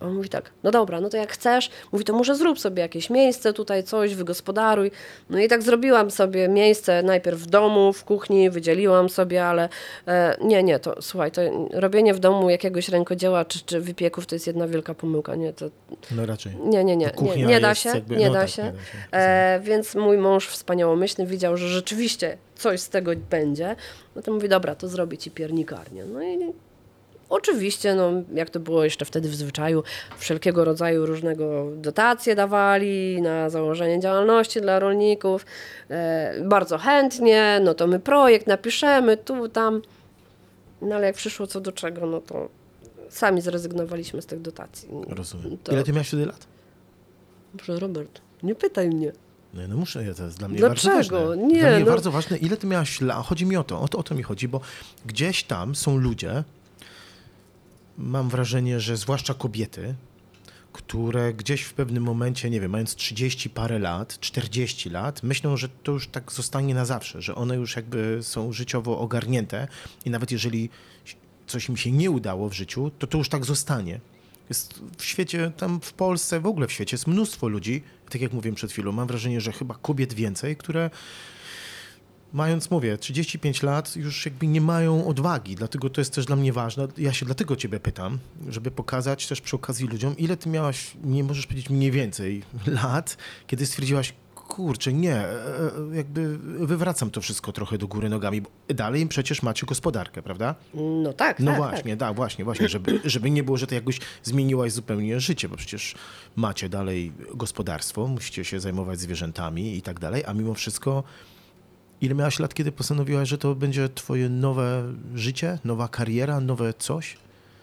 On 0.00 0.14
mówi 0.14 0.28
tak, 0.28 0.50
no 0.62 0.70
dobra, 0.70 1.00
no 1.00 1.08
to 1.08 1.16
jak 1.16 1.32
chcesz, 1.32 1.70
mówi, 1.92 2.04
to 2.04 2.12
może 2.12 2.34
zrób 2.34 2.58
sobie 2.60 2.82
jakieś 2.82 3.10
miejsce 3.10 3.52
tutaj, 3.52 3.84
coś, 3.84 4.14
wygospodaruj. 4.14 4.90
No 5.30 5.38
i 5.38 5.48
tak 5.48 5.62
zrobiłam 5.62 6.10
sobie 6.10 6.48
miejsce 6.48 7.02
najpierw 7.02 7.38
w 7.40 7.46
domu, 7.46 7.92
w 7.92 8.04
kuchni, 8.04 8.50
wydzieliłam 8.50 9.08
sobie, 9.08 9.46
ale 9.46 9.68
e, 10.08 10.36
nie, 10.40 10.62
nie, 10.62 10.78
to 10.78 11.02
słuchaj, 11.02 11.30
to 11.32 11.40
robienie 11.72 12.14
w 12.14 12.18
domu 12.18 12.50
jakiegoś 12.50 12.88
rękodzieła 12.88 13.44
czy, 13.44 13.60
czy 13.64 13.80
wypieków 13.80 14.26
to 14.26 14.34
jest 14.34 14.46
jedna 14.46 14.68
wielka 14.68 14.94
pomyłka, 14.94 15.34
nie, 15.34 15.52
to 15.52 15.66
No 16.10 16.26
raczej. 16.26 16.52
nie, 16.64 16.84
nie, 16.84 16.96
nie, 16.96 17.10
nie, 17.36 17.46
nie 17.46 17.60
da 17.60 17.74
się, 17.74 17.88
jakby- 17.88 18.16
nie, 18.16 18.26
no 18.28 18.32
da 18.34 18.40
tak, 18.40 18.48
się. 18.48 18.62
nie 18.62 18.72
da 18.72 18.78
się. 18.78 19.18
E, 19.18 19.60
więc 19.64 19.94
mój 19.94 20.18
mąż 20.18 20.48
wspaniałomyślny 20.48 21.26
widział, 21.26 21.56
że 21.56 21.68
rzeczywiście 21.68 22.38
coś 22.54 22.80
z 22.80 22.88
tego 22.88 23.10
będzie. 23.30 23.76
No 24.16 24.22
to 24.22 24.32
mówi, 24.32 24.48
dobra, 24.48 24.74
to 24.74 24.88
zrobię 24.88 25.18
ci 25.18 25.30
piernikarnię. 25.30 26.04
No 26.04 26.22
i 26.22 26.38
oczywiście, 27.28 27.94
no, 27.94 28.12
jak 28.34 28.50
to 28.50 28.60
było 28.60 28.84
jeszcze 28.84 29.04
wtedy 29.04 29.28
w 29.28 29.34
zwyczaju, 29.34 29.82
wszelkiego 30.18 30.64
rodzaju 30.64 31.06
różnego 31.06 31.66
dotacje 31.76 32.34
dawali 32.34 33.22
na 33.22 33.50
założenie 33.50 34.00
działalności 34.00 34.60
dla 34.60 34.78
rolników. 34.78 35.46
E, 35.90 36.34
bardzo 36.44 36.78
chętnie, 36.78 37.60
no 37.64 37.74
to 37.74 37.86
my 37.86 38.00
projekt 38.00 38.46
napiszemy, 38.46 39.16
tu, 39.16 39.48
tam. 39.48 39.82
No 40.82 40.94
ale 40.96 41.06
jak 41.06 41.16
przyszło 41.16 41.46
co 41.46 41.60
do 41.60 41.72
czego, 41.72 42.06
no 42.06 42.20
to 42.20 42.48
sami 43.08 43.40
zrezygnowaliśmy 43.40 44.22
z 44.22 44.26
tych 44.26 44.40
dotacji. 44.40 44.88
Rozumiem. 45.08 45.58
To- 45.64 45.72
Ile 45.72 45.84
ty 45.84 45.92
miałeś 45.92 46.08
wtedy 46.08 46.26
lat? 46.26 46.46
Proszę 47.56 47.78
Robert, 47.78 48.20
nie 48.42 48.54
pytaj 48.54 48.88
mnie. 48.88 49.12
No, 49.54 49.62
no 49.68 49.76
muszę, 49.76 50.04
ja 50.04 50.14
to 50.14 50.24
jest 50.24 50.38
dla 50.38 50.48
mnie 50.48 50.58
Dlaczego? 50.58 50.94
bardzo 50.94 51.26
ważne. 51.26 51.36
Nie, 51.46 51.60
dla 51.60 51.70
mnie 51.70 51.80
no. 51.80 51.86
bardzo 51.86 52.10
ważne, 52.10 52.36
ile 52.36 52.56
ty 52.56 52.66
miałaś 52.66 53.00
lat. 53.00 53.26
Chodzi 53.26 53.46
mi 53.46 53.56
o 53.56 53.64
to, 53.64 53.80
o 53.80 53.88
to, 53.88 53.98
o 53.98 54.02
to 54.02 54.14
mi 54.14 54.22
chodzi, 54.22 54.48
bo 54.48 54.60
gdzieś 55.06 55.44
tam 55.44 55.74
są 55.74 55.96
ludzie, 55.96 56.44
mam 57.98 58.28
wrażenie, 58.28 58.80
że 58.80 58.96
zwłaszcza 58.96 59.34
kobiety, 59.34 59.94
które 60.72 61.34
gdzieś 61.34 61.62
w 61.62 61.74
pewnym 61.74 62.02
momencie, 62.02 62.50
nie 62.50 62.60
wiem, 62.60 62.70
mając 62.70 62.94
30 62.94 63.50
parę 63.50 63.78
lat, 63.78 64.20
40 64.20 64.90
lat, 64.90 65.22
myślą, 65.22 65.56
że 65.56 65.68
to 65.68 65.92
już 65.92 66.08
tak 66.08 66.32
zostanie 66.32 66.74
na 66.74 66.84
zawsze, 66.84 67.22
że 67.22 67.34
one 67.34 67.56
już 67.56 67.76
jakby 67.76 68.18
są 68.22 68.52
życiowo 68.52 68.98
ogarnięte 68.98 69.68
i 70.04 70.10
nawet 70.10 70.30
jeżeli 70.32 70.70
coś 71.46 71.68
im 71.68 71.76
się 71.76 71.92
nie 71.92 72.10
udało 72.10 72.48
w 72.48 72.52
życiu, 72.52 72.90
to 72.98 73.06
to 73.06 73.18
już 73.18 73.28
tak 73.28 73.44
zostanie. 73.44 74.00
Jest 74.48 74.80
w 74.98 75.04
świecie, 75.04 75.52
tam 75.56 75.80
w 75.80 75.92
Polsce, 75.92 76.40
w 76.40 76.46
ogóle 76.46 76.66
w 76.66 76.72
świecie 76.72 76.94
jest 76.94 77.06
mnóstwo 77.06 77.48
ludzi, 77.48 77.82
tak 78.10 78.20
jak 78.20 78.32
mówiłem 78.32 78.54
przed 78.54 78.72
chwilą, 78.72 78.92
mam 78.92 79.08
wrażenie, 79.08 79.40
że 79.40 79.52
chyba 79.52 79.74
kobiet 79.74 80.14
więcej, 80.14 80.56
które 80.56 80.90
mając, 82.36 82.70
mówię, 82.70 82.98
35 82.98 83.62
lat, 83.62 83.96
już 83.96 84.24
jakby 84.24 84.46
nie 84.46 84.60
mają 84.60 85.06
odwagi, 85.06 85.54
dlatego 85.54 85.90
to 85.90 86.00
jest 86.00 86.14
też 86.14 86.24
dla 86.24 86.36
mnie 86.36 86.52
ważne. 86.52 86.88
Ja 86.98 87.12
się 87.12 87.26
dlatego 87.26 87.56
ciebie 87.56 87.80
pytam, 87.80 88.18
żeby 88.48 88.70
pokazać 88.70 89.26
też 89.26 89.40
przy 89.40 89.56
okazji 89.56 89.88
ludziom, 89.88 90.16
ile 90.16 90.36
ty 90.36 90.48
miałaś, 90.48 90.92
nie 91.04 91.24
możesz 91.24 91.46
powiedzieć 91.46 91.70
mniej 91.70 91.90
więcej, 91.90 92.42
lat, 92.66 93.16
kiedy 93.46 93.66
stwierdziłaś, 93.66 94.14
kurczę, 94.34 94.92
nie, 94.92 95.14
e, 95.14 95.28
e, 95.92 95.96
jakby 95.96 96.38
wywracam 96.66 97.10
to 97.10 97.20
wszystko 97.20 97.52
trochę 97.52 97.78
do 97.78 97.88
góry 97.88 98.08
nogami, 98.08 98.40
bo 98.40 98.50
dalej 98.68 99.06
przecież 99.06 99.42
macie 99.42 99.66
gospodarkę, 99.66 100.22
prawda? 100.22 100.54
No 100.74 101.12
tak, 101.12 101.40
No 101.40 101.50
tak, 101.50 101.56
właśnie, 101.56 101.96
tak, 101.96 102.16
właśnie, 102.16 102.44
właśnie, 102.44 102.68
żeby, 102.68 103.00
żeby 103.04 103.30
nie 103.30 103.42
było, 103.42 103.56
że 103.56 103.66
to 103.66 103.74
jakoś 103.74 104.00
zmieniłaś 104.22 104.72
zupełnie 104.72 105.20
życie, 105.20 105.48
bo 105.48 105.56
przecież 105.56 105.94
macie 106.36 106.68
dalej 106.68 107.12
gospodarstwo, 107.34 108.06
musicie 108.06 108.44
się 108.44 108.60
zajmować 108.60 109.00
zwierzętami 109.00 109.76
i 109.76 109.82
tak 109.82 110.00
dalej, 110.00 110.22
a 110.26 110.34
mimo 110.34 110.54
wszystko 110.54 111.04
ile 112.00 112.14
miałaś 112.14 112.38
lat, 112.38 112.54
kiedy 112.54 112.72
postanowiłaś, 112.72 113.28
że 113.28 113.38
to 113.38 113.54
będzie 113.54 113.88
twoje 113.88 114.28
nowe 114.28 114.92
życie, 115.14 115.58
nowa 115.64 115.88
kariera, 115.88 116.40
nowe 116.40 116.74
coś? 116.78 117.16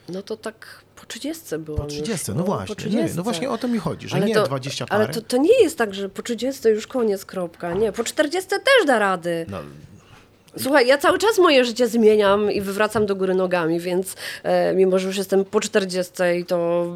No 0.09 0.21
to 0.21 0.37
tak 0.37 0.83
po 0.95 1.05
30 1.05 1.57
było. 1.57 1.77
Po 1.77 1.85
30, 1.85 2.31
no, 2.35 2.43
właśnie, 2.43 2.75
Po 2.75 2.89
nie, 2.89 3.09
no 3.15 3.23
właśnie 3.23 3.49
o 3.49 3.57
to 3.57 3.67
mi 3.67 3.79
chodzi, 3.79 4.09
że 4.09 4.15
ale 4.15 4.25
nie 4.25 4.33
to, 4.33 4.47
20 4.47 4.85
parę. 4.85 5.03
Ale 5.03 5.13
to, 5.13 5.21
to 5.21 5.37
nie 5.37 5.63
jest 5.63 5.77
tak, 5.77 5.93
że 5.93 6.09
po 6.09 6.21
30 6.21 6.67
już 6.67 6.87
koniec, 6.87 7.25
kropka. 7.25 7.73
Nie, 7.73 7.91
po 7.91 8.03
40 8.03 8.49
też 8.49 8.87
da 8.87 8.99
rady. 8.99 9.45
No, 9.49 9.59
Słuchaj, 10.57 10.87
ja 10.87 10.97
cały 10.97 11.19
czas 11.19 11.37
moje 11.37 11.65
życie 11.65 11.87
zmieniam 11.87 12.51
i 12.51 12.61
wywracam 12.61 13.05
do 13.05 13.15
góry 13.15 13.35
nogami, 13.35 13.79
więc 13.79 14.15
e, 14.43 14.73
mimo, 14.73 14.99
że 14.99 15.07
już 15.07 15.17
jestem 15.17 15.45
po 15.45 15.59
40 15.59 16.13
i 16.39 16.45
to 16.45 16.87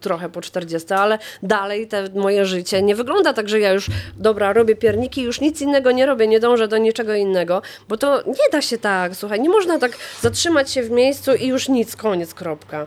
trochę 0.00 0.28
po 0.28 0.40
40, 0.40 0.94
ale 0.94 1.18
dalej 1.42 1.88
te 1.88 2.08
moje 2.14 2.46
życie 2.46 2.82
nie 2.82 2.94
wygląda 2.94 3.32
tak, 3.32 3.48
że 3.48 3.60
ja 3.60 3.72
już, 3.72 3.86
dobra, 4.16 4.52
robię 4.52 4.76
pierniki, 4.76 5.22
już 5.22 5.40
nic 5.40 5.60
innego 5.60 5.92
nie 5.92 6.06
robię, 6.06 6.26
nie 6.26 6.40
dążę 6.40 6.68
do 6.68 6.78
niczego 6.78 7.14
innego, 7.14 7.62
bo 7.88 7.96
to 7.96 8.22
nie 8.26 8.50
da 8.52 8.62
się 8.62 8.78
tak, 8.78 9.16
słuchaj, 9.16 9.40
nie 9.40 9.48
można 9.48 9.78
tak 9.78 9.92
zatrzymać 10.20 10.70
się 10.70 10.82
w 10.82 10.90
miejscu 10.90 11.34
i 11.34 11.46
już 11.46 11.68
nic, 11.68 11.96
koniec, 11.96 12.34
kropka. 12.34 12.86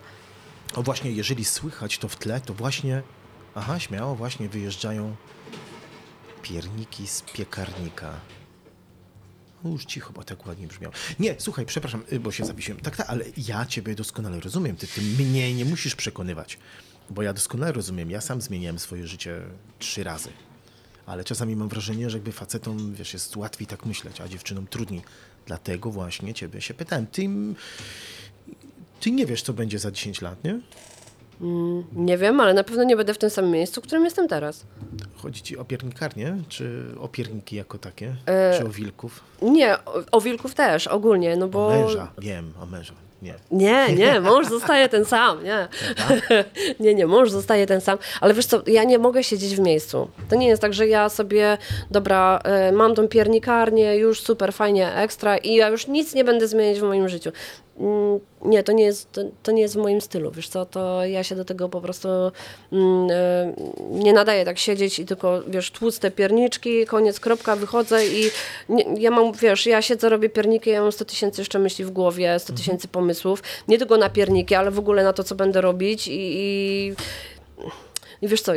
o 0.76 0.82
właśnie, 0.84 1.12
jeżeli 1.12 1.46
słychać 1.46 1.98
to 1.98 2.08
w 2.08 2.16
tle, 2.16 2.42
to 2.46 2.54
właśnie, 2.54 3.02
aha, 3.56 3.80
śmiało, 3.80 4.16
właśnie 4.16 4.50
wyjeżdżają 4.50 5.16
pierniki 6.42 7.08
z 7.08 7.22
piekarnika. 7.22 8.12
No 9.64 9.70
już 9.70 9.86
cicho, 9.86 10.14
bo 10.14 10.24
tak 10.24 10.48
ładnie 10.48 10.68
brzmiało. 10.68 10.94
Nie, 11.20 11.36
słuchaj, 11.38 11.66
przepraszam, 11.66 12.04
y, 12.12 12.20
bo 12.20 12.32
się 12.32 12.46
zawiesiłem. 12.46 12.82
Tak, 12.82 12.98
tak, 12.98 13.10
ale 13.10 13.26
ja 13.38 13.66
ciebie 13.66 13.96
doskonale 13.96 14.40
rozumiem. 14.40 14.76
Ty, 14.76 14.88
ty 14.88 15.02
mnie 15.02 15.54
nie 15.54 15.66
musisz 15.66 15.96
przekonywać, 15.96 16.58
bo 17.10 17.22
ja 17.22 17.34
doskonale 17.34 17.72
rozumiem. 17.72 18.12
Ja 18.12 18.22
sam 18.22 18.42
zmieniałem 18.42 18.80
swoje 18.80 19.08
życie 19.08 19.42
trzy 19.80 20.04
razy. 20.04 20.30
Ale 21.06 21.24
czasami 21.24 21.56
mam 21.56 21.70
wrażenie, 21.70 22.10
że 22.10 22.18
jakby 22.18 22.32
facetom, 22.32 22.96
wiesz, 22.96 23.14
jest 23.14 23.38
łatwiej 23.38 23.68
tak 23.68 23.86
myśleć, 23.86 24.22
a 24.22 24.28
dziewczynom 24.28 24.68
trudniej. 24.68 25.02
Dlatego 25.46 25.92
właśnie 25.92 26.34
ciebie 26.34 26.62
się 26.62 26.74
pytałem. 26.74 27.08
Ty, 27.08 27.30
ty 29.00 29.12
nie 29.12 29.26
wiesz, 29.26 29.42
co 29.42 29.54
będzie 29.54 29.80
za 29.80 29.92
10 29.92 30.22
lat, 30.22 30.44
nie? 30.44 30.60
Nie 31.94 32.18
wiem, 32.18 32.40
ale 32.40 32.54
na 32.54 32.64
pewno 32.64 32.84
nie 32.84 32.96
będę 32.96 33.14
w 33.14 33.18
tym 33.18 33.30
samym 33.30 33.52
miejscu, 33.52 33.82
w 33.82 33.84
którym 33.84 34.06
jestem 34.06 34.28
teraz. 34.28 34.66
Chodzi 35.16 35.42
ci 35.42 35.58
o 35.58 35.66
piernikarnię, 35.66 36.38
czy 36.50 36.86
o 37.00 37.08
pierniki 37.08 37.56
jako 37.56 37.78
takie, 37.78 38.16
E, 38.26 38.58
czy 38.58 38.66
o 38.66 38.70
wilków? 38.70 39.24
Nie, 39.42 39.78
o, 39.86 40.04
o 40.12 40.22
wilków 40.22 40.56
też, 40.56 40.88
ogólnie, 40.88 41.36
no 41.38 41.48
bo... 41.48 41.68
O 41.68 41.70
męża, 41.70 42.12
wiem, 42.18 42.54
o 42.62 42.66
męża, 42.66 42.94
nie. 43.22 43.34
Nie, 43.52 43.96
nie, 43.96 44.22
mąż 44.22 44.48
zostaje 44.48 44.90
ten 44.90 45.06
sam, 45.06 45.44
nie. 45.44 45.68
nie, 46.80 46.96
nie, 46.96 47.08
mąż 47.08 47.30
zostaje 47.32 47.68
ten 47.68 47.82
sam. 47.82 47.98
Ale 48.22 48.34
wiesz 48.34 48.46
co, 48.46 48.62
ja 48.68 48.84
nie 48.84 49.00
mogę 49.00 49.24
siedzieć 49.24 49.56
w 49.56 49.60
miejscu. 49.60 50.08
To 50.30 50.36
nie 50.36 50.48
jest 50.48 50.62
tak, 50.62 50.74
że 50.74 50.88
ja 50.88 51.10
sobie, 51.10 51.58
dobra, 51.92 52.40
e, 52.44 52.72
mam 52.72 52.96
tą 52.96 53.08
piernikarnię, 53.08 53.96
już 53.96 54.22
super, 54.22 54.54
fajnie, 54.54 54.96
ekstra 54.96 55.38
i 55.38 55.56
ja 55.56 55.70
już 55.70 55.88
nic 55.88 56.14
nie 56.14 56.24
będę 56.24 56.48
zmieniać 56.48 56.80
w 56.80 56.84
moim 56.84 57.10
życiu. 57.10 57.32
Mm, 57.80 58.20
Nie, 58.46 58.64
to 58.64 58.72
nie 58.72 58.84
jest, 58.84 59.12
to, 59.12 59.22
to 59.44 59.52
nie 59.52 59.62
jest 59.62 59.74
w 59.74 59.78
moim 59.78 60.02
stylu, 60.02 60.32
wiesz 60.32 60.50
co, 60.50 60.66
to 60.66 61.06
ja 61.06 61.24
się 61.24 61.36
do 61.36 61.46
tego 61.46 61.70
po 61.70 61.82
prostu 61.82 62.10
mm, 62.72 63.08
e, 63.12 63.54
nie 63.92 64.14
nadaję 64.14 64.46
tak 64.46 64.58
siedzieć 64.60 65.00
i 65.00 65.06
tylko, 65.06 65.42
wiesz, 65.48 65.72
tłuc 65.72 66.00
te 66.00 66.12
pierniczki, 66.12 66.86
koniec, 66.86 67.20
kropka, 67.20 67.56
wychodzę 67.56 68.08
i 68.08 68.30
nie, 68.70 68.86
ja 68.98 69.12
mam, 69.12 69.34
wiesz, 69.34 69.66
ja 69.66 69.82
siedzę, 69.82 70.10
robię 70.10 70.30
pierniki, 70.30 70.70
ja 70.70 70.82
mam 70.82 70.92
100 70.92 71.06
tysięcy 71.06 71.42
jeszcze 71.42 71.60
myśli 71.60 71.86
w 71.86 71.92
głowie, 71.92 72.40
100 72.40 72.54
tysięcy 72.54 72.88
pomysłów, 72.88 73.09
nie 73.68 73.78
tylko 73.78 73.98
na 73.98 74.10
pierniki, 74.10 74.56
ale 74.56 74.72
w 74.72 74.80
ogóle 74.80 75.04
na 75.04 75.14
to, 75.14 75.24
co 75.24 75.36
będę 75.36 75.62
robić 75.62 76.08
i, 76.08 76.12
i 76.18 76.96
i 78.22 78.28
wiesz 78.28 78.42
co, 78.42 78.52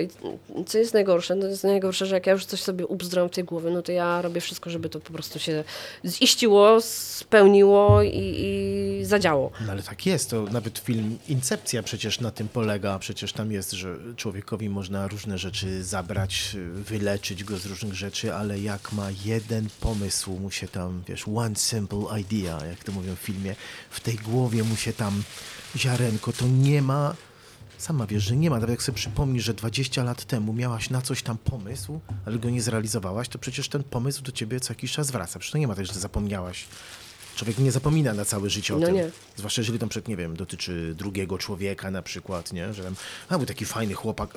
co 0.66 0.78
jest 0.78 0.94
najgorsze? 0.94 1.34
No 1.34 1.46
jest 1.46 1.64
najgorsze, 1.64 2.06
że 2.06 2.14
jak 2.14 2.26
ja 2.26 2.32
już 2.32 2.44
coś 2.44 2.62
sobie 2.62 2.86
ubzdram 2.86 3.28
w 3.28 3.32
tej 3.32 3.44
głowie, 3.44 3.70
no 3.70 3.82
to 3.82 3.92
ja 3.92 4.22
robię 4.22 4.40
wszystko, 4.40 4.70
żeby 4.70 4.88
to 4.88 5.00
po 5.00 5.12
prostu 5.12 5.38
się 5.38 5.64
ziściło, 6.06 6.80
spełniło 6.80 8.02
i, 8.02 8.10
i 8.12 9.04
zadziało. 9.04 9.50
No 9.66 9.72
ale 9.72 9.82
tak 9.82 10.06
jest, 10.06 10.30
to 10.30 10.42
nawet 10.42 10.78
film 10.78 11.18
Incepcja 11.28 11.82
przecież 11.82 12.20
na 12.20 12.30
tym 12.30 12.48
polega, 12.48 12.98
przecież 12.98 13.32
tam 13.32 13.52
jest, 13.52 13.72
że 13.72 13.96
człowiekowi 14.16 14.68
można 14.68 15.08
różne 15.08 15.38
rzeczy 15.38 15.84
zabrać, 15.84 16.56
wyleczyć 16.74 17.44
go 17.44 17.58
z 17.58 17.66
różnych 17.66 17.94
rzeczy, 17.94 18.34
ale 18.34 18.58
jak 18.58 18.92
ma 18.92 19.08
jeden 19.24 19.68
pomysł, 19.80 20.30
mu 20.30 20.50
się 20.50 20.68
tam, 20.68 21.02
wiesz, 21.08 21.28
one 21.28 21.56
simple 21.56 22.20
idea, 22.20 22.66
jak 22.66 22.84
to 22.84 22.92
mówią 22.92 23.16
w 23.16 23.18
filmie, 23.18 23.54
w 23.90 24.00
tej 24.00 24.14
głowie 24.14 24.62
mu 24.62 24.76
się 24.76 24.92
tam 24.92 25.22
ziarenko, 25.76 26.32
to 26.32 26.46
nie 26.46 26.82
ma 26.82 27.14
Sama 27.82 28.06
wiesz, 28.06 28.24
że 28.24 28.36
nie 28.36 28.50
ma. 28.50 28.56
Nawet 28.56 28.70
jak 28.70 28.82
sobie 28.82 28.96
przypomnisz, 28.96 29.44
że 29.44 29.54
20 29.54 30.04
lat 30.04 30.24
temu 30.24 30.52
miałaś 30.52 30.90
na 30.90 31.02
coś 31.02 31.22
tam 31.22 31.38
pomysł, 31.38 32.00
ale 32.26 32.38
go 32.38 32.50
nie 32.50 32.62
zrealizowałaś, 32.62 33.28
to 33.28 33.38
przecież 33.38 33.68
ten 33.68 33.82
pomysł 33.84 34.22
do 34.22 34.32
ciebie 34.32 34.60
co 34.60 34.72
jakiś 34.72 34.92
czas 34.92 35.10
wraca. 35.10 35.38
Przecież 35.38 35.52
to 35.52 35.58
nie 35.58 35.66
ma 35.68 35.74
tak, 35.74 35.86
że 35.86 35.92
zapomniałaś. 35.92 36.66
Człowiek 37.36 37.58
nie 37.58 37.72
zapomina 37.72 38.14
na 38.14 38.24
całe 38.24 38.50
życie 38.50 38.74
o 38.74 38.78
No 38.78 38.86
tym. 38.86 38.94
nie. 38.94 39.10
Zwłaszcza 39.36 39.60
jeżeli 39.60 39.78
to, 39.78 39.86
przed, 39.86 40.08
nie 40.08 40.16
wiem, 40.16 40.36
dotyczy 40.36 40.94
drugiego 40.98 41.38
człowieka 41.38 41.90
na 41.90 42.02
przykład, 42.02 42.52
nie? 42.52 42.74
Że 42.74 42.84
tam, 42.84 42.94
a 43.28 43.36
był 43.38 43.46
taki 43.46 43.64
fajny 43.64 43.94
chłopak. 43.94 44.30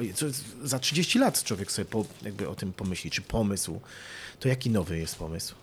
Za 0.64 0.80
30 0.80 1.20
lat 1.20 1.44
człowiek 1.44 1.72
sobie 1.72 1.86
po, 1.86 2.06
jakby 2.22 2.50
o 2.50 2.56
tym 2.56 2.74
pomyśli, 2.74 3.12
czy 3.12 3.22
pomysł. 3.22 3.80
To 4.40 4.48
jaki 4.48 4.70
nowy 4.70 4.98
jest 5.00 5.16
pomysł? 5.16 5.56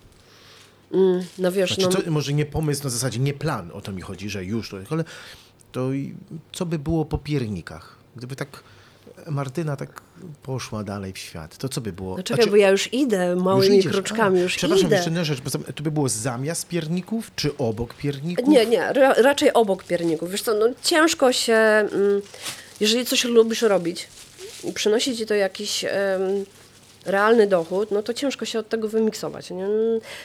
No 1.39 1.53
wiesz, 1.53 1.75
Znaczy, 1.75 1.97
no, 1.97 2.03
to, 2.03 2.11
może 2.11 2.33
nie 2.33 2.47
pomysł 2.47 2.85
na 2.85 2.91
zasadzie, 2.91 3.19
nie 3.19 3.35
plan, 3.35 3.71
o 3.75 3.81
to 3.81 3.93
mi 3.93 4.03
chodzi, 4.03 4.31
że 4.31 4.45
już 4.45 4.69
to, 4.71 4.77
ale 4.91 5.05
to 5.73 5.89
co 6.53 6.67
by 6.67 6.79
było 6.79 7.05
po 7.05 7.19
piernikach? 7.19 7.97
Gdyby 8.17 8.37
tak 8.37 8.49
Martyna 9.27 9.77
tak 9.77 10.01
poszła 10.43 10.85
dalej 10.85 11.13
w 11.13 11.19
świat, 11.19 11.57
to 11.59 11.69
co 11.69 11.81
by 11.81 11.93
było? 11.93 12.17
no 12.17 12.23
czekaj, 12.23 12.37
Znaczy, 12.37 12.51
bo 12.51 12.57
ja 12.57 12.71
już 12.71 12.93
idę 12.95 13.27
już 13.27 13.43
małymi 13.43 13.79
idziesz. 13.79 13.93
kroczkami, 13.93 14.39
A, 14.39 14.43
już 14.43 14.57
Przepraszam, 14.57 14.87
idę. 14.87 14.97
jeszcze 14.97 15.11
jedna 15.11 15.25
rzecz, 15.25 15.41
to- 15.75 15.83
by 15.83 15.91
było 15.91 16.09
zamiast 16.09 16.69
pierników, 16.69 17.31
czy 17.37 17.57
obok 17.57 17.95
pierników? 17.95 18.49
Nie, 18.49 18.67
nie, 18.67 18.93
ra, 18.93 19.15
raczej 19.15 19.53
obok 19.53 19.85
pierników. 19.85 20.31
Wiesz 20.31 20.43
co, 20.43 20.55
no 20.55 20.67
ciężko 20.83 21.33
się, 21.33 21.55
mm, 21.55 22.23
jeżeli 22.81 23.07
coś 23.07 23.25
lubisz 23.25 23.63
robić 23.63 24.09
przynosi 24.75 25.17
ci 25.17 25.27
to 25.27 25.35
jakiś 25.35 25.85
em, 25.85 25.91
realny 27.07 27.47
dochód, 27.47 27.91
no 27.91 28.03
to 28.03 28.15
ciężko 28.15 28.45
się 28.45 28.59
od 28.59 28.69
tego 28.69 28.89
wymiksować. 28.89 29.51
Nie? 29.51 29.67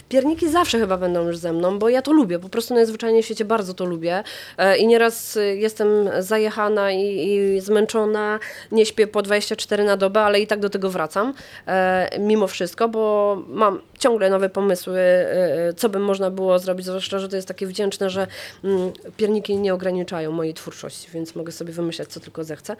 Pierniki 0.10 0.50
zawsze 0.50 0.80
chyba 0.80 0.98
będą 0.98 1.28
już 1.28 1.38
ze 1.38 1.54
mną, 1.54 1.80
bo 1.80 1.90
ja 1.90 2.02
to 2.02 2.12
lubię, 2.12 2.40
po 2.40 2.50
prostu 2.50 2.74
najzwyczajniej 2.74 3.24
w 3.24 3.26
świecie 3.26 3.46
bardzo 3.46 3.74
to 3.74 3.86
lubię 3.86 4.24
e, 4.58 4.78
i 4.78 4.88
nieraz 4.88 5.38
jestem 5.56 5.90
zajechana 6.20 6.92
i, 6.92 7.28
i 7.28 7.62
zmęczona, 7.62 8.40
nie 8.72 8.86
śpię 8.86 9.08
po 9.08 9.22
24 9.22 9.84
na 9.84 9.98
dobę, 9.98 10.22
ale 10.22 10.40
i 10.40 10.48
tak 10.48 10.60
do 10.60 10.70
tego 10.70 10.90
wracam 10.90 11.34
e, 11.68 12.10
mimo 12.20 12.48
wszystko, 12.48 12.90
bo 12.90 13.38
mam 13.48 13.82
ciągle 14.00 14.30
nowe 14.30 14.50
pomysły, 14.50 15.00
e, 15.00 15.74
co 15.78 15.90
by 15.90 16.00
można 16.00 16.32
było 16.32 16.60
zrobić, 16.60 16.86
zwłaszcza, 16.86 17.20
że 17.20 17.30
to 17.30 17.36
jest 17.36 17.48
takie 17.48 17.68
wdzięczne, 17.68 18.10
że 18.10 18.28
mm, 18.64 18.92
pierniki 19.18 19.58
nie 19.58 19.74
ograniczają 19.74 20.32
mojej 20.32 20.54
twórczości, 20.54 21.08
więc 21.14 21.36
mogę 21.36 21.52
sobie 21.52 21.74
wymyślać, 21.74 22.10
co 22.10 22.20
tylko 22.20 22.44
zechcę. 22.44 22.76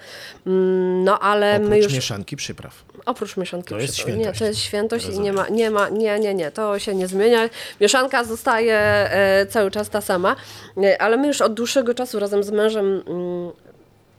Mm, 0.48 1.04
No 1.04 1.20
ale 1.20 1.56
Oprócz 1.56 1.70
my 1.70 1.78
już... 1.78 1.94
mieszanki 1.94 2.36
przypraw. 2.36 2.84
Oprócz 3.06 3.38
mieszanki. 3.38 3.70
To 3.70 3.80
jest 3.88 4.00
świętość. 4.00 4.26
Nie, 4.26 4.40
to 4.40 4.46
jest 4.46 4.60
świętość 4.60 5.06
i 5.06 5.08
Rozumiem. 5.08 5.26
nie 5.36 5.42
ma, 5.42 5.50
nie 5.50 5.72
ma, 5.72 5.90
nie, 5.90 6.20
nie, 6.20 6.34
nie, 6.34 6.52
to 6.52 6.80
się 6.80 6.96
nie 6.96 7.08
zmienia. 7.08 7.50
Mieszanka 7.82 8.24
zostaje 8.24 8.74
e, 8.78 9.46
cały 9.50 9.72
czas 9.72 9.90
ta 9.90 10.02
sama, 10.02 10.36
e, 10.84 11.02
ale 11.02 11.18
my 11.18 11.28
już 11.28 11.42
od 11.42 11.54
dłuższego 11.54 11.94
czasu 11.94 12.20
razem 12.20 12.44
z 12.44 12.52
mężem 12.52 13.04
mm, 13.08 13.52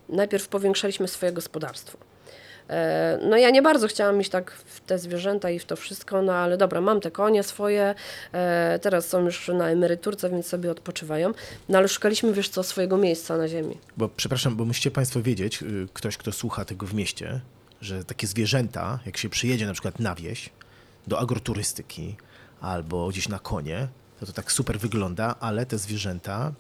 najpierw 0.09 0.49
powiększaliśmy 0.49 1.09
swoje 1.09 1.33
gospodarstwo. 1.33 1.99
E, 2.71 3.19
No 3.23 3.37
ja 3.37 3.51
nie 3.51 3.63
bardzo 3.63 3.89
chciałam 3.89 4.21
iść 4.21 4.31
tak 4.31 4.51
w 4.53 4.81
te 4.81 4.99
zwierzęta 4.99 5.51
i 5.51 5.59
w 5.59 5.65
to 5.65 5.77
wszystko, 5.77 6.23
no 6.23 6.33
ale 6.33 6.57
dobra, 6.57 6.81
mam 6.81 7.01
te 7.01 7.11
konie 7.11 7.43
swoje, 7.43 7.95
teraz 8.83 9.09
są 9.09 9.25
już 9.25 9.49
na 9.49 9.69
emeryturce, 9.71 10.31
więc 10.31 10.47
sobie 10.47 10.71
odpoczywają. 10.71 11.33
No 11.69 11.79
ale 11.79 11.89
szukaliśmy, 11.89 12.33
wiesz 12.33 12.49
co, 12.49 12.63
swojego 12.63 12.97
miejsca 12.97 13.37
na 13.37 13.49
ziemi. 13.49 13.79
Bo 13.97 14.09
przepraszam, 14.09 14.57
bo 14.57 14.65
musicie 14.65 14.91
Państwo 14.91 15.23
wiedzieć, 15.23 15.63
y, 15.63 15.89
ktoś, 15.93 16.17
kto 16.17 16.33
słucha 16.33 16.65
tego 16.65 16.87
w 16.87 16.95
mieście, 16.95 17.41
że 17.81 18.05
takie 18.05 18.27
zwierzęta, 18.27 18.99
jak 19.07 19.17
się 19.17 19.29
przyjedzie 19.29 19.67
na 19.67 19.73
przykład 19.73 20.01
na 20.01 20.15
wieś, 20.15 20.51
do 21.07 21.19
agroturystyki 21.19 22.17
albo 22.61 23.09
gdzieś 23.09 23.29
na 23.29 23.39
konie, 23.39 23.89
to 24.21 24.27
to 24.27 24.33
tak 24.33 24.53
super 24.53 24.81
wygląda, 24.81 25.35
ale 25.41 25.67
te 25.67 25.79
zwierzęta 25.79 26.53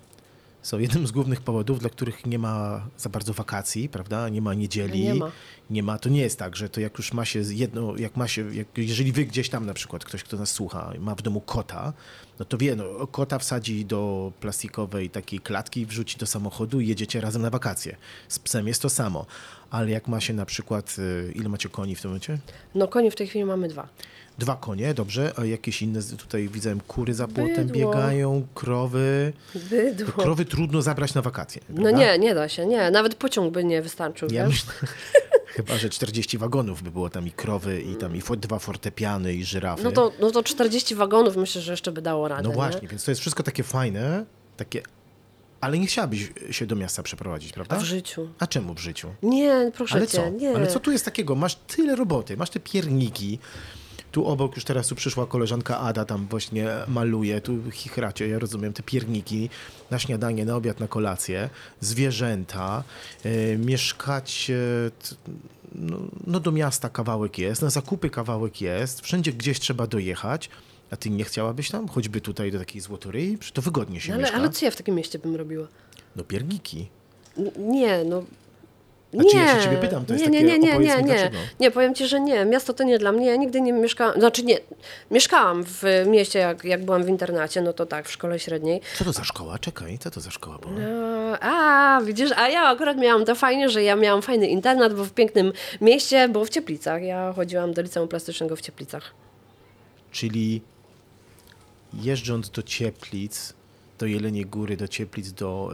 są 0.62 0.79
jednym 0.79 1.07
z 1.07 1.11
głównych 1.11 1.41
powodów, 1.41 1.81
dla 1.81 1.91
których 1.91 2.27
nie 2.27 2.39
ma 2.39 2.87
za 2.97 3.09
bardzo 3.09 3.33
wakacji, 3.33 3.89
prawda? 3.89 4.29
Nie 4.29 4.43
ma 4.43 4.55
niedzieli. 4.55 5.03
Nie 5.03 5.14
ma. 5.14 5.31
Nie 5.71 5.83
ma. 5.83 5.99
To 5.99 6.09
nie 6.09 6.21
jest 6.21 6.39
tak, 6.39 6.57
że 6.57 6.69
to 6.69 6.81
jak 6.81 6.99
już 6.99 7.12
ma 7.12 7.25
się 7.25 7.43
jedno, 7.49 7.97
jak 7.97 8.16
ma 8.16 8.29
się, 8.29 8.55
jak, 8.55 8.66
jeżeli 8.77 9.12
wy 9.12 9.25
gdzieś 9.25 9.49
tam 9.49 9.66
na 9.66 9.75
przykład, 9.75 10.05
ktoś, 10.05 10.23
kto 10.25 10.37
nas 10.37 10.51
słucha, 10.51 10.93
ma 10.99 11.14
w 11.14 11.23
domu 11.23 11.41
kota, 11.41 11.93
no 12.39 12.45
to 12.45 12.59
wie, 12.59 12.77
no, 12.77 13.07
kota 13.07 13.39
wsadzi 13.39 13.85
do 13.85 14.33
plastikowej 14.41 15.11
takiej 15.11 15.41
klatki, 15.41 15.87
wrzuci 15.87 16.19
do 16.19 16.27
samochodu 16.27 16.81
i 16.81 16.89
jedziecie 16.89 17.21
razem 17.21 17.43
na 17.43 17.51
wakacje. 17.51 17.97
Z 18.29 18.39
psem 18.39 18.69
jest 18.69 18.83
to 18.83 18.91
samo. 18.91 19.27
Ale 19.71 19.91
jak 19.91 20.09
ma 20.09 20.21
się 20.21 20.35
na 20.35 20.47
przykład, 20.47 20.97
y, 20.99 21.33
ile 21.35 21.49
macie 21.49 21.69
koni 21.69 21.95
w 21.95 22.01
tym 22.03 22.11
momencie? 22.11 22.39
No 22.75 22.89
koni 22.89 23.11
w 23.11 23.14
tej 23.14 23.27
chwili 23.27 23.45
mamy 23.45 23.69
dwa. 23.69 23.89
Dwa 24.39 24.57
konie, 24.57 24.95
dobrze, 24.95 25.33
a 25.37 25.45
jakieś 25.45 25.83
inne, 25.83 26.01
tutaj 26.19 26.49
widzę 26.49 26.77
kury 26.89 27.14
za 27.14 27.29
płotem 27.29 27.66
Bydło. 27.66 27.75
biegają, 27.93 28.47
krowy. 28.55 29.33
Bydło. 29.71 30.12
Krowy 30.12 30.45
trudno 30.45 30.83
zabrać 30.83 31.14
na 31.14 31.23
wakacje. 31.23 31.62
No 31.69 31.83
prawda? 31.83 31.99
nie, 31.99 32.19
nie 32.19 32.35
da 32.35 32.49
się, 32.49 32.66
nie. 32.66 32.91
Nawet 32.91 33.14
pociąg 33.14 33.53
by 33.53 33.64
nie 33.64 33.83
wystarczył, 33.83 34.29
Ja 34.33 34.49
myślę, 34.49 34.73
chyba, 35.57 35.77
że 35.77 35.89
40 35.91 36.39
wagonów 36.39 36.83
by 36.83 36.91
było 36.91 37.11
tam 37.11 37.27
i 37.27 37.31
krowy, 37.31 37.83
i 37.83 37.97
tam 37.97 38.16
i 38.16 38.21
fo- 38.23 38.37
dwa 38.37 38.59
fortepiany, 38.59 39.35
i 39.35 39.45
żyrafy. 39.45 39.85
No 39.85 39.93
to, 39.93 40.12
no 40.21 40.31
to 40.31 40.43
40 40.43 40.95
wagonów 40.95 41.37
myślę, 41.37 41.61
że 41.61 41.73
jeszcze 41.73 41.93
by 41.93 42.03
dało 42.03 42.29
radę. 42.29 42.43
No 42.43 42.49
nie? 42.49 42.55
właśnie, 42.55 42.89
więc 42.89 43.05
to 43.05 43.11
jest 43.11 43.21
wszystko 43.21 43.43
takie 43.43 43.62
fajne, 43.62 44.25
takie... 44.57 44.83
Ale 45.61 45.79
nie 45.79 45.87
chciałabyś 45.87 46.33
się 46.51 46.67
do 46.67 46.77
miasta 46.77 47.03
przeprowadzić, 47.03 47.53
prawda? 47.53 47.77
A 47.77 47.79
w 47.79 47.85
życiu. 47.85 48.29
A 48.39 48.47
czemu 48.47 48.75
w 48.75 48.79
życiu? 48.79 49.09
Nie, 49.23 49.71
proszę 49.75 49.95
Ale 49.95 50.07
cię, 50.07 50.19
co? 50.19 50.29
nie. 50.31 50.57
Ale 50.57 50.67
co 50.67 50.81
tu 50.81 50.93
jest 50.93 51.05
takiego? 51.05 51.35
Masz 51.35 51.55
tyle 51.55 51.97
roboty, 51.97 52.37
masz 52.37 52.51
te 52.51 52.61
pierniki. 52.61 53.39
Tu 54.13 54.27
obok 54.27 54.55
już 54.57 54.65
teraz 54.65 54.87
tu 54.89 54.95
przyszła 54.95 55.27
koleżanka 55.27 55.81
Ada, 55.81 56.05
tam 56.05 56.27
właśnie 56.31 56.69
maluje, 56.89 57.41
tu 57.41 57.71
chichracie, 57.73 58.29
ja 58.29 58.39
rozumiem, 58.39 58.73
te 58.73 58.83
pierniki 58.83 59.51
na 59.91 59.99
śniadanie, 59.99 60.45
na 60.45 60.57
obiad, 60.57 60.81
na 60.81 60.89
kolację, 60.89 61.51
zwierzęta, 61.81 62.85
e, 63.25 63.57
mieszkacie, 63.57 64.59
t- 65.09 65.17
no, 65.75 65.99
no 66.27 66.41
do 66.41 66.53
miasta 66.53 66.89
kawałek 66.89 67.39
jest, 67.39 67.63
na 67.63 67.71
zakupy 67.71 68.11
kawałek 68.11 68.61
jest, 68.61 69.01
wszędzie 69.01 69.33
gdzieś 69.33 69.61
trzeba 69.61 69.87
dojechać, 69.87 70.51
a 70.91 70.97
ty 70.97 71.11
nie 71.11 71.24
chciałabyś 71.24 71.70
tam, 71.70 71.89
choćby 71.89 72.20
tutaj 72.20 72.53
do 72.53 72.59
takiej 72.59 72.80
złotoryi? 72.80 73.39
To 73.53 73.62
wygodnie 73.62 74.01
się 74.01 74.12
ale, 74.12 74.22
mieszka. 74.22 74.36
ale 74.36 74.51
co 74.51 74.64
ja 74.64 74.70
w 74.70 74.76
takim 74.76 74.95
mieście 74.95 75.18
bym 75.18 75.36
robiła? 75.36 75.66
No 76.16 76.24
pierniki. 76.24 76.89
N- 77.39 77.51
Nie, 77.57 78.05
no. 78.05 78.22
Znaczy, 79.14 79.36
nie, 79.36 79.43
ja 79.43 79.57
się 79.57 79.64
ciebie 79.64 79.76
pytam, 79.76 80.05
to 80.05 80.12
jest 80.12 80.24
nie, 80.24 80.30
nie, 80.30 80.47
takie, 80.49 80.59
nie, 80.59 80.72
nie, 80.72 80.78
nie, 80.78 80.97
nie, 80.97 81.03
dlaczego. 81.05 81.36
nie, 81.61 81.70
powiem 81.70 81.95
ci, 81.95 82.07
że 82.09 82.20
nie, 82.20 82.45
miasto 82.45 82.72
to 82.74 82.84
nie 82.84 82.99
dla 82.99 83.12
mnie, 83.12 83.26
ja 83.26 83.36
nigdy 83.36 83.61
nie 83.61 83.72
mieszkałam, 83.72 84.20
znaczy 84.20 84.43
nie, 84.45 84.59
mieszkałam 85.11 85.64
w 85.64 85.82
mieście, 86.07 86.39
jak, 86.39 86.64
jak 86.64 86.84
byłam 86.84 87.05
w 87.05 87.09
internacie, 87.09 87.62
no 87.62 87.72
to 87.72 87.86
tak, 87.86 88.09
w 88.09 88.12
szkole 88.12 88.39
średniej, 88.39 88.80
Co 88.99 89.05
to 89.05 89.12
za 89.12 89.24
szkoła? 89.24 89.59
Czekaj, 89.59 89.99
co 89.99 90.11
to 90.11 90.20
za 90.20 90.30
szkoła 90.30 90.59
była? 90.59 90.72
No, 90.72 91.39
a, 91.41 92.01
widzisz, 92.05 92.30
a 92.36 92.49
ja 92.49 92.62
akurat 92.62 92.97
miałam 92.99 93.24
to 93.24 93.34
fajnie, 93.34 93.68
że 93.68 93.82
ja 93.82 93.97
miałam 93.97 94.22
fajny 94.22 94.47
internat, 94.49 94.95
bo 94.95 95.05
w 95.05 95.12
pięknym 95.12 95.53
mieście, 95.80 96.28
bo 96.28 96.45
w 96.45 96.49
Cieplicach. 96.49 97.03
Ja 97.03 97.32
chodziłam 97.36 97.72
do 97.72 97.82
liceum 97.82 98.09
plastycznego 98.09 98.57
w 98.57 98.61
Cieplicach. 98.61 99.14
Czyli 100.11 100.62
jeżdżąc 101.95 102.51
do 102.51 102.62
Cieplic, 102.62 103.55
do 103.99 104.07
Jeleniej 104.07 104.47
Góry, 104.47 104.76
do 104.76 104.89
Cieplic, 104.89 105.32
do 105.32 105.70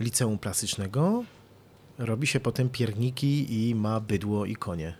y, 0.00 0.04
liceum 0.04 0.38
plastycznego, 0.38 1.24
robi 1.98 2.26
się 2.26 2.40
potem 2.40 2.68
pierniki 2.68 3.68
i 3.68 3.74
ma 3.74 4.00
bydło 4.00 4.46
i 4.46 4.56
konie. 4.56 4.94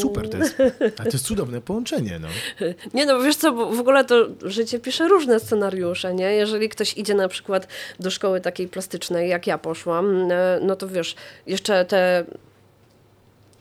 Super 0.00 0.30
to 0.30 0.38
jest. 0.38 0.56
A 0.98 1.02
to 1.02 1.10
jest 1.12 1.24
cudowne 1.24 1.60
połączenie, 1.60 2.18
no. 2.18 2.28
Nie 2.94 3.06
no, 3.06 3.20
wiesz 3.20 3.36
co, 3.36 3.52
bo 3.52 3.70
w 3.70 3.80
ogóle 3.80 4.04
to 4.04 4.26
życie 4.42 4.78
pisze 4.78 5.08
różne 5.08 5.40
scenariusze, 5.40 6.14
nie? 6.14 6.32
Jeżeli 6.32 6.68
ktoś 6.68 6.96
idzie 6.98 7.14
na 7.14 7.28
przykład 7.28 7.68
do 8.00 8.10
szkoły 8.10 8.40
takiej 8.40 8.68
plastycznej, 8.68 9.30
jak 9.30 9.46
ja 9.46 9.58
poszłam, 9.58 10.32
e, 10.32 10.60
no 10.62 10.76
to 10.76 10.88
wiesz, 10.88 11.14
jeszcze 11.46 11.84
te 11.84 12.24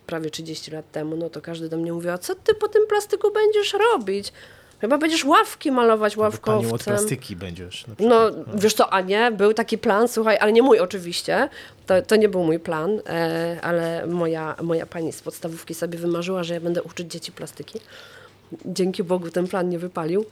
prawie 0.07 0.29
30 0.29 0.71
lat 0.71 0.91
temu, 0.91 1.15
no 1.15 1.29
to 1.29 1.41
każdy 1.41 1.69
do 1.69 1.77
mnie 1.77 1.93
mówił, 1.93 2.11
a 2.11 2.17
co 2.17 2.35
ty 2.35 2.55
po 2.55 2.67
tym 2.67 2.87
plastyku 2.87 3.31
będziesz 3.33 3.73
robić? 3.73 4.33
Chyba 4.81 4.97
będziesz 4.97 5.25
ławki 5.25 5.71
malować 5.71 6.15
Panią 6.15 6.27
od 6.27 6.33
ławkowcem. 6.33 6.93
plastyki 6.93 7.35
będziesz. 7.35 7.85
No, 7.99 8.31
przykład. 8.31 8.61
wiesz 8.61 8.73
co, 8.73 8.93
a 8.93 9.01
nie, 9.01 9.31
był 9.31 9.53
taki 9.53 9.77
plan, 9.77 10.07
słuchaj, 10.07 10.37
ale 10.41 10.51
nie 10.53 10.61
mój 10.61 10.79
oczywiście, 10.79 11.49
to, 11.85 12.01
to 12.01 12.15
nie 12.15 12.29
był 12.29 12.43
mój 12.43 12.59
plan, 12.59 13.01
e, 13.07 13.59
ale 13.61 14.07
moja, 14.07 14.55
moja 14.63 14.85
pani 14.85 15.13
z 15.13 15.21
podstawówki 15.21 15.73
sobie 15.73 15.97
wymarzyła, 15.97 16.43
że 16.43 16.53
ja 16.53 16.59
będę 16.61 16.83
uczyć 16.83 17.11
dzieci 17.11 17.31
plastyki. 17.31 17.79
Dzięki 18.65 19.03
Bogu 19.03 19.29
ten 19.29 19.47
plan 19.47 19.69
nie 19.69 19.79
wypalił. 19.79 20.25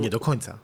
Nie 0.00 0.10
do 0.10 0.20
końca. 0.20 0.58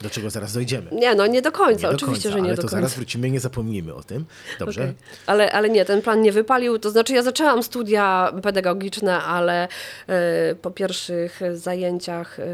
Do 0.00 0.10
czego 0.10 0.30
zaraz 0.30 0.52
dojdziemy. 0.52 0.90
Nie, 0.92 1.14
no 1.14 1.26
nie 1.26 1.42
do 1.42 1.52
końca, 1.52 1.82
Nie 1.86 1.88
do 1.90 1.96
oczywiście, 1.96 2.22
końca, 2.22 2.30
że 2.30 2.40
nie 2.42 2.48
ale 2.48 2.56
do 2.56 2.62
to 2.62 2.68
końca. 2.68 2.76
zaraz 2.76 2.94
wrócimy, 2.94 3.30
nie 3.30 3.40
zapomnijmy 3.40 3.94
o 3.94 4.02
tym. 4.02 4.24
Dobrze? 4.58 4.80
Okej. 4.82 4.94
Ale, 5.26 5.52
ale 5.52 5.68
nie, 5.70 5.84
ten 5.84 6.02
plan 6.02 6.22
nie 6.22 6.32
wypalił. 6.32 6.78
To 6.78 6.90
znaczy, 6.90 7.12
ja 7.14 7.22
zaczęłam 7.22 7.62
studia 7.62 8.32
pedagogiczne, 8.42 9.22
ale 9.22 9.68
e, 10.06 10.54
po 10.62 10.70
pierwszych 10.70 11.40
zajęciach 11.54 12.40
e, 12.40 12.44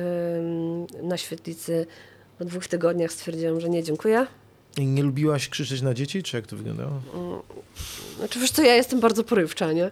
na 1.02 1.16
świetlicy 1.16 1.86
po 2.38 2.44
dwóch 2.44 2.66
tygodniach 2.66 3.12
stwierdziłam, 3.12 3.60
że 3.60 3.68
nie, 3.68 3.82
dziękuję. 3.82 4.26
I 4.76 4.86
nie 4.86 5.02
lubiłaś 5.02 5.48
krzyczeć 5.48 5.82
na 5.82 5.94
dzieci, 5.94 6.22
czy 6.22 6.36
jak 6.36 6.46
to 6.46 6.56
wyglądało? 6.56 6.90
Znaczy, 8.18 8.40
wiesz 8.40 8.50
co, 8.50 8.62
ja 8.62 8.74
jestem 8.74 9.00
bardzo 9.00 9.24
porywcza, 9.24 9.72
nie? 9.72 9.90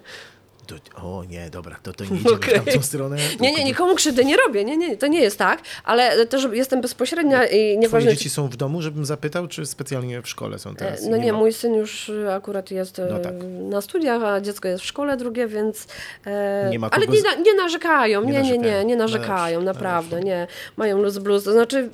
To, 0.67 0.75
o 1.03 1.25
nie, 1.25 1.51
dobra, 1.51 1.77
to, 1.83 1.93
to 1.93 2.05
nie 2.05 2.11
idziemy 2.21 2.35
Okej. 2.37 2.61
w 2.61 2.65
tamtą 2.65 2.83
stronę. 2.83 3.17
Nie, 3.41 3.53
nie, 3.53 3.65
nikomu 3.65 3.95
krzywdy 3.95 4.25
nie 4.25 4.37
robię, 4.37 4.65
nie, 4.65 4.77
nie, 4.77 4.97
to 4.97 5.07
nie 5.07 5.21
jest 5.21 5.39
tak, 5.39 5.61
ale 5.85 6.27
też 6.27 6.47
jestem 6.53 6.81
bezpośrednia 6.81 7.45
i 7.45 7.49
Twoje 7.49 7.77
nieważne... 7.79 8.11
dzieci 8.11 8.31
są 8.31 8.49
w 8.49 8.57
domu, 8.57 8.83
żebym 8.83 9.05
zapytał, 9.05 9.49
czy 9.49 9.67
specjalnie 9.67 10.23
w 10.23 10.29
szkole 10.29 10.59
są 10.59 10.75
teraz? 10.75 11.07
E, 11.07 11.11
No 11.11 11.17
nie, 11.17 11.33
ma- 11.33 11.39
mój 11.39 11.53
syn 11.53 11.75
już 11.75 12.13
akurat 12.37 12.71
jest 12.71 12.99
e, 12.99 13.07
No 13.11 13.19
tak. 13.19 13.35
na 13.71 13.81
studiach, 13.81 14.23
a 14.25 14.41
dziecko 14.41 14.69
jest 14.69 14.83
w 14.85 14.87
szkole 14.87 15.17
drugie, 15.17 15.47
więc... 15.47 15.87
e, 16.27 16.69
Nie 16.71 16.79
ma 16.79 16.89
ale 16.91 17.07
kogo 17.07 17.15
nie, 17.15 17.21
z- 17.21 17.25
na, 17.25 17.35
nie 17.35 17.55
narzekają, 17.55 18.25
Nie 18.25 18.43
nie, 18.43 18.59
nie, 18.59 18.85
nie, 18.85 18.97
narzekają. 18.97 19.61
nie 19.61 19.67
No 19.67 19.73
naprawdę, 19.73 20.11
dobrze. 20.17 20.25
nie. 20.25 20.47
Mają 20.77 21.03
luz 21.03 21.19
blues, 21.19 21.45
to 21.45 21.53
znaczy... 21.53 21.79
mm, 21.79 21.93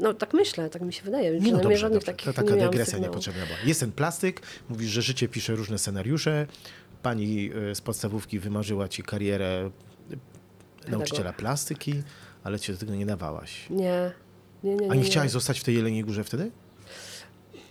No 0.00 0.14
tak 0.14 0.32
myślę, 0.34 0.70
tak 0.70 0.82
mi 0.82 0.92
się 0.92 1.02
wydaje, 1.02 1.40
Nie, 1.40 1.52
no 1.52 1.58
dobrze, 1.58 1.76
żadnych 1.76 2.00
dobrze. 2.00 2.12
takich 2.12 2.26
To 2.26 2.42
taka 2.42 2.54
nie 2.54 2.62
dygresja 2.62 2.84
sygnałów. 2.84 3.06
niepotrzebna 3.10 3.46
była. 3.46 3.58
Jest 3.64 3.80
ten 3.80 3.92
plastyk, 3.92 4.40
mówisz, 4.68 4.90
że 4.90 5.02
życie 5.02 5.28
pisze 5.28 5.54
różne 5.54 5.78
scenariusze. 5.78 6.46
Pani 7.02 7.50
y, 7.70 7.74
z 7.74 7.80
podstawówki 7.80 8.38
wymarzyła 8.38 8.88
ci 8.88 9.02
karierę 9.02 9.70
y, 10.86 10.90
nauczyciela 10.90 11.32
plastyki, 11.32 12.02
ale 12.44 12.60
cię 12.60 12.72
do 12.72 12.78
tego 12.78 12.94
nie 12.94 13.06
dawałaś. 13.06 13.66
Nie, 13.70 14.12
nie, 14.64 14.76
nie, 14.76 14.90
A 14.90 14.94
nie 14.94 15.00
nie. 15.00 15.06
chciałaś 15.06 15.30
zostać 15.30 15.60
w 15.60 15.64
tej 15.64 15.74
Jeleniej 15.74 16.04
Górze 16.04 16.24
wtedy? 16.24 16.50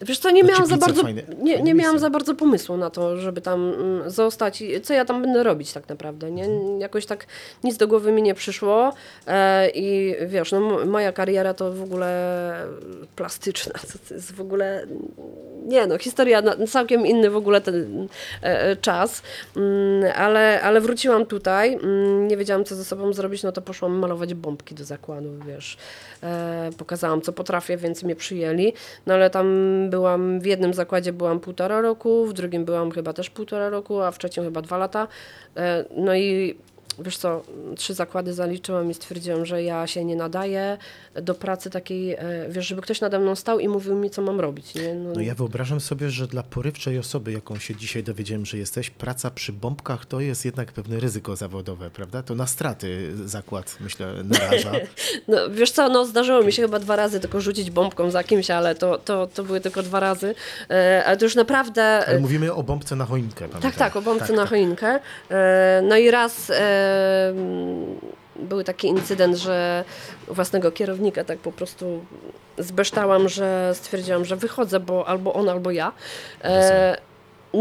Wiesz 0.02 0.20
co, 0.20 0.32
nie 0.32 0.44
miałam 0.44 0.66
za 0.66 0.78
bardzo, 0.78 1.02
fajne- 1.04 1.38
nie, 1.42 1.62
nie 1.62 1.74
miałam 1.74 2.00
za 2.00 2.10
bardzo 2.10 2.36
pomysłu 2.36 2.78
na 2.78 2.90
to, 2.90 3.18
żeby 3.18 3.42
tam 3.42 3.74
mm, 3.74 4.12
zostać 4.12 4.62
i 4.62 4.82
co 4.82 4.94
ja 4.94 5.06
tam 5.06 5.22
będę 5.22 5.44
robić 5.44 5.74
tak 5.74 5.90
naprawdę, 5.90 6.32
nie? 6.32 6.48
Jakoś 6.80 7.06
tak 7.06 7.26
nic 7.64 7.78
do 7.78 7.88
głowy 7.88 8.12
mi 8.12 8.22
nie 8.22 8.34
przyszło 8.34 8.94
e, 9.28 9.70
i 9.70 10.16
wiesz, 10.28 10.52
no 10.52 10.86
moja 10.86 11.12
kariera 11.12 11.54
to 11.54 11.74
w 11.74 11.84
ogóle 11.84 12.54
plastyczna, 13.16 13.74
to, 14.08 14.14
jest 14.14 14.32
w 14.32 14.42
ogóle, 14.42 14.88
nie 15.66 15.88
no, 15.88 15.98
historia, 15.98 16.42
na, 16.42 16.68
całkiem 16.68 17.06
inny 17.06 17.30
w 17.30 17.36
ogóle 17.36 17.62
ten 17.62 18.08
e, 18.44 18.62
e, 18.62 18.76
czas, 18.76 19.22
mm, 19.56 20.12
ale, 20.16 20.62
ale 20.62 20.82
wróciłam 20.82 21.26
tutaj, 21.26 21.74
mm, 21.74 22.28
nie 22.28 22.38
wiedziałam 22.38 22.66
co 22.66 22.76
ze 22.76 22.86
sobą 22.86 23.14
zrobić, 23.14 23.44
no 23.44 23.52
to 23.52 23.62
poszłam 23.62 24.00
malować 24.00 24.34
bombki 24.34 24.76
do 24.76 24.84
zakładu, 24.84 25.30
wiesz, 25.48 25.78
pokazałam 26.78 27.22
co 27.22 27.34
potrafię, 27.34 27.78
więc 27.78 28.04
mnie 28.04 28.16
przyjęli, 28.16 28.74
no 29.06 29.14
ale 29.14 29.30
tam 29.30 29.48
byłam, 29.90 30.40
w 30.40 30.46
jednym 30.46 30.74
zakładzie 30.74 31.14
byłam 31.14 31.40
półtora 31.40 31.82
roku, 31.82 32.26
w 32.26 32.34
drugim 32.34 32.66
byłam 32.66 32.92
chyba 32.92 33.14
też 33.14 33.30
półtora 33.30 33.70
roku, 33.70 34.02
a 34.02 34.12
w 34.12 34.18
trzecim 34.18 34.44
chyba 34.44 34.62
dwa 34.62 34.78
lata, 34.78 35.08
e, 35.58 35.86
no 35.98 36.16
i 36.16 36.58
Wiesz 37.00 37.18
co, 37.18 37.42
trzy 37.76 37.94
zakłady 37.94 38.34
zaliczyłam 38.34 38.92
i 38.92 38.94
stwierdziłam, 38.94 39.46
że 39.46 39.64
ja 39.64 39.88
się 39.88 40.06
nie 40.06 40.16
nadaję 40.16 40.78
do 41.22 41.36
pracy 41.36 41.70
takiej, 41.70 42.14
e, 42.14 42.20
wiesz, 42.50 42.68
żeby 42.68 42.82
ktoś 42.82 43.02
nade 43.02 43.20
mną 43.20 43.36
stał 43.36 43.60
i 43.60 43.68
mówił 43.68 43.96
mi, 43.96 44.10
co 44.10 44.22
mam 44.22 44.40
robić. 44.40 44.76
Nie? 44.76 44.94
No 44.96 45.22
ja 45.22 45.36
wyobrażam 45.36 45.80
sobie, 45.80 46.10
że 46.10 46.28
dla 46.28 46.44
porywczej 46.44 47.00
osoby, 47.00 47.32
jaką 47.32 47.60
się 47.60 47.76
dzisiaj 47.76 48.04
dowiedziałem, 48.04 48.46
że 48.46 48.58
jesteś, 48.58 48.90
praca 48.90 49.32
przy 49.32 49.54
bombkach 49.54 50.06
to 50.06 50.20
jest 50.20 50.46
jednak 50.46 50.72
pewne 50.72 51.00
ryzyko 51.00 51.36
zawodowe, 51.36 51.90
prawda? 51.90 52.24
To 52.24 52.36
na 52.36 52.48
straty 52.48 53.12
zakład, 53.28 53.78
myślę, 53.80 54.14
naraża. 54.24 54.72
No, 55.28 55.38
wiesz 55.50 55.72
co, 55.72 55.90
no 55.90 56.06
zdarzyło 56.06 56.44
mi 56.44 56.52
się 56.54 56.62
chyba 56.62 56.80
dwa 56.80 56.96
razy 56.96 57.20
tylko 57.20 57.42
rzucić 57.42 57.72
bombką 57.72 58.12
za 58.12 58.24
kimś, 58.24 58.52
ale 58.52 58.76
to, 58.76 58.98
to, 58.98 59.28
to 59.28 59.44
były 59.44 59.62
tylko 59.62 59.84
dwa 59.84 60.00
razy. 60.00 60.36
E, 60.70 61.04
ale 61.06 61.18
to 61.18 61.26
już 61.26 61.36
naprawdę... 61.36 61.84
Ale 62.08 62.20
mówimy 62.20 62.54
o 62.54 62.64
bombce 62.64 62.96
na 62.96 63.06
choinkę, 63.06 63.40
Tak, 63.40 63.50
pamiętam. 63.50 63.72
tak, 63.80 63.96
o 63.96 64.02
bombce 64.02 64.28
Tak, 64.28 64.36
na 64.36 64.42
tak. 64.42 64.50
choinkę. 64.50 65.00
E, 65.32 65.82
No 65.84 65.98
i 65.98 66.12
raz 66.12 66.52
był 68.36 68.64
taki 68.64 68.88
incydent, 68.88 69.38
że 69.38 69.84
własnego 70.28 70.72
kierownika 70.72 71.24
tak 71.24 71.40
po 71.40 71.52
prostu 71.52 72.06
zbeształam, 72.58 73.30
że 73.30 73.72
stwierdziłam, 73.76 74.26
że 74.26 74.36
wychodzę, 74.36 74.80
bo 74.80 75.08
albo 75.08 75.34
on, 75.34 75.50
albo 75.50 75.72
ja. 75.72 75.92
E, 76.44 76.98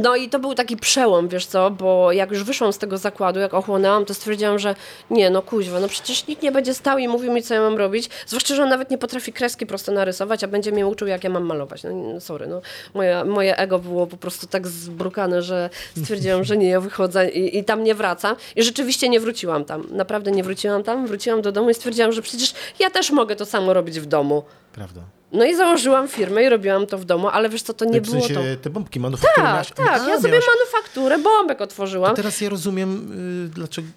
no 0.03 0.17
i 0.17 0.29
to 0.29 0.39
był 0.39 0.55
taki 0.55 0.77
przełom, 0.77 1.29
wiesz 1.29 1.47
co, 1.47 1.71
bo 1.71 2.13
jak 2.13 2.31
już 2.31 2.45
wyszłam 2.45 2.73
z 2.73 2.79
tego 2.79 2.99
zakładu, 2.99 3.41
jak 3.41 3.55
ochłonęłam, 3.55 4.05
to 4.05 4.15
stwierdziłam, 4.15 4.59
że 4.59 4.75
nie, 5.11 5.31
no 5.31 5.43
kuźwa, 5.43 5.81
no 5.81 5.89
przecież 5.89 6.27
nikt 6.27 6.43
nie 6.43 6.53
będzie 6.53 6.75
stał 6.75 6.99
i 6.99 7.09
mówił 7.09 7.33
mi, 7.33 7.43
co 7.43 7.55
ja 7.55 7.61
mam 7.61 7.77
robić, 7.77 8.11
zwłaszcza, 8.27 8.55
że 8.55 8.63
on 8.63 8.69
nawet 8.69 8.91
nie 8.91 8.99
potrafi 8.99 9.33
kreski 9.33 9.67
prosto 9.67 9.93
narysować, 9.93 10.45
a 10.45 10.49
będzie 10.49 10.73
mnie 10.73 10.87
uczył, 10.87 11.09
jak 11.09 11.25
ja 11.25 11.31
mam 11.31 11.45
malować. 11.45 11.83
No 12.13 12.21
sorry, 12.21 12.47
no 12.47 12.61
moje, 12.95 13.25
moje 13.25 13.57
ego 13.57 13.79
było 13.79 14.07
po 14.07 14.17
prostu 14.17 14.47
tak 14.47 14.67
zbrukane, 14.67 15.43
że 15.43 15.71
stwierdziłam, 16.03 16.45
że 16.45 16.57
nie, 16.57 16.69
ja 16.69 16.81
wychodzę 16.81 17.31
i, 17.31 17.59
i 17.59 17.65
tam 17.65 17.85
nie 17.85 17.95
wracam. 17.95 18.37
I 18.57 18.63
rzeczywiście 18.63 19.09
nie 19.09 19.21
wróciłam 19.21 19.65
tam, 19.65 19.87
naprawdę 19.91 20.31
nie 20.31 20.43
wróciłam 20.43 20.83
tam, 20.83 21.07
wróciłam 21.07 21.43
do 21.43 21.53
domu 21.53 21.71
i 21.71 21.75
stwierdziłam, 21.75 22.13
że 22.13 22.23
przecież 22.23 22.55
ja 22.79 22.91
też 22.91 23.11
mogę 23.11 23.37
to 23.37 23.47
samo 23.47 23.73
robić 23.73 24.01
w 24.01 24.07
domu. 24.07 24.43
Prawda. 24.73 25.16
No 25.37 25.45
i 25.45 25.57
założyłam 25.57 26.09
firmę 26.09 26.45
i 26.45 26.49
robiłam 26.49 26.87
to 26.87 26.99
w 26.99 27.05
domu, 27.05 27.29
ale 27.29 27.49
wiesz 27.49 27.63
co, 27.63 27.75
to 27.75 27.85
nie 27.85 28.01
w 28.01 28.05
było 28.05 28.21
sensie 28.21 28.35
to... 28.35 28.63
te 28.63 28.71
bombki 28.71 29.01
manufaktury 29.01 29.47
Tak, 29.47 29.71
tak. 29.71 30.09
Ja 30.09 30.21
sobie 30.21 30.41
manufakturę 30.57 31.19
bombek 31.19 31.61
otworzyłam. 31.61 32.17
Teraz 32.17 32.41
ja 32.41 32.49
rozumiem, 32.49 33.13
y, 33.47 33.49
dlaczego, 33.49 33.89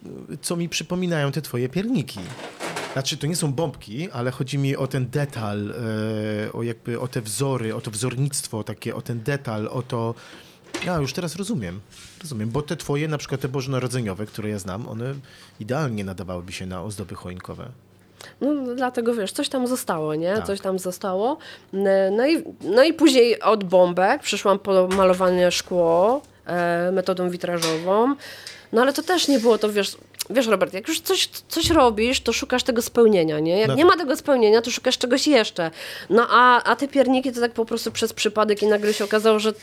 co 0.42 0.56
mi 0.56 0.70
przypominają 0.70 1.32
te 1.32 1.42
twoje 1.42 1.70
pierniki. 1.70 2.20
Znaczy, 2.94 3.18
to 3.18 3.28
nie 3.28 3.36
są 3.36 3.54
bombki, 3.54 4.12
ale 4.12 4.32
chodzi 4.32 4.58
mi 4.58 4.76
o 4.76 4.88
ten 4.88 5.10
detal, 5.10 5.70
y, 5.70 6.54
o 6.54 6.64
jakby 6.64 7.00
o 7.00 7.08
te 7.08 7.22
wzory, 7.22 7.76
o 7.76 7.82
to 7.82 7.92
wzornictwo 7.92 8.64
takie, 8.64 8.96
o 8.96 9.02
ten 9.02 9.24
detal, 9.24 9.68
o 9.72 9.82
to... 9.82 10.16
Ja 10.86 10.98
już 10.98 11.14
teraz 11.14 11.36
rozumiem. 11.36 11.80
Rozumiem, 12.22 12.50
bo 12.50 12.62
te 12.62 12.78
twoje, 12.78 13.08
na 13.08 13.18
przykład 13.18 13.42
te 13.42 13.48
bożonarodzeniowe, 13.48 14.26
które 14.26 14.50
ja 14.50 14.60
znam, 14.60 14.88
one 14.88 15.14
idealnie 15.60 16.04
nadawałyby 16.04 16.52
się 16.52 16.66
na 16.66 16.84
ozdoby 16.84 17.16
choinkowe. 17.16 17.70
No, 18.42 18.76
dlatego 18.76 19.14
wiesz, 19.16 19.32
coś 19.32 19.50
tam 19.50 19.68
zostało, 19.68 20.16
nie? 20.16 20.36
Tak. 20.36 20.46
Coś 20.46 20.62
tam 20.62 20.80
zostało. 20.80 21.38
No 22.12 22.28
i, 22.28 22.44
no 22.62 22.84
i 22.84 22.94
później 22.94 23.42
od 23.42 23.64
bombek 23.64 24.22
przyszłam 24.22 24.60
po 24.60 24.88
malowanie 24.88 25.52
szkło 25.52 26.22
e, 26.46 26.92
metodą 26.92 27.30
witrażową. 27.30 28.16
No 28.74 28.82
ale 28.82 28.94
to 28.94 29.04
też 29.04 29.28
nie 29.28 29.40
było 29.40 29.58
to, 29.58 29.70
wiesz, 29.72 29.98
wiesz 30.30 30.48
Robert, 30.48 30.74
jak 30.74 30.88
już 30.88 31.02
coś, 31.02 31.30
coś 31.48 31.70
robisz, 31.70 32.22
to 32.22 32.34
szukasz 32.34 32.64
tego 32.64 32.82
spełnienia, 32.82 33.40
nie? 33.40 33.60
Jak 33.60 33.68
No 33.68 33.76
nie 33.76 33.84
tak. 33.84 33.92
ma 33.92 33.98
tego 33.98 34.16
spełnienia, 34.16 34.62
to 34.62 34.72
szukasz 34.72 34.98
czegoś 34.98 35.28
jeszcze. 35.28 35.72
No 36.10 36.28
a, 36.30 36.64
a 36.64 36.76
te 36.76 36.88
pierniki 36.88 37.32
to 37.32 37.42
tak 37.42 37.52
po 37.52 37.66
prostu 37.66 37.92
przez 37.92 38.14
przypadek 38.14 38.64
i 38.64 38.68
nagle 38.68 38.94
się 38.94 39.04
okazało, 39.04 39.40
że 39.40 39.54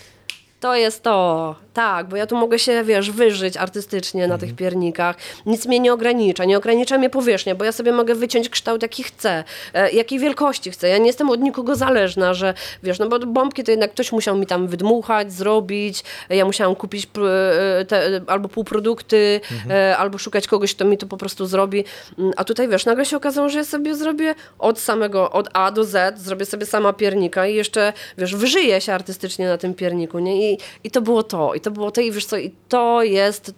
to 0.67 0.75
jest 0.75 1.03
to, 1.03 1.55
tak, 1.75 2.09
bo 2.09 2.17
ja 2.17 2.27
tu 2.27 2.37
mogę 2.37 2.59
się, 2.59 2.85
wiesz, 2.85 3.11
wyżyć 3.11 3.57
artystycznie 3.57 4.29
na 4.29 4.39
tych 4.39 4.57
piernikach. 4.57 5.17
Nic 5.47 5.67
mnie 5.67 5.81
nie 5.81 5.93
ogranicza, 5.93 6.45
nie 6.45 6.59
ogranicza 6.59 6.99
mnie 6.99 7.11
powierzchnia, 7.11 7.55
bo 7.55 7.65
ja 7.65 7.73
sobie 7.73 7.93
mogę 7.93 8.15
wyciąć 8.15 8.49
kształt, 8.49 8.83
jaki 8.83 9.03
chcę, 9.03 9.45
e, 9.75 9.91
jakiej 9.91 10.19
wielkości 10.19 10.71
chcę. 10.71 10.89
Ja 10.89 10.99
nie 10.99 11.07
jestem 11.07 11.31
od 11.31 11.41
nikogo 11.41 11.77
zależna, 11.77 12.35
że, 12.35 12.55
wiesz, 12.83 12.99
no 12.99 13.09
bo 13.09 13.19
bombki 13.19 13.65
to 13.65 13.71
jednak 13.71 13.91
ktoś 13.91 14.13
musiał 14.13 14.37
mi 14.37 14.47
tam 14.47 14.69
wydmuchać, 14.69 15.33
zrobić, 15.33 16.05
ja 16.29 16.45
musiałam 16.45 16.75
kupić 16.75 17.05
e, 17.05 17.85
te, 17.85 18.21
albo 18.27 18.49
półprodukty, 18.49 19.41
e, 19.71 19.97
albo 19.97 20.19
szukać 20.19 20.47
kogoś, 20.47 20.75
kto 20.75 20.85
mi 20.85 20.99
to 20.99 21.07
po 21.07 21.17
prostu 21.17 21.47
zrobi. 21.47 21.85
Mm, 22.19 22.33
A 22.37 22.45
tutaj, 22.45 22.69
wiesz, 22.69 22.87
nagle 22.87 23.05
się 23.05 23.17
okazało, 23.17 23.49
że 23.49 23.59
ja 23.59 23.65
sobie 23.65 23.95
zrobię 23.95 24.35
od 24.59 24.81
samego, 24.81 25.33
od 25.33 25.49
A 25.53 25.71
do 25.71 25.85
Z, 25.85 26.19
zrobię 26.19 26.47
sobie 26.47 26.67
sama 26.67 26.93
piernika 26.93 27.47
i 27.47 27.55
jeszcze, 27.55 27.93
wiesz, 28.19 28.37
wyżyję 28.37 28.81
się 28.81 28.93
artystycznie 28.93 29.49
na 29.49 29.59
tym 29.59 29.75
pierniku, 29.75 30.19
nie? 30.19 30.53
I, 30.53 30.56
i 30.85 30.91
to 30.91 31.01
było 31.01 31.23
to, 31.23 31.55
i 31.55 31.61
to 31.61 31.71
było 31.71 31.91
to, 31.91 32.01
i 32.01 32.13
wiesz 32.13 32.27
co, 32.27 32.39
i 32.39 32.51
to 32.69 33.03
jest 33.03 33.55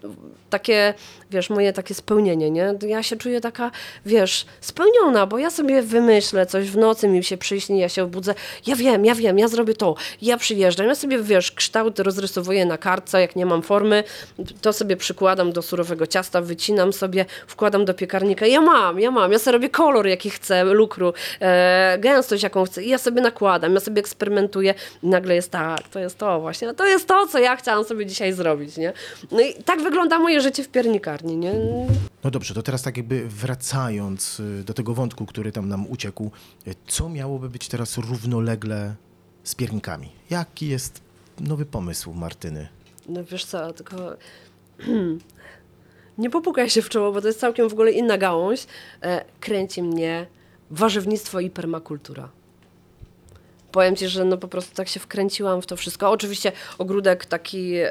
takie, 0.51 0.95
wiesz, 1.31 1.51
moje 1.51 1.73
takie 1.73 1.95
spełnienie, 1.95 2.51
nie? 2.51 2.75
Ja 2.87 3.03
się 3.03 3.17
czuję 3.17 3.41
taka, 3.41 3.71
wiesz, 4.07 4.47
spełniona, 4.61 5.27
bo 5.27 5.39
ja 5.39 5.51
sobie 5.51 5.83
wymyślę 5.83 6.47
coś 6.47 6.71
w 6.71 6.77
nocy, 6.77 7.09
mi 7.09 7.25
się 7.25 7.37
przyśni, 7.37 7.79
ja 7.79 7.89
się 7.89 8.03
obudzę, 8.03 8.35
ja 8.67 8.77
wiem, 8.77 9.05
ja 9.05 9.15
wiem, 9.15 9.39
ja 9.39 9.49
zrobię 9.49 9.75
to, 9.75 9.95
ja 10.23 10.37
przyjeżdżam, 10.37 10.87
ja 10.87 10.95
sobie, 10.95 11.19
wiesz, 11.19 11.53
kształt 11.53 11.99
rozrysowuję 11.99 12.67
na 12.67 12.79
kartce, 12.79 13.21
jak 13.21 13.37
nie 13.37 13.47
mam 13.47 13.63
formy, 13.63 14.05
to 14.61 14.73
sobie 14.73 14.97
przykładam 14.97 15.53
do 15.53 15.63
surowego 15.63 16.07
ciasta, 16.07 16.41
wycinam 16.41 16.93
sobie, 16.93 17.25
wkładam 17.47 17.85
do 17.85 17.95
piekarnika, 17.95 18.47
ja 18.47 18.61
mam, 18.61 19.01
ja 19.01 19.11
mam, 19.11 19.33
ja 19.33 19.39
sobie 19.39 19.53
robię 19.53 19.69
kolor, 19.69 20.07
jaki 20.07 20.31
chcę, 20.31 20.65
lukru, 20.65 21.13
e, 21.41 21.99
gęstość, 21.99 22.43
jaką 22.43 22.65
chcę, 22.65 22.83
i 22.83 22.89
ja 22.89 22.99
sobie 22.99 23.23
nakładam, 23.23 23.75
ja 23.75 23.81
sobie 23.81 24.01
eksperymentuję. 24.01 24.75
I 25.03 25.09
nagle 25.09 25.35
jest 25.35 25.51
tak, 25.51 25.89
to 25.89 25.99
jest 25.99 26.19
to 26.19 26.41
właśnie, 26.41 26.75
to 26.75 26.87
jest 26.87 27.09
to, 27.09 27.27
co 27.27 27.39
ja 27.39 27.57
chciałam 27.57 27.85
sobie 27.85 28.07
dzisiaj 28.07 28.33
zrobić, 28.33 28.77
nie? 28.77 28.93
No 29.31 29.41
i 29.41 29.55
tak 29.55 29.83
wygląda 29.83 30.19
moje 30.19 30.38
życie 30.41 30.65
w 30.65 30.69
piernikarni, 30.69 31.37
nie? 31.37 31.55
No 32.25 32.31
dobrze, 32.31 32.55
to 32.55 32.63
teraz 32.63 32.83
tak 32.83 32.97
jakby 32.97 33.29
wracając 33.29 34.41
y, 34.41 34.65
do 34.65 34.75
tego 34.75 34.95
wątku, 34.95 35.27
który 35.27 35.53
tam 35.53 35.69
nam 35.69 35.91
uciekł, 35.91 36.31
y, 36.67 36.75
co 36.87 37.09
miałoby 37.09 37.49
być 37.51 37.69
teraz 37.69 37.99
równolegle 37.99 38.95
z 39.45 39.55
piernikami? 39.55 40.13
Jaki 40.31 40.69
jest 40.69 41.01
nowy 41.41 41.67
pomysł 41.67 42.13
Martyny? 42.15 42.69
No 43.09 43.25
wiesz 43.25 43.45
co, 43.45 43.73
tylko 43.73 44.17
nie 46.19 46.31
popukaj 46.31 46.71
się 46.71 46.83
w 46.83 46.89
czoło, 46.89 47.13
bo 47.13 47.21
to 47.21 47.27
jest 47.27 47.41
całkiem 47.41 47.69
w 47.69 47.73
ogóle 47.73 47.93
inna 47.93 48.19
gałąź. 48.19 48.67
E, 49.03 49.25
kręci 49.41 49.83
mnie 49.83 50.27
warzywnictwo 50.71 51.41
i 51.41 51.51
permakultura. 51.51 52.29
Powiem 53.73 53.97
ci, 53.97 54.09
że 54.09 54.25
no 54.25 54.37
po 54.37 54.49
prostu 54.49 54.75
tak 54.75 54.89
się 54.89 55.01
wkręciłam 55.01 55.63
w 55.63 55.67
to 55.67 55.77
wszystko. 55.77 56.11
Oczywiście 56.11 56.53
ogródek 56.79 57.27
taki 57.27 57.75
e, 57.77 57.91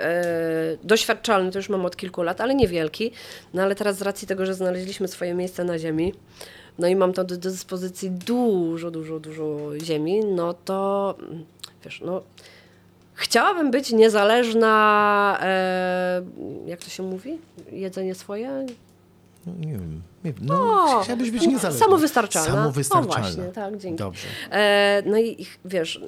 doświadczalny 0.84 1.52
to 1.52 1.60
już 1.60 1.70
mam 1.70 1.86
od 1.86 1.96
kilku 1.96 2.24
lat, 2.24 2.42
ale 2.42 2.56
niewielki. 2.56 3.12
No 3.54 3.62
ale 3.62 3.76
teraz 3.76 3.98
z 3.98 4.02
racji 4.02 4.28
tego, 4.28 4.46
że 4.46 4.54
znaleźliśmy 4.54 5.08
swoje 5.08 5.34
miejsce 5.34 5.64
na 5.64 5.80
ziemi, 5.80 6.14
no 6.80 6.88
i 6.88 6.96
mam 6.96 7.14
tam 7.14 7.26
do, 7.26 7.38
dyspozycji 7.38 8.12
dużo, 8.12 8.92
dużo, 8.92 9.20
dużo 9.20 9.58
ziemi, 9.84 10.20
no 10.26 10.54
to 10.54 11.16
mm, 11.20 11.46
wiesz, 11.84 12.02
no 12.02 12.22
Chciałabym 13.18 13.72
być 13.72 13.92
niezależna, 13.92 15.38
e, 15.42 16.22
jak 16.66 16.80
to 16.80 16.90
się 16.90 17.04
mówi? 17.04 17.38
Jedzenie 17.72 18.16
swoje? 18.16 18.66
No, 19.46 19.54
nie 19.60 19.72
wiem. 19.72 20.02
Nie. 20.28 20.48
No, 20.48 20.86
O, 20.98 21.00
chciałabyś 21.04 21.32
być 21.32 21.48
niezależna. 21.48 21.86
Samowystarczalna. 21.86 22.52
Samowystarczalna. 22.52 23.18
O 23.18 23.22
właśnie, 23.22 23.44
tak, 23.44 23.78
dzięki. 23.78 23.98
Dobrze. 23.98 24.28
E, 24.52 25.04
no 25.06 25.18
i 25.18 25.46
wiesz, 25.66 26.02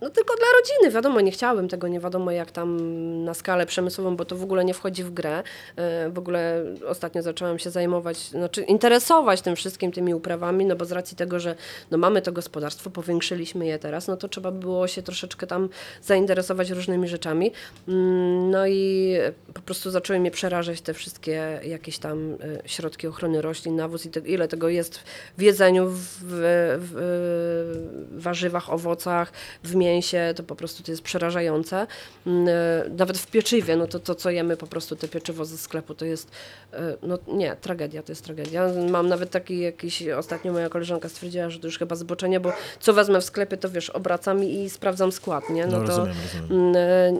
no 0.00 0.10
tylko 0.10 0.34
dla 0.36 0.46
rodziny, 0.60 0.94
wiadomo, 0.94 1.20
nie 1.20 1.30
chciałabym 1.30 1.68
tego, 1.68 1.88
nie 1.88 2.00
wiadomo 2.00 2.30
jak 2.30 2.50
tam 2.50 2.78
na 3.24 3.34
skalę 3.34 3.66
przemysłową, 3.66 4.16
bo 4.16 4.24
to 4.24 4.36
w 4.36 4.42
ogóle 4.42 4.64
nie 4.64 4.74
wchodzi 4.74 5.04
w 5.04 5.10
grę. 5.10 5.42
E, 5.76 6.10
w 6.10 6.18
ogóle 6.18 6.64
ostatnio 6.86 7.22
zaczęłam 7.22 7.58
się 7.58 7.70
zajmować, 7.70 8.16
znaczy 8.16 8.62
interesować 8.62 9.42
tym 9.42 9.56
wszystkim, 9.56 9.92
tymi 9.92 10.14
uprawami, 10.14 10.66
no 10.66 10.76
bo 10.76 10.84
z 10.84 10.92
racji 10.92 11.16
tego, 11.16 11.40
że 11.40 11.54
no 11.90 11.98
mamy 11.98 12.22
to 12.22 12.32
gospodarstwo, 12.32 12.90
powiększyliśmy 12.90 13.66
je 13.66 13.78
teraz, 13.78 14.08
no 14.08 14.16
to 14.16 14.28
trzeba 14.28 14.50
było 14.50 14.88
się 14.88 15.02
troszeczkę 15.02 15.46
tam 15.46 15.68
zainteresować 16.02 16.70
różnymi 16.70 17.08
rzeczami. 17.08 17.52
Mm, 17.88 18.50
No 18.50 18.66
i 18.66 19.14
po 19.54 19.60
prostu 19.60 19.90
zaczęły 19.90 20.20
mnie 20.20 20.30
przerażać 20.30 20.80
te 20.80 20.94
wszystkie 20.94 21.60
jakieś 21.64 21.98
tam 21.98 22.32
e, 22.32 22.68
środki 22.68 23.06
ochrony 23.06 23.42
roślin, 23.42 23.76
nawóz 23.76 24.06
i 24.06 24.10
te, 24.10 24.20
ile 24.20 24.48
tego 24.48 24.68
jest 24.68 25.00
w 25.38 25.42
jedzeniu, 25.42 25.86
w, 25.88 25.96
w, 25.98 26.28
w 28.10 28.22
warzywach, 28.22 28.70
owocach, 28.72 29.32
w 29.64 29.74
mięsie, 29.74 29.87
to 30.36 30.42
po 30.42 30.56
prostu 30.56 30.82
to 30.82 30.90
jest 30.90 31.02
przerażające. 31.02 31.86
Mm, 32.26 32.48
e, 32.48 32.88
Nawet 32.98 33.18
w 33.18 33.26
pieczywie, 33.26 33.76
no 33.76 33.86
to 33.86 33.98
to, 33.98 34.14
co 34.14 34.30
jemy 34.30 34.56
po 34.56 34.66
prostu, 34.66 34.96
te 34.96 35.08
pieczywo 35.08 35.44
ze 35.44 35.58
sklepu, 35.58 35.94
to 35.94 36.04
jest, 36.04 36.30
e, 36.72 36.96
no 37.02 37.18
nie, 37.28 37.56
tragedia, 37.60 38.02
to 38.02 38.12
jest 38.12 38.24
tragedia. 38.24 38.68
Mam 38.90 39.08
nawet 39.08 39.30
taki 39.30 39.60
jakiś, 39.60 40.08
ostatnio 40.08 40.52
moja 40.52 40.68
koleżanka 40.68 41.08
stwierdziła, 41.08 41.50
że 41.50 41.58
to 41.60 41.66
już 41.66 41.78
chyba 41.78 41.96
zboczenie, 41.96 42.40
bo 42.40 42.52
co 42.80 42.92
wezmę 42.92 43.20
w 43.20 43.24
sklepie, 43.24 43.56
to 43.56 43.70
wiesz, 43.70 43.90
obracam 43.90 44.44
i 44.44 44.70
sprawdzam 44.70 45.12
skład, 45.12 45.50
nie? 45.50 45.66
No, 45.66 45.72
to, 45.72 45.86
rozumiem, 45.86 46.14
rozumiem. 46.22 46.66
Mm, 46.68 46.76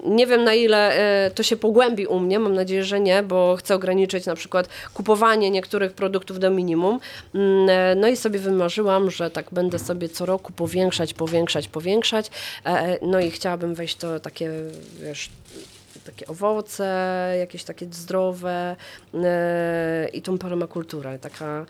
e, 0.06 0.10
Nie 0.10 0.26
wiem 0.26 0.44
na 0.44 0.54
ile 0.54 0.98
to 1.34 1.42
się 1.42 1.56
pogłębi 1.56 2.06
u 2.06 2.20
mnie, 2.20 2.38
mam 2.38 2.54
nadzieję, 2.54 2.84
że 2.84 3.00
nie, 3.00 3.22
bo 3.22 3.56
chcę 3.56 3.74
ograniczyć 3.74 4.26
na 4.26 4.34
przykład 4.34 4.68
kupowanie 4.94 5.50
niektórych 5.50 5.92
produktów 5.92 6.38
do 6.38 6.50
minimum. 6.50 7.00
Mm, 7.34 7.68
No 8.00 8.08
i 8.08 8.16
sobie 8.16 8.38
wymarzyłam, 8.38 9.10
że 9.10 9.30
tak 9.30 9.46
będę 9.52 9.78
sobie 9.78 10.08
co 10.08 10.26
roku 10.26 10.52
powiększać, 10.52 11.14
powiększać, 11.14 11.68
powiększać. 11.68 12.30
E, 12.64 12.98
No 13.02 13.20
i 13.20 13.30
chciałabym 13.30 13.74
wejść 13.74 13.96
to 13.96 14.20
takie, 14.20 14.50
wiesz, 15.02 15.30
takie 16.12 16.26
owoce, 16.26 16.84
jakieś 17.38 17.64
takie 17.64 17.86
zdrowe 17.90 18.76
e, 19.14 20.09
i 20.12 20.22
tą 20.22 20.38
permakulturę. 20.38 21.18
Taka, 21.18 21.66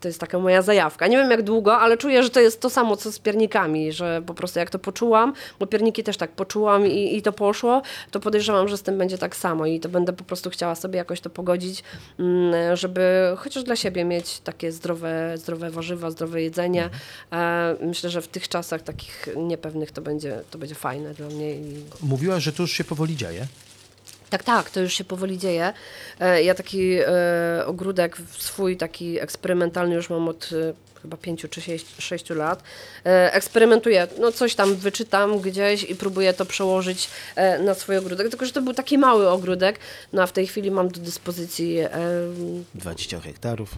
to 0.00 0.08
jest 0.08 0.20
taka 0.20 0.38
moja 0.38 0.62
zajawka. 0.62 1.06
Nie 1.06 1.16
wiem 1.16 1.30
jak 1.30 1.42
długo, 1.42 1.78
ale 1.78 1.96
czuję, 1.96 2.22
że 2.22 2.30
to 2.30 2.40
jest 2.40 2.60
to 2.60 2.70
samo 2.70 2.96
co 2.96 3.12
z 3.12 3.18
piernikami, 3.18 3.92
że 3.92 4.22
po 4.26 4.34
prostu 4.34 4.58
jak 4.58 4.70
to 4.70 4.78
poczułam, 4.78 5.32
bo 5.58 5.66
pierniki 5.66 6.02
też 6.02 6.16
tak 6.16 6.30
poczułam 6.30 6.86
i, 6.86 7.16
i 7.16 7.22
to 7.22 7.32
poszło, 7.32 7.82
to 8.10 8.20
podejrzewam, 8.20 8.68
że 8.68 8.76
z 8.76 8.82
tym 8.82 8.98
będzie 8.98 9.18
tak 9.18 9.36
samo 9.36 9.66
i 9.66 9.80
to 9.80 9.88
będę 9.88 10.12
po 10.12 10.24
prostu 10.24 10.50
chciała 10.50 10.74
sobie 10.74 10.96
jakoś 10.96 11.20
to 11.20 11.30
pogodzić, 11.30 11.82
mm, 12.18 12.76
żeby 12.76 13.34
chociaż 13.36 13.64
dla 13.64 13.76
siebie 13.76 14.04
mieć 14.04 14.38
takie 14.40 14.72
zdrowe, 14.72 15.32
zdrowe 15.38 15.70
warzywa, 15.70 16.10
zdrowe 16.10 16.42
jedzenie. 16.42 16.90
E, 17.32 17.76
Myślę, 17.80 18.10
że 18.10 18.22
w 18.22 18.28
tych 18.28 18.48
czasach 18.48 18.82
takich 18.82 19.28
niepewnych 19.36 19.92
to 19.92 20.02
będzie, 20.02 20.40
to 20.50 20.58
będzie 20.58 20.74
fajne 20.74 21.14
dla 21.14 21.26
mnie 21.28 21.54
i 21.54 21.84
Mówiłaś, 22.02 22.42
że 22.42 22.52
to 22.52 22.62
już 22.62 22.72
się 22.72 22.84
powoli 22.84 23.16
dzieje. 23.16 23.46
Tak, 24.30 24.42
tak, 24.44 24.70
to 24.70 24.80
już 24.80 24.94
się 24.94 25.04
powoli 25.04 25.38
dzieje. 25.38 25.72
E, 26.20 26.42
Ja 26.42 26.54
taki 26.54 26.92
e, 26.94 27.06
ogródek 27.66 28.16
swój, 28.38 28.76
taki 28.76 29.20
eksperymentalny 29.20 29.94
już 29.94 30.10
mam 30.10 30.28
od 30.28 30.50
e, 30.52 30.72
chyba 31.02 31.16
pięciu 31.16 31.48
czy 31.48 31.60
sześć, 31.60 31.86
sześciu 31.98 32.34
lat. 32.34 32.62
Eksperymentuję, 33.04 34.06
no 34.20 34.32
coś 34.32 34.54
tam 34.54 34.74
wyczytam 34.76 35.38
gdzieś 35.40 35.82
i 35.84 35.96
próbuję 35.96 36.32
to 36.32 36.46
przełożyć 36.46 37.08
na 37.64 37.74
swój 37.74 37.96
ogródek, 37.96 38.28
tylko 38.28 38.46
że 38.46 38.52
to 38.52 38.62
był 38.62 38.74
taki 38.74 38.98
mały 38.98 39.28
ogródek, 39.28 39.78
no 40.12 40.22
a 40.22 40.26
w 40.26 40.32
tej 40.32 40.46
chwili 40.46 40.70
mam 40.70 40.88
do 40.88 41.00
dyspozycji 41.00 41.78
e, 41.78 41.90
20 42.74 43.20
hektarów. 43.20 43.74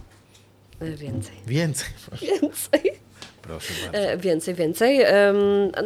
więcej. 0.81 1.35
Więcej. 1.47 1.89
Więcej. 2.23 2.93
Proszę 3.49 3.73
bardzo. 3.83 3.99
E, 3.99 4.17
więcej, 4.17 4.55
więcej, 4.55 5.03
Em, 5.03 5.37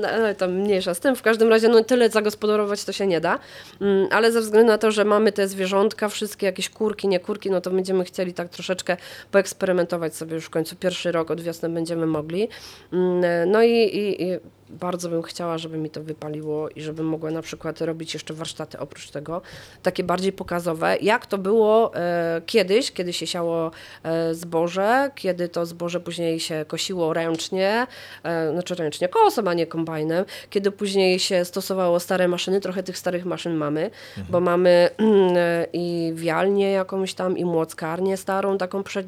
no, 0.00 0.08
ale 0.08 0.34
tam 0.34 0.52
mniejsza 0.52 0.94
z 0.94 1.00
tym. 1.00 1.16
W 1.16 1.22
każdym 1.22 1.48
razie 1.48 1.68
no, 1.68 1.84
tyle 1.84 2.10
zagospodarować 2.10 2.84
to 2.84 2.92
się 2.92 3.06
nie 3.06 3.20
da, 3.20 3.38
Mm, 3.80 4.08
ale 4.10 4.32
ze 4.32 4.40
względu 4.40 4.68
na 4.72 4.78
to, 4.78 4.90
że 4.90 5.04
mamy 5.04 5.32
te 5.32 5.48
zwierzątka, 5.48 6.08
wszystkie 6.08 6.46
jakieś 6.46 6.68
kurki, 6.70 7.08
nie 7.08 7.20
kurki, 7.20 7.50
no 7.50 7.60
to 7.60 7.70
będziemy 7.70 8.04
chcieli 8.04 8.34
tak 8.34 8.48
troszeczkę 8.48 8.96
poeksperymentować 9.30 10.16
sobie 10.16 10.34
już 10.34 10.44
w 10.44 10.50
końcu. 10.50 10.76
Pierwszy 10.76 11.12
rok 11.12 11.30
od 11.30 11.40
wiosny 11.40 11.68
będziemy 11.68 12.06
mogli. 12.06 12.48
Mm, 12.92 13.24
e, 13.24 13.46
No 13.46 13.62
i, 13.62 13.70
i, 13.70 14.22
i 14.22 14.38
bardzo 14.72 15.08
bym 15.08 15.22
chciała, 15.22 15.58
żeby 15.58 15.78
mi 15.78 15.90
to 15.90 16.02
wypaliło 16.02 16.68
i 16.68 16.82
żebym 16.82 17.06
mogła 17.06 17.30
na 17.30 17.42
przykład 17.42 17.80
robić 17.80 18.14
jeszcze 18.14 18.34
warsztaty 18.34 18.78
oprócz 18.78 19.10
tego, 19.10 19.42
takie 19.82 20.04
bardziej 20.04 20.32
pokazowe, 20.32 20.96
jak 21.00 21.26
to 21.26 21.38
było 21.38 21.94
e, 21.94 22.42
kiedyś, 22.46 22.92
kiedy 22.92 23.12
się 23.12 23.26
siało 23.26 23.70
e, 24.02 24.34
zboże, 24.34 25.10
kiedy 25.14 25.48
to 25.48 25.66
zboże 25.66 26.00
później 26.00 26.40
się 26.40 26.64
kosiło 26.68 27.12
ręcznie, 27.12 27.86
e, 28.22 28.52
znaczy 28.52 28.74
ręcznie 28.74 29.08
kosem, 29.08 29.48
a 29.48 29.54
nie 29.54 29.66
kombajnem, 29.66 30.24
kiedy 30.50 30.70
później 30.70 31.18
się 31.18 31.44
stosowało 31.44 32.00
stare 32.00 32.28
maszyny, 32.28 32.60
trochę 32.60 32.82
tych 32.82 32.98
starych 32.98 33.24
maszyn 33.24 33.54
mamy, 33.54 33.90
bo 34.30 34.40
mamy 34.40 34.90
e, 35.36 35.66
i 35.72 36.12
wialnię 36.14 36.70
jakąś 36.70 37.14
tam, 37.14 37.38
i 37.38 37.44
młockarnię 37.44 38.16
starą, 38.16 38.58
taką 38.58 38.82
przed, 38.82 39.06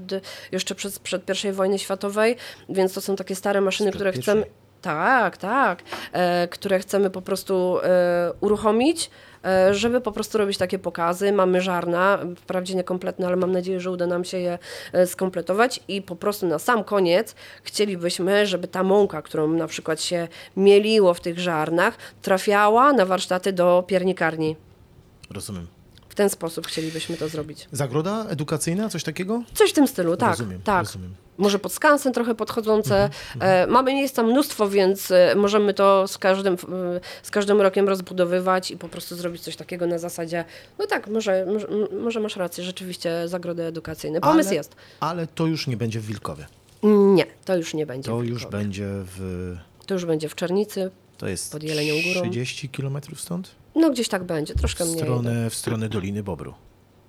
jeszcze 0.52 0.74
przed, 0.74 0.98
przed 0.98 1.24
pierwszej 1.24 1.52
wojny 1.52 1.78
światowej, 1.78 2.36
więc 2.68 2.94
to 2.94 3.00
są 3.00 3.16
takie 3.16 3.34
stare 3.34 3.60
maszyny, 3.60 3.92
które 3.92 4.12
chcemy, 4.12 4.46
tak, 4.85 5.37
tak, 5.37 5.82
e, 6.12 6.49
które 6.49 6.78
chcemy 6.78 7.11
po 7.11 7.22
prostu 7.22 7.78
e, 7.82 8.32
uruchomić, 8.41 9.11
e, 9.45 9.74
żeby 9.74 10.01
po 10.01 10.12
prostu 10.12 10.39
robić 10.39 10.59
takie 10.59 10.78
pokazy. 10.78 11.32
Mamy 11.32 11.61
żarna, 11.61 12.18
wprawdzie 12.37 12.74
niekompletne, 12.74 13.26
ale 13.26 13.37
mam 13.37 13.53
nadzieję, 13.53 13.80
że 13.80 13.91
uda 13.91 14.07
nam 14.07 14.24
się 14.24 14.39
je 14.39 14.59
e, 14.93 15.07
skompletować 15.07 15.80
i 15.89 16.03
po 16.03 16.16
prostu 16.16 16.47
na 16.47 16.59
sam 16.59 16.85
koniec 16.85 17.35
chcielibyśmy, 17.62 18.47
żeby 18.47 18.68
ta 18.68 18.82
mąka, 18.82 19.22
którą 19.22 19.49
na 19.49 19.66
przykład 19.66 20.01
się 20.01 20.28
mieliło 20.57 21.14
w 21.14 21.20
tych 21.20 21.39
żarnach, 21.39 21.97
trafiała 22.22 22.93
na 22.93 23.07
warsztaty 23.07 23.53
do 23.53 23.85
piernikarni. 23.87 24.57
Rozumiem. 25.30 25.73
W 26.14 26.16
ten 26.16 26.30
sposób 26.30 26.66
chcielibyśmy 26.66 27.16
to 27.16 27.28
zrobić. 27.28 27.68
Zagroda 27.72 28.26
edukacyjna, 28.28 28.88
coś 28.88 29.04
takiego? 29.04 29.42
Coś 29.54 29.70
w 29.70 29.72
tym 29.72 29.88
stylu, 29.88 30.16
tak. 30.16 30.30
Rozumiem, 30.30 30.60
tak. 30.64 30.84
rozumiem. 30.84 31.14
Może 31.38 31.58
pod 31.58 31.72
skansen 31.72 32.12
trochę 32.12 32.34
podchodzące. 32.34 33.04
Mhm, 33.04 33.14
E, 33.40 33.66
mamy 33.66 33.94
miejsca 33.94 34.22
mnóstwo, 34.22 34.68
więc 34.68 35.10
e, 35.10 35.34
możemy 35.36 35.74
to 35.74 36.08
z 36.08 36.18
każdym, 36.18 36.56
z 37.22 37.30
każdym 37.30 37.60
rokiem 37.60 37.88
rozbudowywać 37.88 38.70
i 38.70 38.76
po 38.76 38.88
prostu 38.88 39.16
zrobić 39.16 39.42
coś 39.42 39.56
takiego 39.56 39.86
na 39.86 39.98
zasadzie, 39.98 40.44
no 40.78 40.86
tak, 40.86 41.08
może, 41.08 41.46
może, 42.02 42.20
masz 42.20 42.36
rację, 42.36 42.64
rzeczywiście 42.64 43.28
zagrody 43.28 43.62
edukacyjne. 43.62 44.20
Pomysł 44.20 44.48
ale, 44.48 44.56
jest. 44.56 44.76
Ale 45.00 45.26
to 45.26 45.46
już 45.46 45.66
nie 45.66 45.76
będzie 45.76 46.00
w 46.00 46.06
Wilkowie. 46.06 46.46
Nie, 47.14 47.26
to 47.44 47.56
już 47.56 47.74
nie 47.74 47.86
będzie. 47.86 48.10
To 48.10 48.22
już 48.22 48.46
będzie 48.46 48.88
w... 48.88 49.56
To 49.86 49.94
już 49.94 50.04
będzie 50.04 50.28
w 50.28 50.34
Czernicy. 50.34 50.90
To 51.18 51.28
jest 51.28 51.52
Pod 51.52 51.62
Jelenią 51.62 51.94
Górą. 52.08 52.20
30 52.20 52.68
kilometrów 52.68 53.20
stąd? 53.20 53.63
No 53.74 53.90
gdzieś 53.90 54.08
tak 54.08 54.24
będzie, 54.24 54.54
W 54.54 54.58
troszkę 54.58 54.84
mniej. 54.84 54.98
stronę, 54.98 55.50
w 55.50 55.54
stronę 55.54 55.88
Doliny 55.88 56.22
Bobru. 56.22 56.54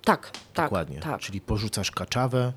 Tak, 0.04 0.30
tak. 0.54 0.66
Dokładnie. 0.66 1.00
Tak. 1.00 1.20
Czyli 1.20 1.40
porzucasz 1.40 1.90
Kaczawę. 1.90 2.52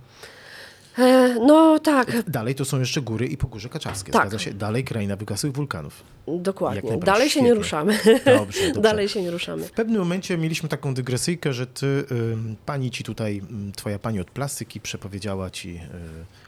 E, 0.99 1.36
no 1.45 1.80
tak, 1.80 2.30
Dalej 2.30 2.55
to 2.55 2.66
są 2.66 2.80
jeszcze 2.80 3.01
góry 3.01 3.28
i 3.28 3.38
Pogórze 3.38 3.70
Kaczawskie. 3.70 4.12
Tak. 4.12 4.22
Zgadza 4.22 4.39
się? 4.39 4.53
Dalej 4.53 4.84
kraina 4.84 5.16
wygasłych 5.16 5.53
wulkanów. 5.53 6.03
Dokładnie. 6.28 6.97
Dalej 6.97 7.30
się 7.30 7.41
nie 7.41 7.53
ruszamy. 7.53 7.99
Dobrze, 8.26 8.62
dobrze. 8.68 8.82
Dalej 8.89 9.10
się 9.10 9.22
nie 9.22 9.32
ruszamy. 9.32 9.64
W 9.64 9.72
pewnym 9.72 9.99
momencie 9.99 10.38
mieliśmy 10.38 10.70
taką 10.70 10.93
dygresyjkę, 10.93 11.53
że 11.53 11.68
ty, 11.68 12.05
ym, 12.12 12.55
pani 12.66 12.91
ci 12.91 13.03
tutaj, 13.03 13.41
twoja 13.76 13.99
pani 13.99 14.20
od 14.20 14.32
plastyki 14.32 14.80
przepowiedziała 14.82 15.49
ci 15.49 15.76
y, 15.76 15.80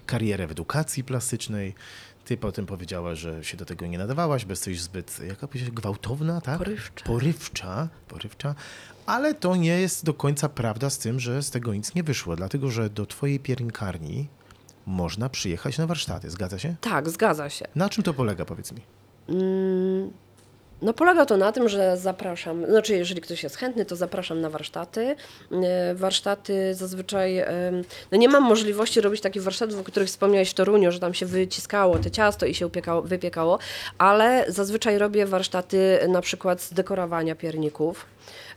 karierę 0.05 0.47
w 0.47 0.51
edukacji 0.51 1.03
plastycznej. 1.03 1.73
Ty 2.31 2.37
potem 2.37 2.65
powiedziała, 2.65 3.15
że 3.15 3.43
się 3.43 3.57
do 3.57 3.65
tego 3.65 3.87
nie 3.87 3.97
nadawałaś, 3.97 4.45
bo 4.45 4.51
jesteś 4.51 4.81
zbyt, 4.81 5.19
jaka 5.27 5.47
powiedziałeś, 5.47 5.73
gwałtowna, 5.73 6.41
tak? 6.41 6.57
Porywcza. 6.57 7.05
Porywcza, 7.05 7.87
porywcza. 8.07 8.55
Ale 9.05 9.33
to 9.33 9.55
nie 9.55 9.79
jest 9.79 10.05
do 10.05 10.13
końca 10.13 10.49
prawda 10.49 10.89
z 10.89 10.97
tym, 10.97 11.19
że 11.19 11.43
z 11.43 11.51
tego 11.51 11.73
nic 11.73 11.95
nie 11.95 12.03
wyszło, 12.03 12.35
dlatego 12.35 12.69
że 12.69 12.89
do 12.89 13.05
twojej 13.05 13.39
piernikarni 13.39 14.27
można 14.85 15.29
przyjechać 15.29 15.77
na 15.77 15.87
warsztaty, 15.87 16.29
zgadza 16.29 16.59
się? 16.59 16.75
Tak, 16.81 17.09
zgadza 17.09 17.49
się. 17.49 17.65
Na 17.75 17.89
czym 17.89 18.03
to 18.03 18.13
polega, 18.13 18.45
powiedz 18.45 18.71
mi? 18.71 18.81
Mm, 19.29 20.11
No 20.81 20.93
polega 20.93 21.25
to 21.25 21.37
na 21.37 21.51
tym, 21.51 21.69
że 21.69 21.97
zapraszam, 21.97 22.65
znaczy 22.65 22.95
jeżeli 22.97 23.21
ktoś 23.21 23.43
jest 23.43 23.55
chętny, 23.57 23.85
to 23.85 23.95
zapraszam 23.95 24.41
na 24.41 24.49
warsztaty. 24.49 25.15
E, 25.51 25.95
Warsztaty 25.95 26.75
zazwyczaj, 26.75 27.43
no 28.11 28.17
nie 28.17 28.29
mam 28.29 28.43
możliwości 28.43 29.01
robić 29.01 29.21
takich 29.21 29.43
warsztatów, 29.43 29.79
o 29.79 29.83
których 29.83 30.07
wspomniałeś 30.07 30.49
w 30.49 30.53
Toruniu, 30.53 30.91
że 30.91 30.99
tam 30.99 31.13
się 31.13 31.25
wyciskało 31.25 31.99
te 31.99 32.11
ciasto 32.11 32.45
i 32.45 32.55
się 32.55 32.67
upiekało, 32.67 33.01
wypiekało, 33.01 33.59
ale 33.97 34.45
zazwyczaj 34.47 34.97
robię 34.97 35.25
warsztaty 35.25 35.99
na 36.09 36.21
przykład 36.21 36.61
z 36.61 36.73
dekorowania 36.73 37.35
pierników. 37.35 38.05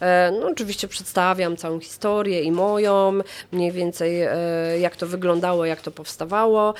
E, 0.00 0.32
No 0.40 0.46
oczywiście 0.46 0.88
przedstawiam 0.88 1.56
całą 1.56 1.80
historię 1.80 2.42
i 2.42 2.52
moją, 2.52 3.20
mniej 3.52 3.72
więcej 3.72 4.22
e, 4.22 4.36
jak 4.80 4.96
to 4.96 5.06
wyglądało, 5.06 5.64
jak 5.64 5.80
to 5.80 5.90
powstawało. 5.90 6.74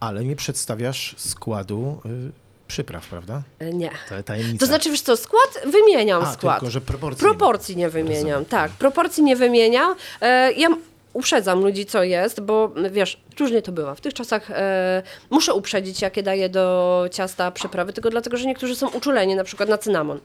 Ale 0.00 0.24
nie 0.24 0.36
przedstawiasz 0.36 1.14
składu 1.18 2.00
y, 2.06 2.45
przypraw, 2.68 3.06
prawda? 3.08 3.42
E, 3.58 3.72
Nie. 3.72 3.90
To 4.08 4.22
tajemnica. 4.22 4.58
To 4.58 4.66
znaczy, 4.66 4.90
wiesz 4.90 5.00
co, 5.00 5.16
skład 5.16 5.60
wymieniam 5.66 6.22
A, 6.22 6.32
skład. 6.32 6.60
tylko, 6.60 6.70
że 6.70 6.80
proporcji. 6.80 7.20
Proporcji 7.20 7.76
nie 7.76 7.88
wymieniam, 7.88 8.44
tak. 8.44 8.70
Proporcji 8.70 9.22
nie 9.22 9.36
wymieniam. 9.36 9.94
E, 10.20 10.52
ja 10.52 10.68
uprzedzam 11.12 11.60
ludzi, 11.60 11.86
co 11.86 12.02
jest, 12.02 12.40
bo 12.40 12.72
wiesz, 12.90 13.20
różnie 13.40 13.62
to 13.62 13.72
bywa. 13.72 13.94
W 13.94 14.00
tych 14.00 14.14
czasach 14.14 14.50
e, 14.50 15.02
muszę 15.30 15.54
uprzedzić, 15.54 16.02
jakie 16.02 16.22
daję 16.22 16.48
do 16.48 17.04
ciasta 17.12 17.50
przyprawy, 17.50 17.92
tylko 17.92 18.10
dlatego, 18.10 18.36
że 18.36 18.46
niektórzy 18.46 18.76
są 18.76 18.88
uczuleni, 18.88 19.34
na 19.36 19.44
przykład 19.44 19.68
na 19.68 19.78
cynamon. 19.78 20.20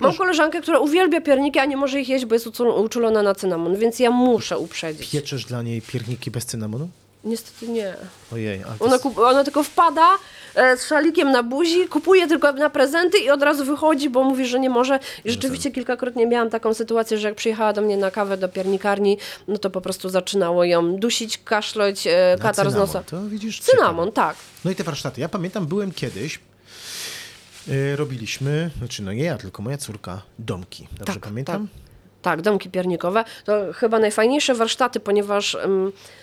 Mam 0.00 0.14
koleżankę, 0.14 0.60
która 0.60 0.78
uwielbia 0.78 1.20
pierniki, 1.20 1.58
a 1.58 1.64
nie 1.64 1.76
może 1.76 2.00
ich 2.00 2.08
jeść, 2.08 2.24
bo 2.24 2.34
jest 2.34 2.46
uczulona 2.76 3.22
na 3.22 3.34
cynamon, 3.34 3.76
więc 3.76 3.98
ja 3.98 4.10
muszę 4.10 4.58
uprzedzić. 4.58 5.10
Pieczesz 5.10 5.44
dla 5.44 5.62
niej 5.62 5.82
pierniki 5.82 6.30
bez 6.30 6.46
cynamonu? 6.46 6.88
Niestety 7.26 7.68
nie. 7.68 7.94
Ojej, 8.32 8.62
Ona, 8.80 8.98
kup- 8.98 9.18
ona 9.18 9.44
tylko 9.44 9.62
wpada 9.62 10.06
e, 10.54 10.76
z 10.76 10.86
szalikiem 10.86 11.30
na 11.32 11.42
buzi, 11.42 11.88
kupuje 11.88 12.26
tylko 12.26 12.52
na 12.52 12.70
prezenty 12.70 13.18
i 13.18 13.30
od 13.30 13.42
razu 13.42 13.64
wychodzi, 13.64 14.10
bo 14.10 14.24
mówi, 14.24 14.46
że 14.46 14.60
nie 14.60 14.70
może. 14.70 14.98
I 15.24 15.30
rzeczywiście 15.30 15.70
kilkakrotnie 15.70 16.26
miałam 16.26 16.50
taką 16.50 16.74
sytuację, 16.74 17.18
że 17.18 17.28
jak 17.28 17.36
przyjechała 17.36 17.72
do 17.72 17.82
mnie 17.82 17.96
na 17.96 18.10
kawę 18.10 18.36
do 18.36 18.48
piernikarni, 18.48 19.18
no 19.48 19.58
to 19.58 19.70
po 19.70 19.80
prostu 19.80 20.08
zaczynało 20.08 20.64
ją 20.64 20.96
dusić, 20.96 21.38
kaszleć, 21.38 22.06
e, 22.06 22.36
katar 22.40 22.54
z 22.66 22.68
cynamon, 22.68 22.78
nosa. 22.88 23.02
To 23.02 23.28
widzisz, 23.28 23.60
Cynamon, 23.60 24.08
ciekawe. 24.08 24.28
tak. 24.28 24.36
No 24.64 24.70
i 24.70 24.74
te 24.74 24.84
warsztaty. 24.84 25.20
Ja 25.20 25.28
pamiętam, 25.28 25.66
byłem 25.66 25.92
kiedyś, 25.92 26.40
y, 27.68 27.96
robiliśmy, 27.96 28.70
znaczy 28.78 29.02
no 29.02 29.12
nie 29.12 29.24
ja, 29.24 29.38
tylko 29.38 29.62
moja 29.62 29.78
córka, 29.78 30.22
domki. 30.38 30.88
Dobrze 30.98 31.14
Tak, 31.14 31.22
pamiętam? 31.22 31.68
Tak, 31.68 31.85
domki 32.36 32.70
piernikowe 32.70 33.24
to 33.44 33.72
chyba 33.74 33.98
najfajniejsze 33.98 34.54
warsztaty, 34.54 35.00
ponieważ 35.00 35.56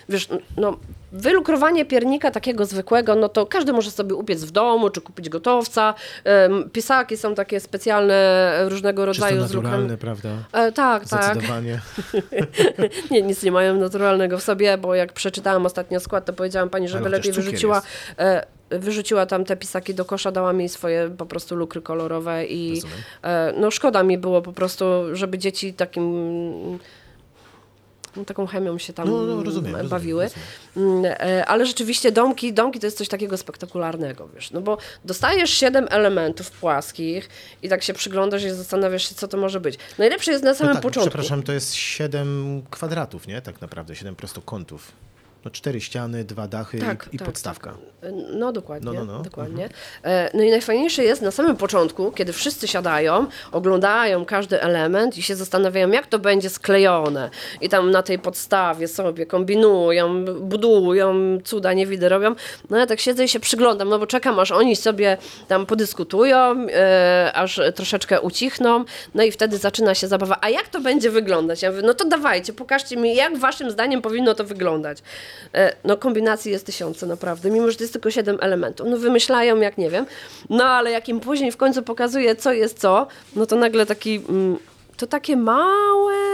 wiesz, 0.08 0.28
no, 0.56 0.76
wylukrowanie 1.12 1.84
piernika 1.84 2.30
takiego 2.30 2.66
zwykłego, 2.66 3.14
no 3.14 3.28
to 3.28 3.46
każdy 3.46 3.72
może 3.72 3.90
sobie 3.90 4.14
upiec 4.14 4.44
w 4.44 4.50
domu, 4.50 4.90
czy 4.90 5.00
kupić 5.00 5.28
gotowca. 5.28 5.94
Pisaki 6.72 7.16
są 7.16 7.34
takie 7.34 7.60
specjalne 7.60 8.54
różnego 8.68 9.06
Czysto 9.06 9.24
rodzaju 9.24 9.46
z 9.46 9.52
lukrem. 9.54 9.72
naturalne, 9.72 9.96
prawda? 9.98 10.28
E, 10.52 10.72
tak, 10.72 11.08
tak. 11.08 11.24
Zdecydowanie. 11.24 11.80
Nie, 13.10 13.22
nic 13.22 13.42
nie 13.42 13.52
mają 13.52 13.76
naturalnego 13.76 14.38
w 14.38 14.42
sobie, 14.42 14.78
bo 14.78 14.94
jak 14.94 15.12
przeczytałam 15.12 15.66
ostatnio 15.66 16.00
skład, 16.00 16.24
to 16.24 16.32
powiedziałam 16.32 16.70
pani, 16.70 16.88
żeby 16.88 17.06
Ale 17.06 17.16
lepiej 17.16 17.32
wyrzuciła, 17.32 17.82
e, 18.18 18.46
wyrzuciła 18.70 19.26
tam 19.26 19.44
te 19.44 19.56
pisaki 19.56 19.94
do 19.94 20.04
kosza, 20.04 20.32
dała 20.32 20.52
mi 20.52 20.68
swoje 20.68 21.10
po 21.18 21.26
prostu 21.26 21.56
lukry 21.56 21.82
kolorowe 21.82 22.46
i 22.46 22.74
Rozumiem. 22.74 22.96
e, 23.22 23.52
no 23.60 23.70
szkoda 23.70 24.02
mi 24.02 24.18
było 24.18 24.42
po 24.42 24.52
prostu, 24.52 24.84
żeby 25.12 25.38
dzieci 25.38 25.74
takim 25.74 26.78
no, 28.16 28.24
taką 28.24 28.46
chemią 28.46 28.78
się 28.78 28.92
tam 28.92 29.08
No, 29.08 29.12
no, 29.12 29.18
rozumiem, 29.42 29.44
rozumiem, 29.74 29.88
bawiły. 29.88 30.22
rozumiem. 30.24 30.94
Mm, 31.04 31.04
e, 31.20 31.46
Ale 31.46 31.66
rzeczywiście 31.66 32.12
domki, 32.12 32.52
domki 32.52 32.80
to 32.80 32.86
jest 32.86 32.98
coś 32.98 33.08
takiego 33.08 33.36
spektakularnego, 33.36 34.28
wiesz, 34.34 34.50
no 34.50 34.60
bo 34.60 34.78
dostajesz 35.04 35.50
siedem 35.50 35.86
elementów 35.90 36.50
płaskich 36.50 37.28
i 37.62 37.68
tak 37.68 37.82
się 37.82 37.94
przyglądasz 37.94 38.44
i 38.44 38.50
zastanawiasz 38.50 39.08
się, 39.08 39.14
co 39.14 39.28
to 39.28 39.36
może 39.36 39.60
być. 39.60 39.78
Najlepsze 39.98 40.32
jest 40.32 40.44
na 40.44 40.50
No 40.50 40.56
samym 40.56 40.72
tak, 40.74 40.82
początku. 40.82 41.10
przepraszam, 41.10 41.42
to 41.42 41.52
jest 41.52 41.74
7 41.74 42.62
kwadratów, 42.70 43.26
nie? 43.26 43.42
Tak 43.42 43.60
naprawdę, 43.60 43.96
7 43.96 44.16
prostokątów. 44.16 44.92
No 45.44 45.50
cztery 45.50 45.80
ściany, 45.80 46.24
dwa 46.24 46.48
dachy 46.48 46.78
Tak, 46.78 47.08
i, 47.12 47.16
i 47.16 47.18
tak, 47.18 47.26
podstawka. 47.26 47.74
No 48.34 48.52
dokładnie, 48.52 48.92
No, 48.92 49.04
no, 49.04 49.12
no. 49.12 49.22
dokładnie. 49.22 49.68
E, 50.04 50.30
No 50.34 50.42
i 50.42 50.50
najfajniejsze 50.50 51.04
jest 51.04 51.22
na 51.22 51.30
samym 51.30 51.56
początku, 51.56 52.12
kiedy 52.12 52.32
wszyscy 52.32 52.68
siadają, 52.68 53.26
oglądają 53.52 54.24
każdy 54.24 54.60
element 54.62 55.18
i 55.18 55.22
się 55.22 55.36
zastanawiają, 55.36 55.90
jak 55.90 56.06
to 56.06 56.18
będzie 56.18 56.50
sklejone. 56.50 57.30
I 57.60 57.68
tam 57.68 57.90
na 57.90 58.02
tej 58.02 58.18
podstawie 58.18 58.88
sobie 58.88 59.26
kombinują, 59.26 60.24
budują, 60.24 61.14
cuda 61.44 61.72
niewidy 61.72 62.08
robią. 62.08 62.34
No 62.70 62.76
ja 62.76 62.86
tak 62.86 63.00
siedzę 63.00 63.24
i 63.24 63.28
się 63.28 63.40
przyglądam, 63.40 63.88
no 63.88 63.98
bo 63.98 64.06
czekam, 64.06 64.38
aż 64.38 64.50
oni 64.50 64.76
sobie 64.76 65.16
tam 65.48 65.66
podyskutują, 65.66 66.66
e, 66.72 67.30
aż 67.34 67.60
troszeczkę 67.74 68.20
ucichną, 68.20 68.84
no 69.14 69.22
i 69.22 69.32
wtedy 69.32 69.58
zaczyna 69.58 69.94
się 69.94 70.08
zabawa. 70.08 70.38
A 70.40 70.48
jak 70.48 70.68
to 70.68 70.80
będzie 70.80 71.10
wyglądać? 71.10 71.62
Ja 71.62 71.70
mówię, 71.70 71.82
no 71.82 71.94
to 71.94 72.04
dawajcie, 72.04 72.52
pokażcie 72.52 72.96
mi, 72.96 73.14
jak 73.14 73.38
waszym 73.38 73.70
zdaniem 73.70 74.02
powinno 74.02 74.34
to 74.34 74.44
wyglądać. 74.44 74.98
E, 75.54 75.76
No 75.84 75.96
kombinacji 75.96 76.52
jest 76.52 76.66
tysiące 76.66 77.06
naprawdę, 77.06 77.50
mimo 77.50 77.70
że 77.70 77.76
to 77.76 77.84
jest 77.84 77.92
tylko 77.92 78.10
siedem 78.10 78.38
elementów. 78.40 78.86
No 78.90 78.96
wymyślają 78.96 79.56
jak 79.60 79.78
nie 79.78 79.90
wiem, 79.90 80.06
no 80.50 80.64
ale 80.64 80.90
jak 80.90 81.08
im 81.08 81.20
później 81.20 81.52
w 81.52 81.56
końcu 81.56 81.82
pokazuje 81.82 82.36
co 82.36 82.52
jest 82.52 82.78
co, 82.78 83.06
no 83.36 83.46
to 83.46 83.56
nagle 83.56 83.86
taki, 83.86 84.22
mm, 84.28 84.58
to 84.96 85.06
takie 85.06 85.36
małe... 85.36 86.33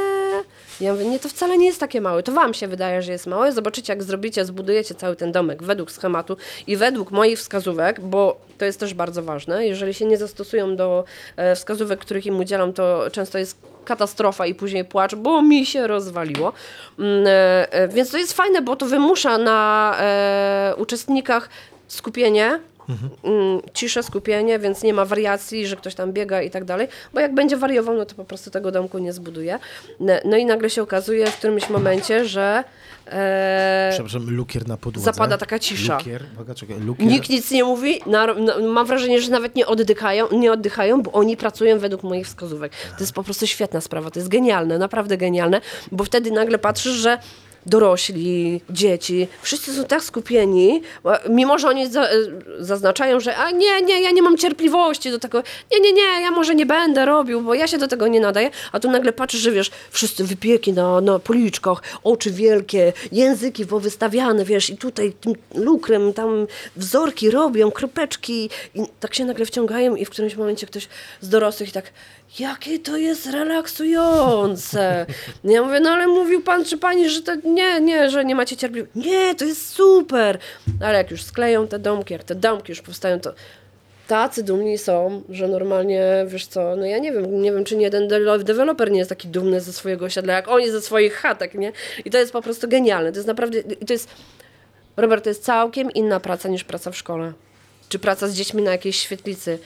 Ja 0.81 0.93
mówię, 0.93 1.05
nie, 1.05 1.18
to 1.18 1.28
wcale 1.28 1.59
nie 1.59 1.66
jest 1.66 1.81
takie 1.81 2.01
małe. 2.01 2.22
To 2.22 2.33
wam 2.33 2.55
się 2.55 2.68
wydaje, 2.68 3.03
że 3.03 3.12
jest 3.12 3.26
małe. 3.26 3.53
Zobaczycie, 3.53 3.93
jak 3.93 4.03
zrobicie, 4.03 4.45
zbudujecie 4.45 4.95
cały 4.95 5.16
ten 5.16 5.33
domek 5.33 5.62
według 5.62 5.91
schematu 5.91 6.37
i 6.66 6.76
według 6.76 7.11
moich 7.11 7.39
wskazówek, 7.39 8.01
bo 8.01 8.41
to 8.59 8.64
jest 8.64 8.81
też 8.81 8.95
bardzo 8.95 9.22
ważne. 9.22 9.66
Jeżeli 9.66 9.95
się 9.95 10.07
nie 10.07 10.18
zastosują 10.18 10.76
do 10.76 11.05
e, 11.37 11.57
wskazówek, 11.57 12.01
których 12.01 12.26
im 12.26 12.41
udzielam, 12.41 12.72
to 12.72 13.05
często 13.12 13.39
jest 13.39 13.57
katastrofa 13.85 14.47
i 14.47 14.55
później 14.55 14.85
płacz, 14.85 15.14
bo 15.14 15.43
mi 15.43 15.66
się 15.66 15.87
rozwaliło. 15.87 16.53
Mm, 16.99 17.24
e, 17.26 17.72
e, 17.72 17.89
Więc 17.89 18.11
to 18.11 18.18
jest 18.18 18.33
fajne, 18.33 18.62
bo 18.62 18.76
to 18.76 18.87
wymusza 18.87 19.39
na 19.39 19.97
uczestnikach 20.76 21.49
skupienie, 21.89 22.61
mm, 23.24 23.61
ciszę, 23.74 24.03
skupienie, 24.03 24.59
więc 24.59 24.82
nie 24.82 24.95
ma 24.95 25.05
wariacji, 25.05 25.66
że 25.66 25.76
ktoś 25.76 25.95
tam 25.95 26.12
biega 26.12 26.43
i 26.43 26.51
tak 26.51 26.64
dalej, 26.64 26.88
bo 27.14 27.20
jak 27.20 27.34
będzie 27.34 27.57
wariował, 27.57 27.97
no 27.97 28.05
to 28.05 28.14
po 28.14 28.24
prostu 28.24 28.51
tego 28.51 28.70
domku 28.70 28.99
nie 28.99 29.12
zbuduje. 29.12 29.59
No, 30.01 30.12
no 30.24 30.36
i 30.36 30.45
nagle 30.45 30.70
się 30.70 30.82
okazuje 30.82 31.26
w 31.26 31.36
którymś 31.36 31.70
momencie, 31.70 32.24
że 32.24 32.64
e, 33.07 33.88
Przepraszam, 33.93 34.30
lukier 34.30 34.68
na 34.68 34.76
podłodze. 34.76 35.05
Zapada 35.05 35.38
taka 35.38 35.59
cisza. 35.59 35.99
Lukier, 35.99 36.22
uwaga, 36.34 36.55
czekaj, 36.55 36.80
lukier. 36.80 37.07
nikt 37.07 37.30
nic 37.30 37.51
nie 37.51 37.64
mówi, 37.64 38.01
na, 38.07 38.34
na, 38.34 38.59
mam 38.59 38.86
wrażenie, 38.86 39.20
że 39.20 39.30
nawet 39.30 39.55
nie 39.55 39.66
oddychają, 39.66 40.28
nie 40.32 40.53
oddychają, 40.53 41.03
bo 41.03 41.12
oni 41.12 41.36
pracują 41.36 41.78
według 41.78 42.03
moich 42.03 42.26
wskazówek. 42.26 42.72
To 42.72 43.01
jest 43.01 43.12
po 43.12 43.22
prostu 43.22 43.47
świetna 43.47 43.80
sprawa, 43.80 44.11
to 44.11 44.18
jest 44.18 44.28
genialne, 44.28 44.78
naprawdę 44.78 45.16
genialne, 45.16 45.61
bo 45.93 46.05
wtedy 46.05 46.30
nagle 46.30 46.59
patrzysz, 46.59 46.95
że 46.95 47.18
dorośli, 47.67 48.61
dzieci, 48.71 49.29
wszyscy 49.43 49.75
są 49.75 49.85
tak 49.85 50.05
skupieni, 50.05 50.83
mimo 51.29 51.59
że 51.59 51.69
oni 51.69 51.91
za, 51.91 52.09
zaznaczają, 52.59 53.21
że 53.21 53.37
a 53.37 53.51
nie, 53.51 53.83
nie, 53.83 54.03
ja 54.03 54.11
nie 54.11 54.23
mam 54.23 54.37
cierpliwości 54.37 55.11
do 55.11 55.19
tego, 55.19 55.43
nie, 55.73 55.81
nie, 55.81 55.93
nie, 55.93 56.23
ja 56.23 56.31
może 56.31 56.55
nie 56.55 56.67
będę 56.67 57.07
robił, 57.07 57.41
bo 57.41 57.55
ja 57.55 57.67
się 57.67 57.79
do 57.79 57.89
tego 57.89 58.09
nie 58.09 58.21
nadaję, 58.21 58.51
a 58.73 58.81
tu 58.81 58.91
nagle 58.91 59.13
patrzysz, 59.13 59.41
że 59.41 59.51
wiesz, 59.53 59.71
wszyscy 59.91 60.25
wypieki 60.25 60.73
na, 60.73 61.01
na 61.01 61.19
policzkach, 61.19 61.83
oczy 62.05 62.31
wielkie, 62.31 62.93
języki 63.13 63.67
powystawiane, 63.67 64.45
wiesz, 64.45 64.71
i 64.71 64.77
tutaj 64.77 65.13
tym 65.13 65.35
lukrem 65.55 66.13
tam 66.13 66.47
wzorki 66.77 67.31
robią, 67.31 67.71
kropeczki 67.71 68.51
i 68.75 68.81
tak 69.01 69.15
się 69.15 69.25
nagle 69.25 69.47
wciągają 69.47 69.97
i 69.97 70.05
w 70.05 70.11
którymś 70.11 70.37
momencie 70.37 70.67
ktoś 70.67 70.89
z 71.21 71.29
dorosłych 71.29 71.73
tak, 71.73 71.93
jakie 72.39 72.78
to 72.78 72.97
jest 72.97 73.26
relaksujące. 73.26 75.07
Ja 75.45 75.62
mówię, 75.62 75.81
no 75.81 75.91
ale 75.91 76.07
mówił 76.07 76.43
pan 76.43 76.64
czy 76.64 76.78
pani, 76.78 77.11
że 77.11 77.22
to 77.22 77.35
nie, 77.35 77.81
nie, 77.81 78.11
że 78.11 78.24
nie 78.24 78.35
macie 78.35 78.57
cierpliwości. 78.57 78.99
Nie, 79.11 79.35
to 79.35 79.45
jest 79.45 79.68
super. 79.68 80.39
Ale 80.83 80.99
jak 80.99 81.11
już 81.11 81.22
skleją 81.22 81.68
te 81.68 81.78
domki, 81.78 82.12
jak 82.12 82.24
te 82.24 82.35
domki 82.35 82.72
już 82.72 82.83
powstają, 82.83 83.20
to 83.20 83.33
tacy 84.07 84.43
dumni 84.43 84.78
są, 84.78 85.22
że 85.28 85.49
normalnie, 85.49 86.03
wiesz 86.28 86.47
co, 86.47 86.76
no 86.76 86.85
ja 86.87 86.99
nie 86.99 87.12
wiem, 87.12 87.43
nie 87.43 87.53
wiem, 87.53 87.64
czy 87.64 87.76
nie 87.76 87.83
jeden 87.85 88.09
de- 88.09 88.39
deweloper 88.39 88.91
nie 88.91 88.99
jest 88.99 89.09
taki 89.09 89.28
dumny 89.28 89.61
ze 89.61 89.72
swojego 89.72 90.05
osiedla, 90.05 90.35
jak 90.35 90.49
oni 90.49 90.70
ze 90.70 90.81
swoich 90.81 91.14
chatek, 91.14 91.55
nie? 91.55 91.72
I 92.05 92.11
to 92.11 92.18
jest 92.18 92.33
po 92.33 92.43
prostu 92.43 92.68
genialne. 92.68 93.12
To 93.12 93.18
jest 93.18 93.28
naprawdę, 93.28 93.62
to 93.62 93.93
jest, 93.93 94.09
Robert, 94.97 95.24
to 95.24 95.31
jest 95.31 95.45
całkiem 95.45 95.91
inna 95.91 96.20
praca 96.20 96.49
niż 96.49 96.64
praca 96.64 96.91
w 96.91 96.97
szkole. 96.97 97.33
Czy 97.91 97.99
praca 97.99 98.28
z 98.28 98.34
dziećmi 98.34 98.62
na 98.62 98.70
jakiejś 98.70 98.97
świetlicy. 98.97 99.59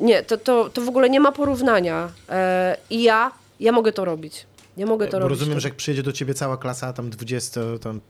Nie, 0.00 0.22
to, 0.22 0.36
to, 0.36 0.70
to 0.70 0.80
w 0.80 0.88
ogóle 0.88 1.10
nie 1.10 1.20
ma 1.20 1.32
porównania. 1.32 2.12
E, 2.28 2.76
I 2.90 3.02
ja, 3.02 3.32
ja 3.60 3.72
mogę 3.72 3.92
to 3.92 4.04
robić. 4.04 4.46
Ja 4.76 4.86
mogę 4.86 5.06
to 5.06 5.12
Bo 5.12 5.18
robić. 5.18 5.38
rozumiem, 5.38 5.60
że 5.60 5.68
jak 5.68 5.76
przyjedzie 5.76 6.02
do 6.02 6.12
ciebie 6.12 6.34
cała 6.34 6.56
klasa, 6.56 6.92
tam 6.92 7.10
20, 7.10 7.60
tam 7.82 8.00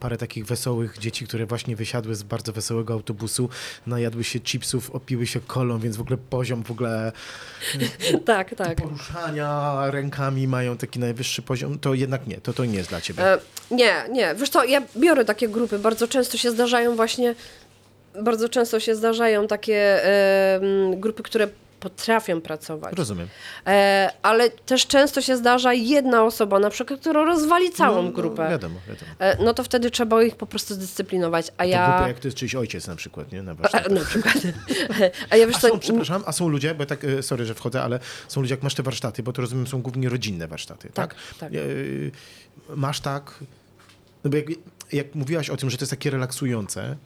parę 0.00 0.16
takich 0.16 0.46
wesołych 0.46 0.98
dzieci, 0.98 1.26
które 1.26 1.46
właśnie 1.46 1.76
wysiadły 1.76 2.14
z 2.14 2.22
bardzo 2.22 2.52
wesołego 2.52 2.94
autobusu, 2.94 3.48
najadły 3.86 4.24
się 4.24 4.40
chipsów, 4.40 4.90
opiły 4.90 5.26
się 5.26 5.40
kolą, 5.40 5.78
więc 5.78 5.96
w 5.96 6.00
ogóle 6.00 6.18
poziom 6.30 6.64
w 6.64 6.70
ogóle 6.70 7.12
tak, 8.24 8.54
tak. 8.54 8.76
poruszania 8.82 9.76
rękami 9.90 10.48
mają 10.48 10.76
taki 10.76 10.98
najwyższy 10.98 11.42
poziom, 11.42 11.78
to 11.78 11.94
jednak 11.94 12.26
nie, 12.26 12.36
to 12.40 12.52
to 12.52 12.64
nie 12.64 12.76
jest 12.76 12.88
dla 12.88 13.00
ciebie. 13.00 13.22
E, 13.24 13.38
nie, 13.70 13.94
nie. 14.10 14.34
Wiesz 14.34 14.50
co, 14.50 14.64
ja 14.64 14.82
biorę 14.96 15.24
takie 15.24 15.48
grupy. 15.48 15.78
Bardzo 15.78 16.08
często 16.08 16.38
się 16.38 16.50
zdarzają 16.50 16.96
właśnie, 16.96 17.34
bardzo 18.22 18.48
często 18.48 18.80
się 18.80 18.94
zdarzają 18.94 19.46
takie 19.46 20.00
grupy, 20.96 21.22
które 21.22 21.48
potrafią 21.80 22.40
pracować. 22.40 22.94
Rozumiem. 22.96 23.28
E, 23.66 24.10
ale 24.22 24.50
też 24.50 24.86
często 24.86 25.20
się 25.22 25.36
zdarza 25.36 25.72
jedna 25.72 26.24
osoba, 26.24 26.58
na 26.58 26.70
przykład, 26.70 27.00
która 27.00 27.24
rozwali 27.24 27.70
całą 27.70 28.02
No, 28.02 28.10
grupę. 28.10 28.44
No, 28.44 28.50
wiadomo, 28.50 28.80
wiadomo. 28.88 29.10
E, 29.18 29.44
no 29.44 29.54
to 29.54 29.64
wtedy 29.64 29.90
trzeba 29.90 30.22
ich 30.22 30.36
po 30.36 30.46
prostu 30.46 30.74
zdyscyplinować. 30.74 31.46
A 31.56 31.62
To 31.62 31.68
ja. 31.68 31.92
grupy 31.96 32.08
jak 32.08 32.18
to 32.20 32.28
jest 32.28 32.36
czyjś 32.38 32.54
ojciec 32.54 32.86
na 32.86 32.96
przykład, 32.96 33.32
nie? 33.32 33.42
Na 33.42 33.54
warsztatach. 33.54 33.86
A, 33.90 33.94
na 33.94 34.04
przykład. 34.04 34.34
A 35.30 35.36
ja 35.36 35.46
wiesz 35.46 35.56
A 35.56 35.60
są, 35.60 35.78
przepraszam, 35.78 36.22
a 36.26 36.32
są 36.32 36.48
ludzie, 36.48 36.74
bo 36.74 36.86
tak, 36.86 37.04
e, 37.04 37.22
sorry, 37.22 37.44
że 37.44 37.54
wchodzę, 37.54 37.82
ale 37.82 37.98
są 38.28 38.40
ludzie, 38.40 38.54
jak 38.54 38.62
masz 38.62 38.74
te 38.74 38.82
warsztaty, 38.82 39.22
bo 39.22 39.32
to 39.32 39.42
rozumiem, 39.42 39.66
są 39.66 39.82
głównie 39.82 40.08
rodzinne 40.08 40.48
warsztaty, 40.48 40.90
tak? 40.94 41.14
Tak, 41.14 41.20
tak. 41.38 41.52
E, 41.54 41.56
Masz 42.76 43.00
tak, 43.00 43.34
no 44.24 44.30
bo 44.30 44.36
jak, 44.36 44.46
jak 44.92 45.14
mówiłaś 45.14 45.50
o 45.50 45.56
tym, 45.56 45.70
że 45.70 45.76
to 45.76 45.82
jest 45.82 45.90
takie 45.90 46.10
relaksujące, 46.10 46.96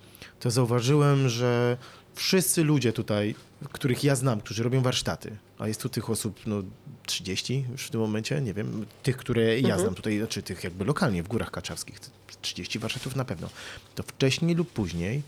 to 0.43 0.51
zauważyłem, 0.51 1.29
że 1.29 1.77
Wszyscy 2.15 2.65
ludzie 2.65 2.93
tutaj, 2.93 3.35
których 3.73 4.05
ja 4.05 4.17
znam, 4.17 4.41
którzy 4.41 4.63
robią 4.63 4.83
warsztaty, 4.83 5.37
a 5.59 5.69
jest 5.69 5.83
tu 5.83 5.89
tych 5.89 6.11
osób 6.11 6.41
no, 6.47 6.63
30 7.07 7.65
już 7.73 7.87
w 7.87 7.91
tym 7.91 8.01
momencie, 8.01 8.41
nie 8.41 8.55
wiem, 8.55 8.87
tych, 9.03 9.17
które 9.17 9.61
ja 9.61 9.79
znam 9.79 9.95
tutaj, 9.95 10.19
znaczy 10.19 10.43
tych 10.43 10.65
jakby 10.65 10.85
lokalnie 10.85 11.23
w 11.23 11.29
Górach 11.29 11.51
Kaczawskich, 11.51 12.01
30 12.43 12.79
warsztatów 12.79 13.17
na 13.17 13.25
pewno, 13.25 13.49
to 13.95 14.03
wcześniej 14.03 14.55
lub 14.55 14.73
później 14.73 15.23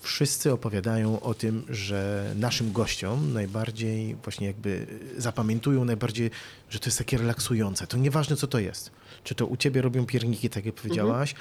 wszyscy 0.00 0.52
opowiadają 0.52 1.20
o 1.20 1.34
tym, 1.34 1.64
że 1.68 2.32
naszym 2.36 2.72
gościom 2.72 3.32
najbardziej 3.32 4.14
właśnie 4.14 4.46
jakby 4.46 4.86
zapamiętują 5.18 5.84
najbardziej, 5.84 6.30
że 6.70 6.78
to 6.78 6.86
jest 6.86 6.98
takie 6.98 7.18
relaksujące. 7.18 7.86
To 7.86 7.96
nieważne, 7.96 8.36
co 8.36 8.46
to 8.46 8.58
jest. 8.58 8.90
Czy 9.24 9.34
to 9.34 9.46
u 9.46 9.56
ciebie 9.56 9.82
robią 9.82 10.06
pierniki, 10.06 10.50
tak 10.50 10.66
jak 10.66 10.74
powiedziałaś, 10.74 11.32
e, 11.32 11.36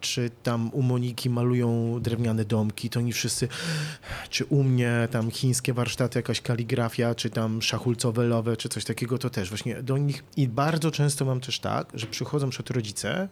czy 0.00 0.30
tam 0.42 0.70
u 0.72 0.82
Moniki 0.82 1.30
malują 1.30 1.98
drewniane 2.00 2.44
domki, 2.44 2.90
to 2.90 3.00
oni 3.00 3.12
wszyscy, 3.12 3.48
czy 4.30 4.44
u 4.44 4.62
mnie 4.62 5.08
tam 5.10 5.30
chińskie 5.30 5.72
warsztaty, 5.72 6.18
jakaś 6.18 6.40
kaligrafia, 6.40 7.14
czy 7.14 7.30
tam 7.30 7.62
szachulcowe, 7.62 8.56
czy 8.56 8.68
coś 8.68 8.84
takiego, 8.84 9.18
to 9.18 9.30
też 9.30 9.48
właśnie 9.48 9.82
do 9.82 9.98
nich 9.98 10.24
i 10.36 10.48
bardzo 10.48 10.90
często 10.90 11.24
mam 11.24 11.40
też 11.40 11.60
tak, 11.60 11.88
że 11.94 12.06
przychodzą 12.06 12.50
przed 12.50 12.70
rodzice, 12.70 13.28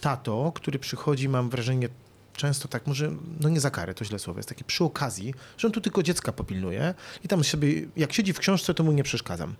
tato, 0.00 0.52
który 0.54 0.78
przychodzi, 0.78 1.28
mam 1.28 1.50
wrażenie, 1.50 1.88
często 2.36 2.68
tak, 2.68 2.86
może, 2.86 3.12
no 3.40 3.48
nie 3.48 3.60
za 3.60 3.70
karę, 3.70 3.94
to 3.94 4.04
źle 4.04 4.18
słowo, 4.18 4.38
jest 4.38 4.48
taki 4.48 4.64
przy 4.64 4.84
okazji, 4.84 5.34
że 5.58 5.68
on 5.68 5.72
tu 5.72 5.80
tylko 5.80 6.02
dziecka 6.02 6.32
popilnuje 6.32 6.94
i 7.24 7.28
tam 7.28 7.44
sobie, 7.44 7.68
jak 7.96 8.12
siedzi 8.12 8.32
w 8.32 8.38
książce, 8.38 8.74
to 8.74 8.84
mu 8.84 8.92
nie 8.92 9.02
przeszkadzam. 9.02 9.54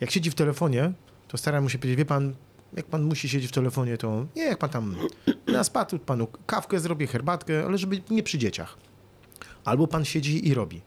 Jak 0.00 0.10
siedzi 0.10 0.30
w 0.30 0.34
telefonie, 0.34 0.92
to 1.28 1.38
staram 1.38 1.62
mu 1.62 1.68
się 1.68 1.78
powiedzieć, 1.78 1.98
wie 1.98 2.04
pan, 2.04 2.34
jak 2.76 2.86
pan 2.86 3.02
musi 3.02 3.28
siedzieć 3.28 3.50
w 3.50 3.54
telefonie, 3.54 3.98
to 3.98 4.26
nie, 4.36 4.42
jak 4.42 4.58
pan 4.58 4.70
tam 4.70 4.96
na 5.46 5.64
spadł, 5.64 5.98
panu 5.98 6.28
kawkę 6.46 6.80
zrobię, 6.80 7.06
herbatkę, 7.06 7.64
ale 7.64 7.78
żeby 7.78 8.02
nie 8.10 8.22
przy 8.22 8.38
dzieciach. 8.38 8.76
Albo 9.64 9.86
pan 9.86 10.04
siedzi 10.04 10.48
i 10.48 10.54
robi. 10.54 10.80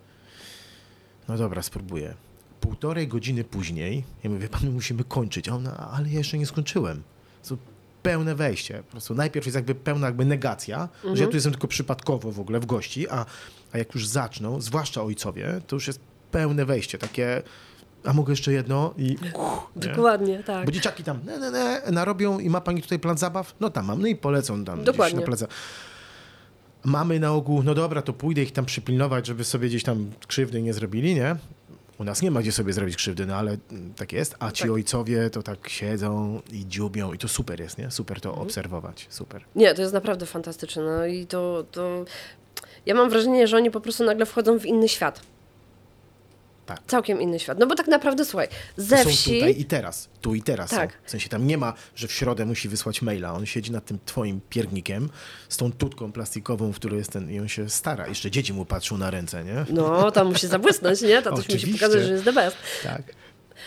No 1.28 1.38
dobra, 1.38 1.62
spróbuję. 1.62 2.14
Półtorej 2.62 3.08
godziny 3.08 3.44
później, 3.44 4.04
ja 4.24 4.30
mówię, 4.30 4.50
pan, 4.50 4.62
my 4.64 4.72
musimy 4.72 5.04
kończyć. 5.04 5.50
A 5.50 5.56
ona, 5.56 5.78
ale 5.78 6.10
ja 6.10 6.18
jeszcze 6.18 6.38
nie 6.38 6.46
skończyłem. 6.46 7.04
To 7.50 7.58
pełne 8.04 8.36
wejście. 8.36 8.84
Po 8.84 8.92
prostu 8.92 9.16
najpierw 9.16 9.46
jest 9.46 9.56
jakby 9.56 9.76
pełna 9.76 10.08
jakby 10.08 10.26
negacja, 10.26 10.90
że 11.14 11.24
ja 11.24 11.30
tu 11.30 11.36
jestem 11.36 11.52
tylko 11.52 11.68
przypadkowo 11.68 12.32
w 12.32 12.40
ogóle 12.40 12.60
w 12.60 12.66
gości, 12.66 13.10
a, 13.10 13.26
a 13.72 13.78
jak 13.78 13.96
już 13.96 14.08
zaczną, 14.08 14.62
zwłaszcza 14.62 15.04
ojcowie, 15.04 15.62
to 15.68 15.76
już 15.76 15.88
jest 15.88 16.00
pełne 16.32 16.66
wejście, 16.66 16.98
takie 16.98 17.44
a 18.08 18.14
mogę 18.14 18.32
jeszcze 18.34 18.51
jedno 18.53 18.93
i 18.97 19.03
nie? 19.24 19.32
Dokładnie, 19.76 20.43
tak. 20.43 20.66
Bo 20.66 20.72
dzieciaki 20.72 21.03
tam 21.03 21.20
ne, 21.26 21.39
ne, 21.39 21.51
ne, 21.51 21.82
narobią 21.91 22.39
i 22.39 22.49
ma 22.49 22.62
pani 22.62 22.82
tutaj 22.82 22.99
plan 22.99 23.18
zabaw? 23.18 23.56
No 23.60 23.70
tam 23.70 23.86
mam, 23.86 24.01
no 24.01 24.08
i 24.08 24.16
polecą 24.16 24.66
tam 24.66 24.84
Dokładnie. 24.84 25.26
na 25.28 25.36
za- 25.36 25.47
Mamy 26.84 27.20
na 27.20 27.32
ogół, 27.32 27.64
no 27.64 27.76
dobra, 27.76 28.01
to 28.01 28.14
pójdę 28.14 28.41
ich 28.43 28.51
tam 28.51 28.66
przypilnować, 28.66 29.28
żeby 29.28 29.43
sobie 29.43 29.68
gdzieś 29.68 29.84
tam 29.84 30.12
krzywdy 30.28 30.62
nie 30.62 30.74
zrobili, 30.74 31.16
nie? 31.16 31.36
U 31.99 32.03
nas 32.03 32.22
nie 32.22 32.32
ma 32.32 32.41
gdzie 32.41 32.51
sobie 32.51 32.74
zrobić 32.74 32.95
krzywdy, 32.95 33.26
no 33.26 33.36
ale 33.36 33.58
tak 33.95 34.14
jest. 34.14 34.36
A 34.39 34.51
ci 34.51 34.64
Tak. 34.64 34.72
ojcowie 34.72 35.30
to 35.30 35.43
tak 35.43 35.70
siedzą 35.70 36.41
i 36.51 36.68
dziubią 36.68 37.14
i 37.14 37.18
to 37.18 37.28
super 37.28 37.60
jest, 37.60 37.78
nie? 37.78 37.91
Super 37.91 38.18
Mhm. 38.18 38.36
to 38.36 38.41
obserwować, 38.41 39.08
super. 39.10 39.43
Nie, 39.56 39.74
to 39.74 39.82
jest 39.82 39.93
naprawdę 39.93 40.26
fantastyczne. 40.26 40.84
No 40.84 41.06
i 41.06 41.26
to, 41.26 41.66
to. 41.72 42.06
Ja 42.86 42.95
mam 42.95 43.10
wrażenie, 43.10 43.47
że 43.47 43.58
oni 43.58 43.72
po 43.72 43.82
prostu 43.82 44.03
nagle 44.03 44.26
wchodzą 44.26 44.60
w 44.60 44.66
inny 44.66 44.89
świat. 44.89 45.22
Tak. 46.66 46.80
Całkiem 46.88 47.22
inny 47.22 47.39
świat. 47.39 47.59
No 47.59 47.68
bo 47.68 47.76
tak 47.76 47.88
naprawdę, 47.88 48.26
słuchaj, 48.26 48.47
ze 48.78 48.97
są 49.03 49.09
wsi. 49.09 49.34
tutaj 49.34 49.59
i 49.59 49.66
teraz, 49.66 50.09
tu 50.22 50.36
i 50.36 50.41
teraz 50.41 50.70
Tak. 50.70 50.91
są. 50.91 50.97
W 51.05 51.11
sensie 51.11 51.30
tam 51.30 51.47
nie 51.47 51.57
ma, 51.57 51.74
że 51.95 52.07
w 52.07 52.11
środę 52.11 52.45
musi 52.45 52.70
wysłać 52.70 53.01
maila. 53.01 53.34
On 53.34 53.45
siedzi 53.45 53.72
nad 53.72 53.86
tym 53.86 53.99
twoim 54.05 54.41
piernikiem 54.49 55.09
z 55.49 55.57
tą 55.57 55.72
tutką 55.72 56.11
plastikową, 56.11 56.72
w 56.74 56.76
której 56.76 56.97
jest 56.97 57.11
ten 57.11 57.32
i 57.32 57.39
on 57.39 57.47
się 57.47 57.70
stara. 57.70 58.07
Jeszcze 58.07 58.32
dzieci 58.32 58.53
mu 58.53 58.66
patrzą 58.66 58.97
na 58.97 59.11
ręce, 59.11 59.43
nie? 59.43 59.66
No, 59.70 60.11
tam 60.11 60.28
musi 60.28 60.47
zabłysnąć, 60.47 61.01
nie? 61.01 61.22
To 61.22 61.36
też 61.36 61.49
musi 61.49 61.68
pokazać, 61.68 62.03
że 62.03 62.13
jest 62.13 62.26
the 62.26 62.34
best. 62.34 62.57
Tak. 62.84 63.01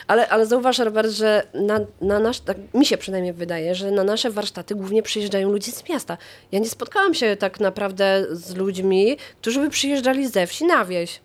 Ale, 0.07 0.29
ale 0.29 0.47
zauważ, 0.47 0.79
Robert, 0.79 1.11
że 1.11 1.47
na, 1.55 1.81
na 2.01 2.19
nasz, 2.19 2.41
tak 2.41 2.57
mi 2.75 2.87
się 2.87 2.99
przynajmniej 2.99 3.33
wydaje, 3.33 3.75
że 3.75 3.91
na 3.91 4.05
nasze 4.05 4.31
warsztaty 4.31 4.75
głównie 4.75 5.03
przyjeżdżają 5.03 5.53
ludzie 5.53 5.73
z 5.73 5.89
miasta. 5.89 6.19
Ja 6.53 6.59
nie 6.59 6.69
spotkałam 6.69 7.15
się 7.15 7.37
tak 7.37 7.61
naprawdę 7.61 8.27
z 8.31 8.55
ludźmi, 8.55 9.17
którzy 9.41 9.61
by 9.61 9.71
przyjeżdżali 9.71 10.29
ze 10.29 10.47
wsi 10.47 10.65
na 10.65 10.85
wieś. 10.85 11.21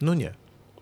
No 0.00 0.14
nie. 0.14 0.34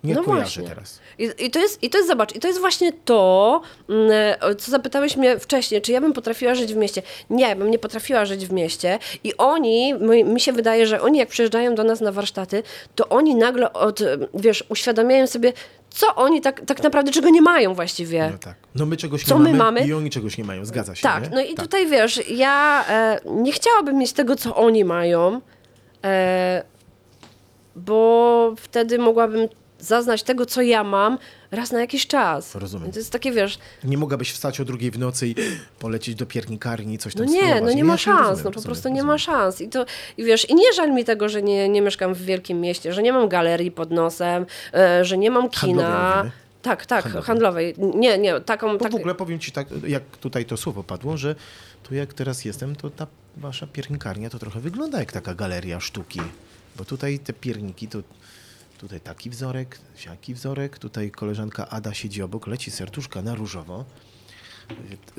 Nie 0.05 0.14
No 0.14 0.24
kojarzę 0.24 0.42
właśnie. 0.44 0.68
teraz. 0.68 1.00
I, 1.18 1.30
I 1.38 1.50
to 1.50 1.59
jest, 1.59 1.82
i 1.82 1.90
to 1.90 1.98
jest, 1.98 2.09
zobacz, 2.09 2.34
i 2.36 2.40
to 2.40 2.48
jest 2.48 2.61
właśnie 2.61 2.92
to, 3.05 3.61
mm, 3.88 4.11
o 4.40 4.55
co 4.55 4.70
zapytałeś 4.70 5.16
mnie 5.16 5.38
wcześniej, 5.38 5.82
czy 5.82 5.92
ja 5.92 6.00
bym 6.00 6.12
potrafiła 6.12 6.55
żyć 6.55 6.74
w 6.74 6.76
mieście. 6.76 7.02
Nie, 7.30 7.57
bym 7.57 7.70
nie 7.70 7.78
potrafiła 7.78 8.24
żyć 8.24 8.46
w 8.46 8.52
mieście. 8.52 8.98
I 9.24 9.36
oni, 9.36 9.94
mi, 9.94 10.24
mi 10.24 10.40
się 10.40 10.52
wydaje, 10.52 10.86
że 10.86 11.00
oni 11.02 11.18
jak 11.18 11.28
przyjeżdżają 11.28 11.74
do 11.74 11.84
nas 11.84 12.00
na 12.00 12.12
warsztaty, 12.12 12.62
to 12.94 13.09
oni 13.09 13.34
nagle 13.34 13.72
od, 13.72 14.00
wiesz, 14.34 14.64
uświadamiają 14.68 15.26
sobie, 15.26 15.52
co 15.90 16.14
oni 16.14 16.40
tak, 16.40 16.61
tak 16.61 16.82
naprawdę, 16.82 17.12
czego 17.12 17.28
nie 17.30 17.42
mają 17.42 17.74
właściwie. 17.74 18.28
No 18.32 18.38
tak. 18.38 18.55
No 18.74 18.86
my 18.86 18.96
czegoś 18.96 19.24
Co 19.24 19.38
nie 19.38 19.44
my 19.44 19.59
mamy, 19.59 19.80
mamy? 19.80 19.86
i 19.86 19.92
oni 19.92 20.11
czegoś 20.11 20.38
nie 20.38 20.44
mają. 20.44 20.64
Zgadza 20.64 20.94
się, 20.94 21.02
Tak, 21.02 21.22
nie? 21.22 21.30
no 21.36 21.40
i 21.42 21.55
tutaj 21.55 21.86
wiesz, 21.86 22.30
ja 22.30 22.84
e, 22.88 23.20
nie 23.24 23.52
chciałabym 23.52 23.98
mieć 23.98 24.12
tego, 24.12 24.36
co 24.36 24.57
oni 24.57 24.84
mają, 24.84 25.40
e, 26.05 26.62
bo 27.76 28.55
wtedy 28.59 28.98
mogłabym 28.98 29.48
zaznać 29.85 30.22
tego, 30.22 30.47
co 30.47 30.62
ja 30.62 30.85
mam, 30.85 31.18
raz 31.51 31.72
na 31.72 31.80
jakiś 31.80 32.07
czas. 32.07 32.55
Rozumiem. 32.55 32.93
To 32.93 32.99
jest 32.99 33.12
takie, 33.12 33.32
wiesz, 33.32 33.59
Nie 33.85 33.99
mogłabyś 33.99 34.32
wstać 34.32 34.61
o 34.61 34.64
drugiej 34.64 34.91
w 34.91 34.99
nocy 34.99 35.28
i 35.28 35.35
polecieć 35.78 36.14
do 36.14 36.26
piernikarni, 36.26 36.99
coś 36.99 37.14
tam 37.14 37.26
no 37.26 37.32
nie, 37.32 37.39
spróbować. 37.39 37.64
no 37.64 37.72
nie 37.72 37.85
ma 37.85 37.93
ja 37.93 37.99
się 37.99 38.05
szans, 38.05 38.18
rozumiem, 38.20 38.45
no 38.45 38.51
po 38.51 38.55
rozumiem, 38.55 38.64
prostu 38.64 38.89
nie 38.89 38.95
rozumiem. 38.95 39.07
ma 39.07 39.18
szans. 39.18 39.61
I 39.61 39.68
to, 39.68 39.87
i 40.16 40.24
wiesz, 40.24 40.51
i 40.51 40.55
nie 40.55 40.72
żal 40.72 40.93
mi 40.93 41.05
tego, 41.05 41.28
że 41.28 41.43
nie, 41.43 41.68
nie 41.68 41.82
mieszkam 41.82 42.14
w 42.14 42.22
wielkim 42.22 42.61
mieście, 42.61 42.93
że 42.93 43.03
nie 43.03 43.12
mam 43.12 43.28
galerii 43.28 43.70
pod 43.70 43.91
nosem, 43.91 44.47
e, 44.74 45.05
że 45.05 45.18
nie 45.18 45.30
mam 45.30 45.51
kina. 45.51 46.30
Tak, 46.62 46.87
tak, 46.87 47.05
Handlowej. 47.05 47.74
handlowej. 47.74 47.74
Nie, 48.01 48.18
nie, 48.18 48.41
taką... 48.41 48.78
Tak, 48.78 48.93
w 48.93 48.95
ogóle 48.95 49.14
powiem 49.14 49.39
ci 49.39 49.53
tak, 49.53 49.66
jak 49.87 50.03
tutaj 50.20 50.45
to 50.45 50.57
słowo 50.57 50.82
padło, 50.85 51.16
że 51.16 51.35
tu 51.82 51.95
jak 51.95 52.14
teraz 52.14 52.45
jestem, 52.45 52.76
to 52.76 52.91
ta 52.91 53.07
wasza 53.37 53.66
piernikarnia 53.66 54.30
to 54.30 54.39
trochę 54.39 54.61
wygląda 54.61 54.99
jak 54.99 55.12
taka 55.12 55.35
galeria 55.35 55.80
sztuki. 55.80 56.20
Bo 56.76 56.85
tutaj 56.85 57.18
te 57.18 57.32
pierniki 57.32 57.89
to 57.89 57.99
tutaj 58.85 59.01
taki 59.01 59.30
wzorek, 59.30 59.78
siaki 59.97 60.35
wzorek, 60.35 60.78
tutaj 60.78 61.11
koleżanka 61.11 61.68
Ada 61.68 61.95
siedzi 61.95 62.22
obok, 62.22 62.47
leci 62.47 62.70
serduszka 62.70 63.22
na 63.22 63.35
różowo. 63.35 63.85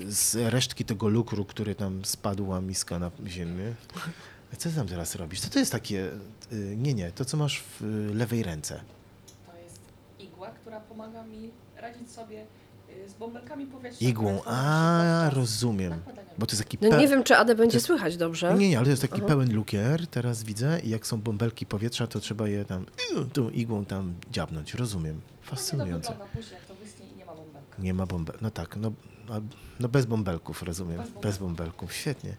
Z 0.07 0.36
resztki 0.53 0.86
tego 0.86 1.07
lukru, 1.07 1.45
który 1.45 1.76
tam 1.76 2.05
spadła 2.05 2.61
miska 2.61 2.99
na 2.99 3.11
ziemię. 3.28 3.74
Co 4.57 4.70
ty 4.70 4.76
tam 4.76 4.88
teraz 4.88 5.16
robisz? 5.16 5.39
Co 5.41 5.49
to 5.49 5.59
jest 5.59 5.72
takie... 5.72 6.11
y, 6.53 6.76
Nie, 6.78 6.93
nie, 6.93 7.11
to 7.11 7.26
co 7.26 7.38
masz 7.38 7.63
w 7.80 8.09
lewej 8.13 8.43
ręce. 8.43 8.82
To 9.51 9.57
jest 9.57 9.80
igła, 10.20 10.49
która 10.51 10.80
pomaga 10.80 11.24
mi 11.24 11.51
radzić 11.78 12.11
sobie 12.11 12.45
z 13.09 13.13
bąbelkami 13.13 13.65
powietrza. 13.65 14.05
Igłą. 14.05 14.41
A, 14.45 15.29
rozumiem. 15.33 15.93
Bo 16.37 16.45
to 16.45 16.51
jest 16.55 16.63
taki 16.63 16.77
no 16.81 16.97
nie 16.97 17.07
wiem, 17.07 17.23
czy 17.23 17.35
Adę 17.37 17.55
będzie 17.55 17.75
jest- 17.75 17.85
słychać 17.85 18.17
dobrze. 18.17 18.53
Nie, 18.57 18.69
nie, 18.69 18.77
ale 18.77 18.85
to 18.85 18.89
jest 18.89 19.01
taki 19.01 19.21
pełen 19.21 19.53
lukier, 19.55 20.07
teraz 20.07 20.43
widzę 20.43 20.79
i 20.83 20.89
jak 20.89 21.07
są 21.07 21.21
bąbelki 21.21 21.65
powietrza, 21.65 22.07
to 22.07 22.19
trzeba 22.19 22.47
je 22.47 22.65
tam 22.65 22.85
tą 23.33 23.49
igłą 23.49 23.85
tam 23.85 24.13
dziabnąć, 24.31 24.73
rozumiem. 24.73 25.21
To 25.43 25.49
Fascynujące. 25.49 26.09
wygląda 26.11 26.33
później, 26.35 26.53
jak 26.53 26.65
to 26.65 26.75
wyschnie 26.75 27.05
i 27.13 27.17
nie 27.17 27.25
ma 27.25 27.33
bąbelka. 27.35 27.75
Nie 27.79 27.93
ma 27.93 28.05
no 28.41 28.51
tak, 28.51 28.75
no, 28.77 28.91
no 29.79 29.89
bez 29.89 30.05
bąbelków, 30.05 30.63
rozumiem, 30.63 30.97
Bez 30.97 31.05
bąbelków. 31.05 31.23
bez 31.23 31.37
bąbelków, 31.37 31.93
świetnie. 31.93 32.35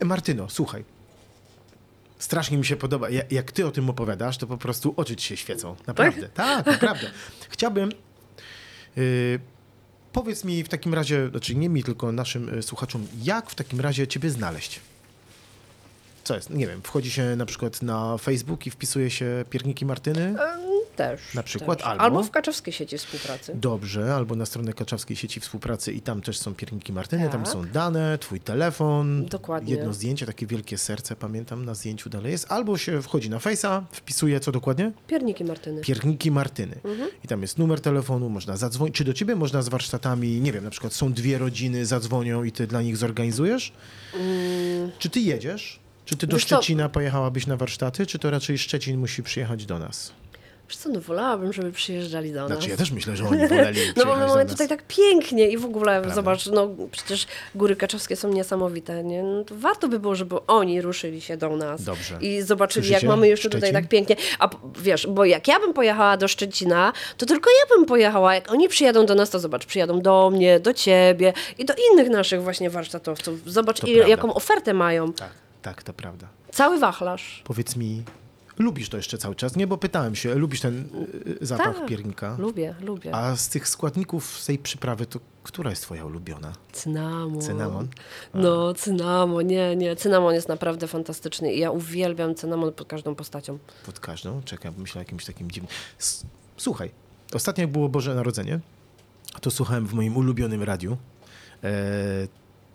E, 0.00 0.04
Martyno, 0.04 0.48
słuchaj, 0.48 0.84
strasznie 2.18 2.58
mi 2.58 2.64
się 2.64 2.76
podoba, 2.76 3.10
Ja- 3.10 3.22
jak 3.30 3.52
ty 3.52 3.66
o 3.66 3.70
tym 3.70 3.90
opowiadasz, 3.90 4.38
to 4.38 4.46
po 4.46 4.56
prostu 4.58 4.94
oczy 4.96 5.16
ci 5.16 5.26
się 5.28 5.36
świecą, 5.36 5.76
naprawdę, 5.86 6.28
tak, 6.28 6.66
naprawdę. 6.66 7.10
Chciałbym, 7.48 7.90
y, 8.98 9.40
powiedz 10.12 10.44
mi 10.44 10.64
w 10.64 10.68
takim 10.68 10.94
razie, 10.94 11.28
znaczy 11.30 11.54
nie 11.54 11.68
mi, 11.68 11.84
tylko 11.84 12.12
naszym 12.12 12.48
y, 12.58 12.62
słuchaczom, 12.62 13.06
jak 13.22 13.50
w 13.50 13.54
takim 13.54 13.80
razie 13.80 14.08
ciebie 14.08 14.30
znaleźć? 14.30 14.80
Co 16.24 16.34
jest? 16.34 16.50
Nie 16.50 16.66
wiem, 16.66 16.80
wchodzi 16.82 17.10
się 17.10 17.36
na 17.36 17.46
przykład 17.46 17.82
na 17.82 18.18
Facebook 18.18 18.66
i 18.66 18.70
wpisuje 18.70 19.10
się 19.10 19.44
pierniki 19.50 19.86
Martyny? 19.86 20.34
Też. 20.96 21.34
Na 21.34 21.42
przykład 21.42 21.78
też. 21.78 21.86
albo- 21.86 22.02
Albo 22.04 22.22
w 22.22 22.30
Kaczowskiej 22.30 22.72
sieci 22.74 22.98
współpracy. 22.98 23.52
Dobrze, 23.54 24.14
albo 24.14 24.36
na 24.36 24.46
stronę 24.46 24.72
Kaczawskiej 24.72 25.16
Sieci 25.16 25.40
Współpracy 25.40 25.92
i 25.92 26.00
tam 26.00 26.20
też 26.20 26.38
są 26.38 26.54
pierniki 26.54 26.92
Martyny, 26.92 27.28
tam 27.28 27.42
Tak. 27.42 27.52
są 27.52 27.66
dane, 27.66 28.18
twój 28.18 28.40
telefon, 28.40 29.26
Dokładnie. 29.26 29.74
jedno 29.74 29.92
zdjęcie, 29.92 30.26
takie 30.26 30.46
wielkie 30.46 30.78
serce, 30.78 31.16
pamiętam, 31.16 31.64
na 31.64 31.74
zdjęciu 31.74 32.10
dalej 32.10 32.32
jest, 32.32 32.52
albo 32.52 32.78
się 32.78 33.02
wchodzi 33.02 33.30
na 33.30 33.38
Face'a, 33.38 33.82
wpisuje 33.92 34.40
co 34.40 34.52
dokładnie? 34.52 34.92
Pierniki 35.06 35.44
Martyny. 35.44 35.80
Pierniki 35.80 36.30
Martyny. 36.30 36.76
Mhm. 36.84 37.10
I 37.24 37.28
tam 37.28 37.42
jest 37.42 37.58
numer 37.58 37.80
telefonu, 37.80 38.28
można 38.28 38.56
zadzwonić. 38.56 38.94
Czy 38.94 39.04
do 39.04 39.12
ciebie 39.12 39.36
można 39.36 39.62
z 39.62 39.68
warsztatami, 39.68 40.40
nie 40.40 40.52
wiem, 40.52 40.64
na 40.64 40.70
przykład 40.70 40.92
są 40.92 41.12
dwie 41.12 41.38
rodziny, 41.38 41.86
zadzwonią 41.86 42.44
i 42.44 42.52
ty 42.52 42.66
dla 42.66 42.82
nich 42.82 42.96
zorganizujesz? 42.96 43.72
Czy 44.98 45.10
ty 45.10 45.20
jedziesz? 45.20 45.80
Czy 46.04 46.16
ty 46.16 46.26
do 46.26 46.30
Mm. 46.30 46.38
Wiesz 46.38 46.48
co? 46.48 46.56
Szczecina 46.56 46.88
pojechałabyś 46.88 47.46
na 47.46 47.56
warsztaty, 47.56 48.06
czy 48.06 48.18
to 48.18 48.30
raczej 48.30 48.58
Szczecin 48.58 48.98
musi 49.00 49.22
przyjechać 49.22 49.66
do 49.66 49.78
nas? 49.78 50.12
Wiesz 50.70 50.76
co, 50.76 50.88
no 50.88 51.00
wolałabym, 51.00 51.52
żeby 51.52 51.72
przyjeżdżali 51.72 52.32
do 52.32 52.40
nas. 52.40 52.48
Znaczy 52.48 52.70
ja 52.70 52.76
też 52.76 52.90
myślę, 52.90 53.16
że 53.16 53.24
oni 53.24 53.48
woleli 53.48 53.80
No 53.96 54.04
bo 54.04 54.16
my 54.16 54.26
mamy 54.26 54.46
tutaj 54.46 54.68
tak 54.68 54.82
pięknie 54.88 55.48
i 55.48 55.58
w 55.58 55.64
ogóle 55.64 56.02
zobacz, 56.14 56.46
no 56.46 56.70
przecież 56.90 57.26
góry 57.54 57.76
kaczowskie 57.76 58.16
są 58.16 58.32
niesamowite, 58.32 59.04
nie? 59.04 59.22
No, 59.22 59.44
to 59.44 59.54
warto 59.58 59.88
by 59.88 59.98
było, 59.98 60.14
żeby 60.14 60.46
oni 60.46 60.80
ruszyli 60.80 61.20
się 61.20 61.36
do 61.36 61.56
nas 61.56 61.82
Dobrze. 61.84 62.18
i 62.20 62.42
zobaczyli, 62.42 62.86
Słyszycie? 62.86 63.06
jak 63.06 63.16
mamy 63.16 63.28
jeszcze 63.28 63.48
tutaj 63.48 63.60
Szczecin? 63.60 63.74
tak 63.74 63.88
pięknie. 63.88 64.16
A 64.38 64.50
wiesz, 64.78 65.06
bo 65.06 65.24
jak 65.24 65.48
ja 65.48 65.60
bym 65.60 65.74
pojechała 65.74 66.16
do 66.16 66.28
Szczecina, 66.28 66.92
to 67.16 67.26
tylko 67.26 67.50
ja 67.50 67.76
bym 67.76 67.86
pojechała. 67.86 68.34
Jak 68.34 68.52
oni 68.52 68.68
przyjadą 68.68 69.06
do 69.06 69.14
nas, 69.14 69.30
to 69.30 69.38
zobacz, 69.40 69.66
przyjadą 69.66 70.00
do 70.00 70.30
mnie, 70.30 70.60
do 70.60 70.74
ciebie 70.74 71.32
i 71.58 71.64
do 71.64 71.74
innych 71.92 72.08
naszych 72.08 72.42
właśnie 72.42 72.70
warsztatowców. 72.70 73.40
Zobacz, 73.46 73.78
i, 73.78 73.94
prawda. 73.94 74.08
jaką 74.08 74.34
ofertę 74.34 74.74
mają. 74.74 75.12
Tak, 75.12 75.30
tak, 75.62 75.82
to 75.82 75.92
prawda. 75.92 76.26
Cały 76.52 76.78
wachlarz. 76.78 77.42
Powiedz 77.44 77.76
mi, 77.76 78.02
lubisz 78.60 78.88
to 78.88 78.96
jeszcze 78.96 79.18
cały 79.18 79.34
czas? 79.34 79.56
Nie, 79.56 79.66
bo 79.66 79.78
pytałem 79.78 80.14
się, 80.14 80.34
lubisz 80.34 80.60
ten 80.60 80.88
y, 81.42 81.46
zapach 81.46 81.76
Tak. 81.78 81.86
piernika? 81.86 82.36
Lubię, 82.38 82.74
lubię. 82.80 83.14
A 83.14 83.36
z 83.36 83.48
tych 83.48 83.68
składników 83.68 84.38
z 84.40 84.46
tej 84.46 84.58
przyprawy, 84.58 85.06
to 85.06 85.20
która 85.42 85.70
jest 85.70 85.82
twoja 85.82 86.04
ulubiona? 86.04 86.52
Cynamon. 86.72 87.40
Cynamon? 87.40 87.88
No, 88.34 88.74
cynamon, 88.74 89.46
nie, 89.46 89.76
nie. 89.76 89.96
Cynamon 89.96 90.34
jest 90.34 90.48
naprawdę 90.48 90.88
fantastyczny 90.88 91.52
i 91.52 91.58
ja 91.58 91.70
uwielbiam 91.70 92.34
cynamon 92.34 92.72
pod 92.72 92.88
każdą 92.88 93.14
postacią. 93.14 93.58
Pod 93.86 94.00
każdą? 94.00 94.42
Czekaj, 94.42 94.72
myślę 94.78 94.98
o 94.98 95.02
jakimś 95.02 95.24
takim 95.24 95.50
dziwnym... 95.50 95.72
Słuchaj, 96.56 96.90
ostatnio 97.34 97.62
jak 97.62 97.72
było 97.72 97.88
Boże 97.88 98.14
Narodzenie, 98.14 98.60
to 99.40 99.50
słuchałem 99.50 99.86
w 99.86 99.92
moim 99.92 100.16
ulubionym 100.16 100.62
radiu. 100.62 100.96
E, 101.64 101.70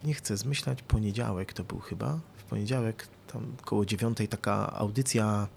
nie 0.03 0.13
chcę 0.13 0.37
zmyślać, 0.37 0.81
poniedziałek 0.81 1.53
to 1.53 1.63
był 1.63 1.79
chyba. 1.79 2.19
W 2.37 2.43
poniedziałek, 2.43 3.07
tam 3.35 3.55
koło 3.65 3.85
dziewiątej, 3.85 4.27
taka 4.27 4.73
audycja 4.73 5.47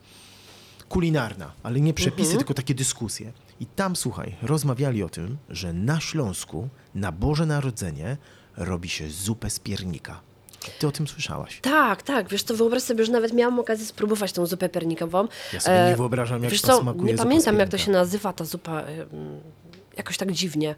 kulinarna, 0.88 1.52
ale 1.62 1.80
nie 1.80 1.94
przepisy, 1.94 2.36
tylko 2.36 2.54
takie 2.54 2.74
dyskusje. 2.74 3.32
I 3.60 3.66
tam, 3.66 3.96
słuchaj, 3.96 4.34
rozmawiali 4.42 5.02
o 5.02 5.08
tym, 5.08 5.36
że 5.48 5.72
na 5.72 6.00
Śląsku 6.00 6.68
na 6.94 7.12
Boże 7.12 7.46
Narodzenie 7.46 8.16
robi 8.56 8.88
się 8.88 9.10
zupę 9.10 9.50
z 9.50 9.58
piernika. 9.60 10.20
Ty 10.78 10.86
o 10.88 10.92
tym 10.92 11.08
słyszałaś? 11.08 11.60
Tak, 11.60 12.02
tak. 12.02 12.28
Wiesz 12.28 12.42
co, 12.42 12.54
wyobraź 12.54 12.82
sobie, 12.82 13.04
że 13.04 13.12
nawet 13.12 13.32
miałam 13.32 13.58
okazję 13.58 13.86
spróbować 13.86 14.32
tą 14.32 14.46
zupę 14.46 14.68
piernikową. 14.68 15.28
Ja 15.52 15.60
sobie 15.60 15.76
nie 15.76 15.82
E, 15.82 15.96
wyobrażam, 15.96 16.42
jak 16.42 16.52
Wiesz 16.52 16.62
to 16.62 16.80
smakuje 16.80 17.12
nie 17.12 17.18
pamiętam, 17.18 17.58
jak 17.58 17.68
to 17.68 17.78
się 17.78 17.90
nazywa, 17.90 18.32
ta 18.32 18.44
zupa. 18.44 18.84
Jakoś 19.96 20.18
tak 20.18 20.32
dziwnie. 20.32 20.74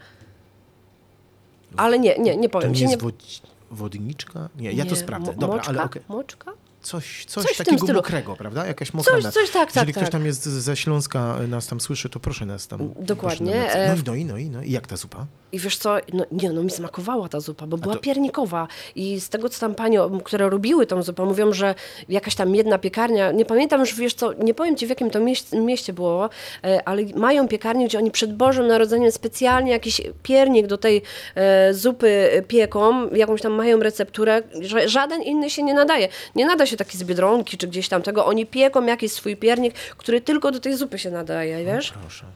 Ale 1.77 1.99
nie, 1.99 2.19
nie, 2.19 2.37
nie 2.37 2.49
To 2.49 2.53
powiem 2.53 2.71
nie 2.71 2.77
ci. 2.77 2.83
jest 2.83 2.95
Nie, 2.95 3.03
wod... 3.03 3.23
wodniczka? 3.71 4.49
Nie, 4.57 4.73
ja 4.73 4.85
to 4.85 4.91
nie, 4.91 4.97
sprawdzę. 4.97 5.35
Dobra, 5.35 5.57
moczka? 5.57 5.71
ale 5.71 5.83
okej. 5.85 6.03
Moczka? 6.09 6.53
Coś, 6.83 7.25
coś, 7.25 7.45
Coś 7.45 7.57
takiego 7.57 7.79
stylu. 7.79 7.97
mokrego, 7.99 8.37
prawda? 8.37 8.67
Jakaś 8.67 8.93
mokra 8.95 9.13
Coś- 9.13 9.25
coś 9.35 9.51
tak, 9.51 9.67
tak, 9.67 9.75
Jeżeli 9.77 9.93
ktoś 9.93 10.05
tak. 10.05 10.13
tam 10.13 10.27
jest 10.27 10.43
ze 10.45 10.77
Śląska, 10.77 11.39
y, 11.45 11.49
nas 11.49 11.67
tam 11.67 11.81
słyszy, 11.81 12.09
to 12.09 12.21
proszę 12.21 12.47
nas 12.47 12.67
tam. 12.69 12.95
Dokładnie, 13.01 13.55
nam 13.55 13.67
e. 13.73 13.89
No 13.89 13.95
i 13.95 14.05
no 14.07 14.15
i, 14.15 14.25
no 14.25 14.37
i, 14.39 14.51
no 14.51 14.63
i 14.63 14.71
jak 14.71 14.87
ta 14.87 14.97
zupa? 14.97 15.27
I 15.53 15.59
wiesz 15.59 15.77
co, 15.77 15.97
no, 16.13 16.25
nie, 16.33 16.51
no 16.53 16.63
mi 16.63 16.71
smakowała 16.71 17.29
ta 17.29 17.41
zupa, 17.41 17.67
bo 17.67 17.77
była 17.79 17.95
to- 17.95 18.01
piernikowa. 18.01 18.69
I 18.95 19.21
z 19.21 19.29
tego, 19.29 19.49
co 19.49 19.61
tam 19.61 19.75
panie, 19.75 19.99
które 20.25 20.49
robiły 20.51 20.87
tą 20.87 21.03
zupę, 21.03 21.25
mówią, 21.25 21.53
że 21.53 21.75
jakaś 22.09 22.35
tam 22.35 22.55
jedna 22.55 22.79
piekarnia, 22.79 23.33
nie 23.33 23.45
pamiętam 23.45 23.81
już, 23.81 23.95
wiesz 23.95 24.15
co, 24.15 24.33
nie 24.33 24.55
powiem 24.55 24.77
ci 24.77 24.87
w 24.87 24.89
jakim 24.89 25.11
to 25.11 25.21
mieście, 25.21 25.61
mieście 25.61 25.93
było, 25.93 26.31
e, 26.65 26.89
ale 26.89 27.03
mają 27.17 27.49
piekarnię, 27.49 27.87
gdzie 27.87 27.99
oni 27.99 28.11
przed 28.11 28.37
Bożym 28.37 28.67
Narodzeniem 28.67 29.13
specjalnie 29.13 29.71
jakiś 29.73 30.01
piernik 30.23 30.67
do 30.67 30.79
tej 30.79 31.03
e, 31.35 31.75
zupy 31.75 32.31
e, 32.33 32.43
pieką, 32.43 33.09
jakąś 33.11 33.43
tam 33.43 33.53
mają 33.53 33.79
recepturę, 33.79 34.43
że 34.61 34.89
żaden 34.89 35.23
inny 35.23 35.51
się 35.51 35.63
nie 35.63 35.75
nadaje. 35.75 36.09
Nie 36.35 36.47
nada 36.47 36.67
się 36.67 36.70
taki 36.77 36.99
z 36.99 37.05
Biedronki 37.05 37.59
czy 37.59 37.69
gdzieś 37.69 37.89
tam 37.89 38.03
tego. 38.03 38.27
Oni 38.27 38.47
pieką 38.47 38.87
jakiś 38.87 39.13
swój 39.13 39.37
piernik, 39.37 39.75
który 39.75 40.21
tylko 40.21 40.51
do 40.53 40.61
tej 40.61 40.77
zupy 40.77 40.99
się 40.99 41.11
nadaje, 41.11 41.65
wiesz? 41.65 41.91
Proszę. 42.01 42.27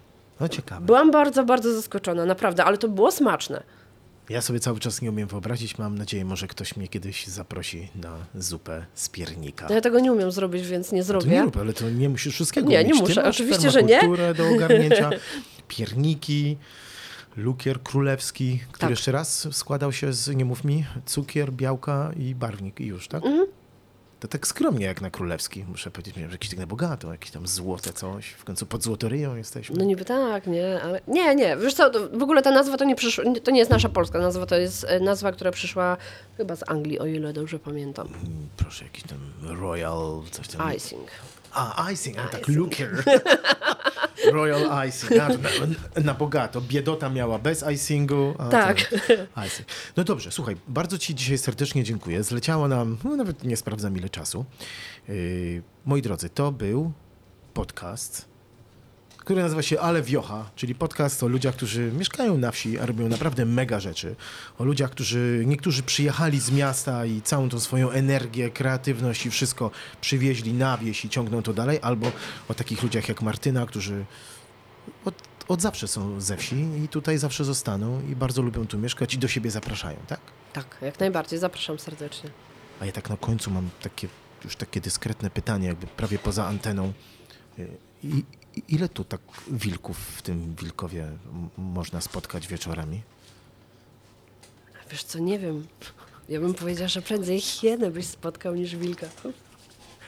No 0.40 0.48
ciekawe. 0.48 0.86
Byłam 0.86 1.10
bardzo, 1.10 1.44
bardzo 1.44 1.74
zaskoczona, 1.74 2.24
naprawdę, 2.24 2.64
ale 2.64 2.78
to 2.78 2.88
było 2.88 3.12
smaczne. 3.12 3.62
Ja 4.28 4.42
sobie 4.42 4.60
cały 4.60 4.80
czas 4.80 5.02
nie 5.02 5.10
umiem 5.10 5.28
wyobrazić. 5.28 5.78
Mam 5.78 5.98
nadzieję, 5.98 6.24
może 6.24 6.46
ktoś 6.48 6.76
mnie 6.76 6.88
kiedyś 6.88 7.26
zaprosi 7.26 7.88
na 7.94 8.16
zupę 8.34 8.86
z 8.94 9.08
piernika. 9.08 9.66
No 9.68 9.74
ja 9.74 9.80
tego 9.80 10.00
nie 10.00 10.12
umiem 10.12 10.32
zrobić, 10.32 10.66
więc 10.66 10.92
nie 10.92 11.00
To 11.00 11.06
zrobię. 11.06 11.30
nie 11.30 11.42
rób, 11.42 11.56
ale 11.56 11.72
to 11.72 11.90
nie 11.90 12.08
musisz 12.08 12.34
wszystkiego 12.34 12.68
Nie, 12.68 12.76
nie 12.78 12.84
umieć. 12.84 12.96
Ty 12.96 13.02
muszę. 13.08 13.24
Oczywiście, 13.24 13.70
że 13.70 13.82
nie. 13.82 14.00
do 14.36 14.48
ogarnięcia, 14.54 15.10
pierniki, 15.68 16.56
lukier 17.36 17.82
królewski, 17.82 18.58
który 18.58 18.80
Tak. 18.80 18.90
jeszcze 18.90 19.12
raz 19.12 19.48
składał 19.56 19.92
się 19.92 20.12
z, 20.12 20.28
nie 20.36 20.44
mów 20.44 20.64
mi, 20.64 20.84
cukier, 21.06 21.52
białka 21.52 22.10
i 22.16 22.34
barwnik 22.34 22.80
i 22.80 22.86
już, 22.86 23.08
tak? 23.08 23.24
Mhm. 23.26 23.46
To 24.24 24.28
tak 24.28 24.46
skromnie 24.46 24.86
jak 24.86 25.00
na 25.00 25.10
królewski, 25.10 25.64
muszę 25.68 25.90
powiedzieć, 25.90 26.16
miałem 26.16 26.32
jakieś 26.32 26.50
tak 26.50 26.58
na 26.58 26.66
bogato, 26.66 27.12
jakieś 27.12 27.30
tam 27.30 27.46
złote 27.46 27.92
coś, 27.92 28.26
w 28.26 28.44
końcu 28.44 28.66
pod 28.66 28.82
złotoryją 28.82 29.36
jesteśmy. 29.36 29.76
No 29.76 29.84
niby 29.84 30.04
tak, 30.04 30.46
nie, 30.46 30.82
ale 30.82 31.00
nie, 31.08 31.34
nie. 31.34 31.56
Wiesz 31.56 31.74
co, 31.74 31.90
w 32.12 32.22
ogóle 32.22 32.42
ta 32.42 32.50
nazwa 32.50 32.76
to 32.76 32.84
nie 32.84 32.96
przyszła, 32.96 33.24
to 33.44 33.50
nie 33.50 33.58
jest 33.58 33.70
nasza 33.70 33.88
polska 33.88 34.18
nazwa, 34.18 34.46
to 34.46 34.56
jest 34.56 34.84
e, 34.84 35.00
nazwa, 35.00 35.32
która 35.32 35.50
przyszła 35.50 35.96
chyba 36.36 36.56
z 36.56 36.70
Anglii, 36.70 36.98
o 36.98 37.06
ile 37.06 37.32
dobrze 37.32 37.58
pamiętam. 37.58 38.06
Mm, 38.06 38.48
Proszę, 38.56 38.84
jakiś 38.84 39.02
tam 39.02 39.18
royal, 39.60 40.22
coś 40.30 40.48
tam. 40.48 40.72
Icing. 40.74 41.10
A, 41.54 41.90
icing, 41.92 42.18
a 42.18 42.28
tak, 42.28 42.48
lukier. 42.48 43.04
Royal 44.32 44.88
icing, 44.88 45.12
a, 45.20 45.28
na, 45.28 45.50
na 46.04 46.14
bogato. 46.14 46.60
Biedota 46.60 47.10
miała 47.10 47.38
bez 47.38 47.64
icingu. 47.72 48.34
A 48.38 48.48
Tak. 48.48 48.94
Icing. 49.46 49.68
No 49.96 50.04
dobrze, 50.04 50.32
słuchaj, 50.32 50.56
bardzo 50.68 50.98
Ci 50.98 51.14
dzisiaj 51.14 51.38
serdecznie 51.38 51.84
dziękuję. 51.84 52.22
Zleciało 52.22 52.68
nam, 52.68 52.96
no 53.04 53.16
nawet 53.16 53.44
nie 53.44 53.56
sprawdzam 53.56 53.96
ile 53.96 54.08
czasu. 54.08 54.44
Yy, 55.08 55.62
moi 55.84 56.02
drodzy, 56.02 56.28
to 56.28 56.52
był 56.52 56.92
podcast, 57.54 58.28
który 59.24 59.42
nazywa 59.42 59.62
się 59.62 59.80
Ale 59.80 60.02
Wiocha, 60.02 60.50
czyli 60.56 60.74
podcast 60.74 61.22
o 61.22 61.28
ludziach, 61.28 61.54
którzy 61.54 61.92
mieszkają 61.92 62.38
na 62.38 62.50
wsi, 62.50 62.78
a 62.78 62.86
robią 62.86 63.08
naprawdę 63.08 63.44
mega 63.44 63.80
rzeczy. 63.80 64.16
O 64.58 64.64
ludziach, 64.64 64.90
którzy 64.90 65.42
niektórzy 65.46 65.82
przyjechali 65.82 66.40
z 66.40 66.50
miasta 66.50 67.06
i 67.06 67.22
całą 67.22 67.48
tą 67.48 67.60
swoją 67.60 67.90
energię, 67.90 68.50
kreatywność 68.50 69.26
i 69.26 69.30
wszystko 69.30 69.70
przywieźli 70.00 70.52
na 70.52 70.78
wieś 70.78 71.04
i 71.04 71.08
ciągną 71.08 71.42
to 71.42 71.52
dalej, 71.52 71.78
albo 71.82 72.12
o 72.48 72.54
takich 72.54 72.82
ludziach 72.82 73.08
jak 73.08 73.22
Martyna, 73.22 73.66
którzy 73.66 74.04
od, 75.04 75.14
od 75.48 75.62
zawsze 75.62 75.88
są 75.88 76.20
ze 76.20 76.36
wsi 76.36 76.56
i 76.84 76.88
tutaj 76.88 77.18
zawsze 77.18 77.44
zostaną 77.44 78.02
i 78.10 78.16
bardzo 78.16 78.42
lubią 78.42 78.66
tu 78.66 78.78
mieszkać 78.78 79.14
i 79.14 79.18
do 79.18 79.28
siebie 79.28 79.50
zapraszają, 79.50 79.96
tak? 80.06 80.20
Tak, 80.52 80.78
jak 80.82 81.00
najbardziej, 81.00 81.38
zapraszam 81.38 81.78
serdecznie. 81.78 82.30
A 82.80 82.86
ja 82.86 82.92
tak 82.92 83.10
na 83.10 83.16
końcu 83.16 83.50
mam 83.50 83.70
takie, 83.82 84.08
już 84.44 84.56
takie 84.56 84.80
dyskretne 84.80 85.30
pytanie, 85.30 85.68
jakby 85.68 85.86
prawie 85.86 86.18
poza 86.18 86.46
anteną. 86.46 86.92
Y, 87.58 87.68
I, 88.02 88.08
i 88.08 88.24
ile 88.68 88.88
tu 88.88 89.04
tak 89.04 89.20
wilków 89.48 89.98
w 89.98 90.22
tym 90.22 90.54
Wilkowie 90.54 91.08
można 91.58 92.00
spotkać 92.00 92.46
wieczorami? 92.46 93.02
Wiesz 94.90 95.04
co, 95.04 95.18
nie 95.18 95.38
wiem. 95.38 95.66
Ja 96.28 96.40
bym 96.40 96.54
powiedziała, 96.54 96.88
że 96.88 97.02
prędzej 97.02 97.40
hienę 97.40 97.90
byś 97.90 98.06
spotkał 98.06 98.54
niż 98.54 98.76
wilka. 98.76 99.06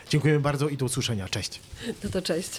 Dziękujemy 0.09 0.41
bardzo 0.41 0.69
i 0.69 0.77
do 0.77 0.85
usłyszenia. 0.85 1.29
Cześć. 1.29 1.61
No 2.05 2.11
to 2.11 2.23
cześć. 2.23 2.51